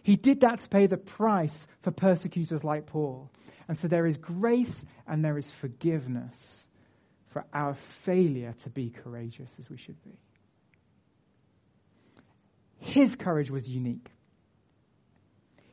He 0.02 0.16
did 0.16 0.40
that 0.40 0.60
to 0.60 0.68
pay 0.68 0.86
the 0.86 0.96
price 0.96 1.66
for 1.82 1.90
persecutors 1.90 2.64
like 2.64 2.86
Paul. 2.86 3.30
And 3.68 3.76
so 3.76 3.88
there 3.88 4.06
is 4.06 4.16
grace 4.16 4.84
and 5.06 5.24
there 5.24 5.38
is 5.38 5.48
forgiveness 5.60 6.66
for 7.28 7.44
our 7.52 7.74
failure 8.02 8.54
to 8.64 8.70
be 8.70 8.90
courageous 8.90 9.54
as 9.58 9.68
we 9.70 9.76
should 9.76 10.02
be. 10.02 10.18
His 12.78 13.14
courage 13.16 13.50
was 13.50 13.68
unique. 13.68 14.10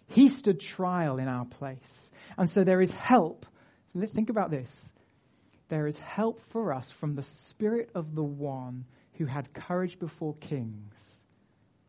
He 0.09 0.27
stood 0.27 0.59
trial 0.59 1.17
in 1.17 1.27
our 1.27 1.45
place. 1.45 2.11
And 2.37 2.49
so 2.49 2.63
there 2.63 2.81
is 2.81 2.91
help. 2.91 3.45
Think 4.13 4.29
about 4.29 4.51
this. 4.51 4.91
There 5.69 5.87
is 5.87 5.97
help 5.99 6.41
for 6.49 6.73
us 6.73 6.89
from 6.89 7.15
the 7.15 7.23
Spirit 7.23 7.91
of 7.93 8.15
the 8.15 8.23
one 8.23 8.85
who 9.13 9.25
had 9.25 9.53
courage 9.53 9.99
before 9.99 10.33
kings 10.35 11.21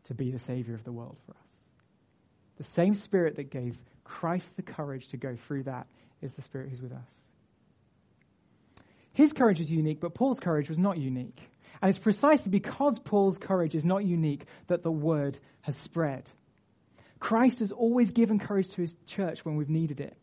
to 0.05 0.13
be 0.13 0.31
the 0.31 0.39
Savior 0.39 0.75
of 0.75 0.83
the 0.83 0.91
world 0.91 1.17
for 1.25 1.31
us. 1.31 1.37
The 2.57 2.63
same 2.63 2.93
Spirit 2.93 3.37
that 3.37 3.49
gave 3.49 3.77
Christ 4.03 4.55
the 4.55 4.61
courage 4.61 5.07
to 5.09 5.17
go 5.17 5.35
through 5.35 5.63
that 5.63 5.87
is 6.21 6.33
the 6.33 6.41
Spirit 6.41 6.69
who's 6.69 6.81
with 6.81 6.91
us. 6.91 7.13
His 9.13 9.33
courage 9.33 9.59
is 9.59 9.71
unique, 9.71 9.99
but 9.99 10.13
Paul's 10.13 10.39
courage 10.39 10.69
was 10.69 10.77
not 10.77 10.97
unique. 10.97 11.39
And 11.81 11.89
it's 11.89 11.97
precisely 11.97 12.51
because 12.51 12.99
Paul's 12.99 13.39
courage 13.39 13.73
is 13.73 13.83
not 13.83 14.05
unique 14.05 14.45
that 14.67 14.83
the 14.83 14.91
word 14.91 15.39
has 15.61 15.75
spread. 15.75 16.29
Christ 17.21 17.59
has 17.59 17.71
always 17.71 18.11
given 18.11 18.39
courage 18.39 18.67
to 18.69 18.81
his 18.81 18.93
church 19.05 19.45
when 19.45 19.55
we've 19.55 19.69
needed 19.69 20.01
it. 20.01 20.17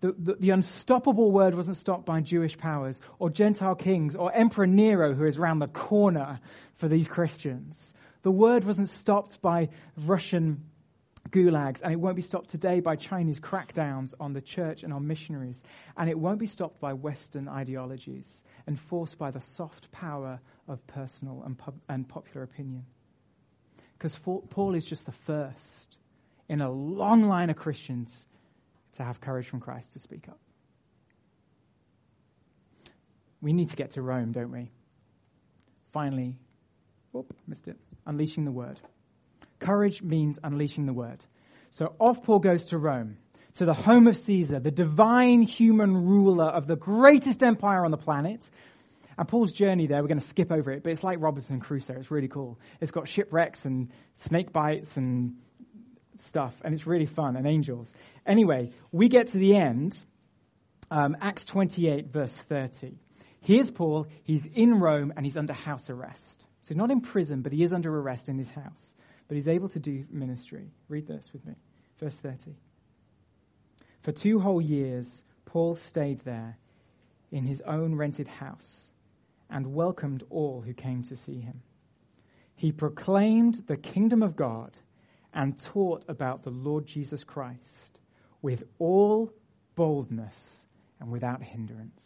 The, 0.00 0.14
the, 0.18 0.34
the, 0.34 0.50
unstoppable 0.50 1.30
word 1.30 1.54
wasn't 1.54 1.76
stopped 1.76 2.04
by 2.04 2.20
Jewish 2.20 2.58
powers 2.58 3.00
or 3.20 3.30
Gentile 3.30 3.76
kings 3.76 4.16
or 4.16 4.32
Emperor 4.32 4.66
Nero, 4.66 5.14
who 5.14 5.24
is 5.24 5.38
around 5.38 5.60
the 5.60 5.68
corner 5.68 6.40
for 6.78 6.88
these 6.88 7.06
Christians. 7.06 7.94
The 8.22 8.32
word 8.32 8.64
wasn't 8.64 8.88
stopped 8.88 9.40
by 9.40 9.68
Russian 9.96 10.64
gulags, 11.30 11.82
and 11.82 11.92
it 11.92 12.00
won't 12.00 12.16
be 12.16 12.22
stopped 12.22 12.50
today 12.50 12.80
by 12.80 12.96
Chinese 12.96 13.38
crackdowns 13.38 14.12
on 14.18 14.32
the 14.32 14.40
church 14.40 14.82
and 14.82 14.92
on 14.92 15.06
missionaries, 15.06 15.62
and 15.96 16.10
it 16.10 16.18
won't 16.18 16.40
be 16.40 16.48
stopped 16.48 16.80
by 16.80 16.92
Western 16.94 17.48
ideologies 17.48 18.42
enforced 18.66 19.16
by 19.16 19.30
the 19.30 19.40
soft 19.56 19.92
power 19.92 20.40
of 20.66 20.84
personal 20.88 21.44
and, 21.46 21.56
pub- 21.56 21.80
and 21.88 22.08
popular 22.08 22.42
opinion. 22.42 22.84
Because 24.02 24.18
Paul 24.50 24.74
is 24.74 24.84
just 24.84 25.06
the 25.06 25.12
first 25.26 25.96
in 26.48 26.60
a 26.60 26.68
long 26.68 27.22
line 27.22 27.50
of 27.50 27.56
Christians 27.56 28.26
to 28.94 29.04
have 29.04 29.20
courage 29.20 29.46
from 29.46 29.60
Christ 29.60 29.92
to 29.92 30.00
speak 30.00 30.28
up. 30.28 30.40
We 33.40 33.52
need 33.52 33.70
to 33.70 33.76
get 33.76 33.92
to 33.92 34.02
Rome, 34.02 34.32
don't 34.32 34.50
we? 34.50 34.72
Finally, 35.92 36.34
whoop, 37.12 37.32
missed 37.46 37.68
it. 37.68 37.76
Unleashing 38.04 38.44
the 38.44 38.50
word. 38.50 38.80
Courage 39.60 40.02
means 40.02 40.40
unleashing 40.42 40.86
the 40.86 40.92
word. 40.92 41.24
So 41.70 41.94
off 42.00 42.24
Paul 42.24 42.40
goes 42.40 42.64
to 42.66 42.78
Rome, 42.78 43.18
to 43.54 43.66
the 43.66 43.72
home 43.72 44.08
of 44.08 44.18
Caesar, 44.18 44.58
the 44.58 44.72
divine 44.72 45.42
human 45.42 45.94
ruler 45.94 46.46
of 46.46 46.66
the 46.66 46.74
greatest 46.74 47.40
empire 47.44 47.84
on 47.84 47.92
the 47.92 47.98
planet. 47.98 48.44
And 49.18 49.28
Paul's 49.28 49.52
journey 49.52 49.86
there, 49.86 50.00
we're 50.00 50.08
going 50.08 50.20
to 50.20 50.26
skip 50.26 50.50
over 50.50 50.70
it, 50.72 50.82
but 50.82 50.90
it's 50.90 51.02
like 51.02 51.18
Robinson 51.20 51.60
Crusoe. 51.60 51.94
It's 51.98 52.10
really 52.10 52.28
cool. 52.28 52.58
It's 52.80 52.90
got 52.90 53.08
shipwrecks 53.08 53.64
and 53.64 53.90
snake 54.14 54.52
bites 54.52 54.96
and 54.96 55.36
stuff, 56.18 56.54
and 56.64 56.74
it's 56.74 56.86
really 56.86 57.06
fun, 57.06 57.36
and 57.36 57.46
angels. 57.46 57.92
Anyway, 58.26 58.70
we 58.90 59.08
get 59.08 59.28
to 59.28 59.38
the 59.38 59.56
end, 59.56 59.98
um, 60.90 61.16
Acts 61.20 61.42
28, 61.42 62.12
verse 62.12 62.32
30. 62.48 62.98
Here's 63.40 63.70
Paul. 63.70 64.06
He's 64.24 64.46
in 64.46 64.78
Rome, 64.78 65.12
and 65.16 65.26
he's 65.26 65.36
under 65.36 65.52
house 65.52 65.90
arrest. 65.90 66.44
So 66.62 66.74
not 66.74 66.90
in 66.90 67.00
prison, 67.00 67.42
but 67.42 67.52
he 67.52 67.62
is 67.62 67.72
under 67.72 67.94
arrest 67.94 68.28
in 68.28 68.38
his 68.38 68.50
house. 68.50 68.94
But 69.28 69.34
he's 69.34 69.48
able 69.48 69.68
to 69.70 69.80
do 69.80 70.04
ministry. 70.10 70.70
Read 70.88 71.06
this 71.06 71.24
with 71.32 71.44
me. 71.44 71.54
Verse 71.98 72.16
30. 72.16 72.54
For 74.02 74.12
two 74.12 74.38
whole 74.38 74.60
years, 74.60 75.24
Paul 75.44 75.74
stayed 75.74 76.20
there 76.24 76.56
in 77.30 77.46
his 77.46 77.60
own 77.62 77.94
rented 77.94 78.28
house 78.28 78.90
and 79.52 79.74
welcomed 79.74 80.24
all 80.30 80.62
who 80.62 80.72
came 80.72 81.04
to 81.04 81.16
see 81.16 81.38
him. 81.38 81.62
He 82.56 82.72
proclaimed 82.72 83.62
the 83.66 83.76
kingdom 83.76 84.22
of 84.22 84.34
God 84.34 84.72
and 85.32 85.58
taught 85.58 86.04
about 86.08 86.42
the 86.42 86.50
Lord 86.50 86.86
Jesus 86.86 87.22
Christ 87.22 88.00
with 88.40 88.64
all 88.78 89.32
boldness 89.74 90.64
and 91.00 91.10
without 91.10 91.42
hindrance. 91.42 92.02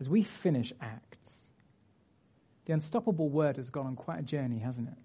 As 0.00 0.08
we 0.08 0.22
finish 0.22 0.72
Acts, 0.80 1.30
the 2.66 2.72
unstoppable 2.72 3.28
word 3.28 3.56
has 3.56 3.70
gone 3.70 3.86
on 3.86 3.96
quite 3.96 4.20
a 4.20 4.22
journey, 4.22 4.58
hasn't 4.58 4.88
it? 4.88 4.98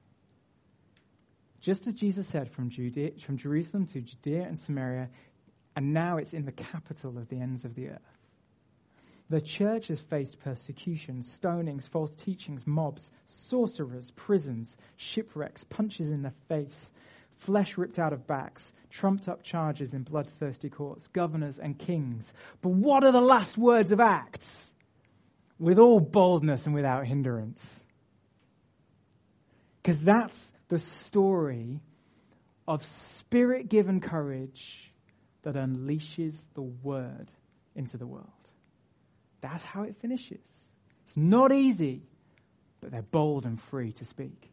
Just 1.61 1.87
as 1.87 1.93
Jesus 1.93 2.27
said, 2.27 2.49
from, 2.51 2.69
Judea, 2.69 3.11
from 3.25 3.37
Jerusalem 3.37 3.85
to 3.87 4.01
Judea 4.01 4.43
and 4.43 4.57
Samaria, 4.57 5.09
and 5.75 5.93
now 5.93 6.17
it's 6.17 6.33
in 6.33 6.45
the 6.45 6.51
capital 6.51 7.17
of 7.17 7.27
the 7.27 7.39
ends 7.39 7.65
of 7.65 7.75
the 7.75 7.89
earth. 7.89 8.18
The 9.29 9.41
church 9.41 9.89
has 9.89 9.99
faced 9.99 10.39
persecution, 10.39 11.21
stonings, 11.21 11.87
false 11.87 12.15
teachings, 12.15 12.65
mobs, 12.65 13.11
sorcerers, 13.27 14.11
prisons, 14.15 14.75
shipwrecks, 14.97 15.63
punches 15.65 16.09
in 16.09 16.23
the 16.23 16.33
face, 16.47 16.91
flesh 17.37 17.77
ripped 17.77 17.99
out 17.99 18.11
of 18.11 18.25
backs, 18.25 18.71
trumped 18.89 19.29
up 19.29 19.43
charges 19.43 19.93
in 19.93 20.01
bloodthirsty 20.01 20.69
courts, 20.69 21.07
governors 21.09 21.59
and 21.59 21.77
kings. 21.77 22.33
But 22.61 22.69
what 22.69 23.03
are 23.03 23.11
the 23.11 23.21
last 23.21 23.55
words 23.55 23.91
of 23.91 23.99
Acts? 23.99 24.55
With 25.59 25.77
all 25.77 25.99
boldness 25.99 26.65
and 26.65 26.73
without 26.73 27.05
hindrance. 27.05 27.83
Because 29.83 30.01
that's 30.01 30.53
the 30.69 30.79
story 30.79 31.81
of 32.67 32.83
spirit 32.83 33.69
given 33.69 33.99
courage 33.99 34.91
that 35.43 35.55
unleashes 35.55 36.41
the 36.55 36.61
word 36.63 37.31
into 37.75 37.97
the 37.97 38.07
world. 38.07 38.38
That's 39.41 39.63
how 39.63 39.83
it 39.83 39.95
finishes. 40.01 40.39
It's 41.05 41.17
not 41.17 41.51
easy, 41.51 42.03
but 42.81 42.91
they're 42.91 43.01
bold 43.01 43.45
and 43.45 43.61
free 43.61 43.93
to 43.93 44.05
speak. 44.05 44.51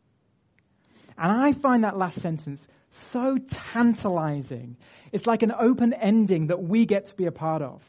And 1.19 1.33
I 1.33 1.53
find 1.53 1.85
that 1.85 1.97
last 1.97 2.21
sentence 2.21 2.67
so 2.91 3.39
tantalizing. 3.73 4.77
It's 5.13 5.27
like 5.27 5.43
an 5.43 5.53
open 5.53 5.93
ending 5.93 6.49
that 6.49 6.63
we 6.63 6.87
get 6.87 7.07
to 7.07 7.15
be 7.15 7.27
a 7.27 7.33
part 7.33 7.63
of. 7.63 7.83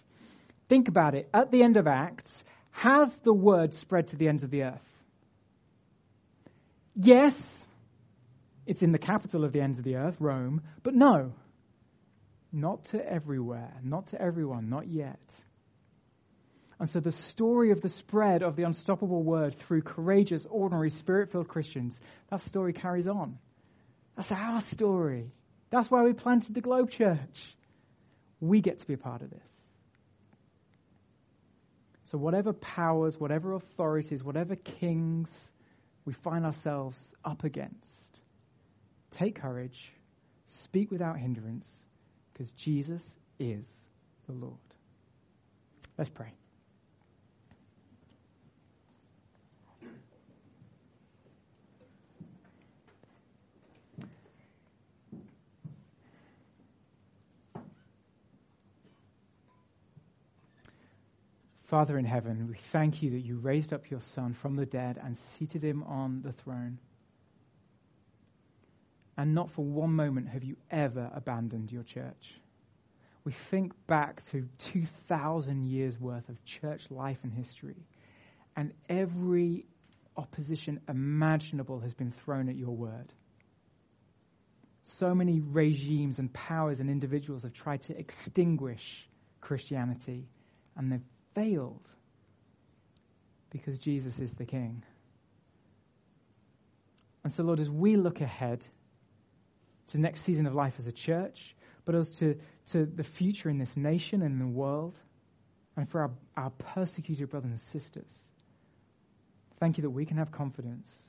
Think 0.70 0.88
about 0.88 1.16
it. 1.16 1.30
At 1.34 1.52
the 1.52 1.64
end 1.64 1.78
of 1.78 1.88
Acts, 1.88 2.28
has 2.72 3.14
the 3.18 3.34
word 3.34 3.74
spread 3.74 4.10
to 4.10 4.16
the 4.16 4.28
ends 4.28 4.44
of 4.44 4.52
the 4.52 4.64
earth? 4.64 4.82
Yes, 6.96 7.68
it's 8.66 8.82
in 8.82 8.92
the 8.92 9.00
capital 9.00 9.46
of 9.46 9.52
the 9.52 9.62
ends 9.62 9.78
of 9.78 9.84
the 9.84 9.96
earth, 9.96 10.16
Rome, 10.20 10.62
but 10.84 10.94
no, 10.94 11.34
not 12.52 12.86
to 12.86 13.06
everywhere, 13.06 13.74
not 13.84 14.08
to 14.08 14.22
everyone, 14.22 14.70
not 14.70 14.88
yet. 14.88 15.20
And 16.80 16.90
so 16.90 17.00
the 17.00 17.12
story 17.12 17.72
of 17.72 17.82
the 17.82 17.90
spread 17.90 18.44
of 18.44 18.56
the 18.56 18.64
unstoppable 18.64 19.24
word 19.24 19.56
through 19.56 19.82
courageous, 19.82 20.46
ordinary, 20.50 20.92
spirit 20.92 21.32
filled 21.32 21.48
Christians, 21.48 22.00
that 22.30 22.42
story 22.42 22.74
carries 22.74 23.08
on. 23.08 23.40
That's 24.16 24.32
our 24.32 24.62
story. 24.62 25.32
That's 25.70 25.90
why 25.90 26.04
we 26.04 26.14
planted 26.14 26.54
the 26.54 26.62
Globe 26.62 26.92
Church. 26.92 27.56
We 28.40 28.62
get 28.62 28.80
to 28.80 28.86
be 28.86 28.94
a 28.94 28.98
part 28.98 29.22
of 29.22 29.32
this. 29.32 29.40
So, 32.06 32.18
whatever 32.18 32.54
powers, 32.54 33.20
whatever 33.20 33.54
authorities, 33.54 34.24
whatever 34.24 34.56
kings 34.56 35.52
we 36.06 36.14
find 36.14 36.46
ourselves 36.46 36.98
up 37.26 37.44
against, 37.44 38.22
take 39.12 39.42
courage, 39.42 39.92
speak 40.46 40.90
without 40.90 41.18
hindrance, 41.18 41.70
because 42.32 42.50
Jesus 42.52 43.04
is 43.40 43.66
the 44.28 44.34
Lord. 44.34 44.56
Let's 45.98 46.10
pray. 46.10 46.32
Father 61.68 61.98
in 61.98 62.06
heaven, 62.06 62.48
we 62.48 62.56
thank 62.72 63.04
you 63.04 63.12
that 63.12 63.20
you 63.26 63.38
raised 63.38 63.74
up 63.74 63.92
your 63.92 64.02
Son 64.02 64.34
from 64.34 64.56
the 64.56 64.66
dead 64.66 64.98
and 65.04 65.18
seated 65.18 65.62
him 65.62 65.84
on 65.84 66.22
the 66.22 66.32
throne. 66.32 66.80
And 69.18 69.36
not 69.36 69.52
for 69.52 69.66
one 69.66 69.94
moment 69.94 70.30
have 70.30 70.46
you 70.46 70.56
ever 70.72 71.12
abandoned 71.14 71.72
your 71.72 71.84
church. 71.84 72.40
we 73.28 73.34
think 73.34 73.74
back 73.88 74.24
through 74.28 74.48
2,000 74.72 75.66
years 75.66 76.00
worth 76.00 76.30
of 76.30 76.46
church 76.46 76.90
life 76.90 77.18
and 77.24 77.34
history, 77.34 77.76
and 78.56 78.72
every 78.88 79.66
opposition 80.16 80.80
imaginable 80.88 81.82
has 81.82 81.94
been 81.94 82.14
thrown 82.14 82.48
at 82.48 82.56
your 82.56 82.74
word. 82.74 83.12
So 84.84 85.14
many 85.14 85.42
regimes 85.42 86.20
and 86.20 86.32
powers 86.32 86.80
and 86.80 86.90
individuals 86.90 87.44
have 87.44 87.52
tried 87.52 87.82
to 87.82 88.00
extinguish 88.00 89.06
Christianity, 89.42 90.30
and 90.78 90.90
they've 90.90 91.02
failed 91.38 91.88
because 93.52 93.78
Jesus 93.78 94.18
is 94.20 94.34
the 94.34 94.46
King. 94.46 94.84
And 97.24 97.32
so, 97.32 97.44
Lord, 97.44 97.60
as 97.60 97.70
we 97.70 97.96
look 97.96 98.22
ahead 98.22 98.66
to 99.88 100.00
next 100.00 100.22
season 100.22 100.48
of 100.48 100.56
life 100.56 100.74
as 100.80 100.88
a 100.88 100.92
church, 100.92 101.56
but 101.86 101.94
as 101.94 102.10
to, 102.18 102.40
to 102.72 102.86
the 102.86 103.04
future 103.04 103.50
in 103.50 103.60
this 103.60 103.78
nation 103.78 104.24
and 104.24 104.34
in 104.34 104.40
the 104.40 104.54
world, 104.54 104.98
and 105.76 105.88
for 105.88 106.02
our, 106.02 106.12
our 106.36 106.50
persecuted 106.50 107.30
brothers 107.30 107.52
and 107.52 107.60
sisters, 107.60 108.32
thank 109.60 109.78
you 109.78 109.84
that 109.84 109.92
we 109.92 110.06
can 110.06 110.18
have 110.18 110.32
confidence 110.32 111.04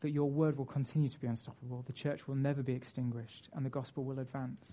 that 0.00 0.10
your 0.10 0.30
word 0.30 0.56
will 0.56 0.64
continue 0.64 1.10
to 1.10 1.20
be 1.20 1.26
unstoppable, 1.26 1.84
the 1.86 1.92
church 1.92 2.26
will 2.26 2.34
never 2.34 2.62
be 2.62 2.72
extinguished, 2.72 3.48
and 3.52 3.66
the 3.66 3.70
gospel 3.70 4.02
will 4.02 4.18
advance. 4.18 4.66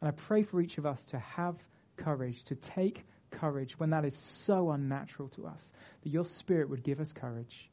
And 0.00 0.08
I 0.08 0.12
pray 0.12 0.44
for 0.44 0.60
each 0.60 0.78
of 0.78 0.86
us 0.86 1.02
to 1.06 1.18
have 1.18 1.56
courage, 2.02 2.42
to 2.44 2.54
take 2.54 3.04
courage 3.30 3.78
when 3.78 3.90
that 3.90 4.04
is 4.04 4.16
so 4.44 4.70
unnatural 4.70 5.28
to 5.30 5.46
us, 5.46 5.72
that 6.02 6.10
your 6.10 6.24
spirit 6.24 6.68
would 6.70 6.82
give 6.82 7.00
us 7.00 7.12
courage 7.12 7.70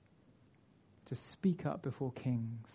to 1.05 1.15
speak 1.15 1.65
up 1.65 1.81
before 1.81 2.11
kings, 2.11 2.69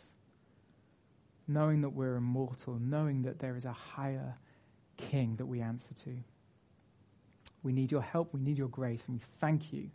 knowing 1.47 1.83
that 1.83 1.91
we're 1.91 2.17
immortal, 2.17 2.79
knowing 2.81 3.23
that 3.23 3.39
there 3.39 3.57
is 3.57 3.65
a 3.65 3.73
higher 3.73 4.35
king 4.97 5.37
that 5.37 5.47
we 5.47 5.61
answer 5.61 5.95
to. 6.05 6.17
We 7.63 7.73
need 7.73 7.91
your 7.91 8.03
help, 8.03 8.35
we 8.35 8.41
need 8.41 8.59
your 8.59 8.69
grace, 8.69 9.03
and 9.07 9.17
we 9.17 9.23
thank 9.41 9.73
you 9.73 9.91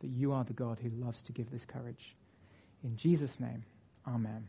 that 0.00 0.08
you 0.08 0.32
are 0.32 0.44
the 0.44 0.52
God 0.52 0.78
who 0.82 0.90
loves 0.90 1.22
to 1.22 1.32
give 1.32 1.50
this 1.50 1.64
courage. 1.64 2.14
In 2.84 2.96
Jesus' 2.96 3.40
name, 3.40 3.64
amen. 4.06 4.48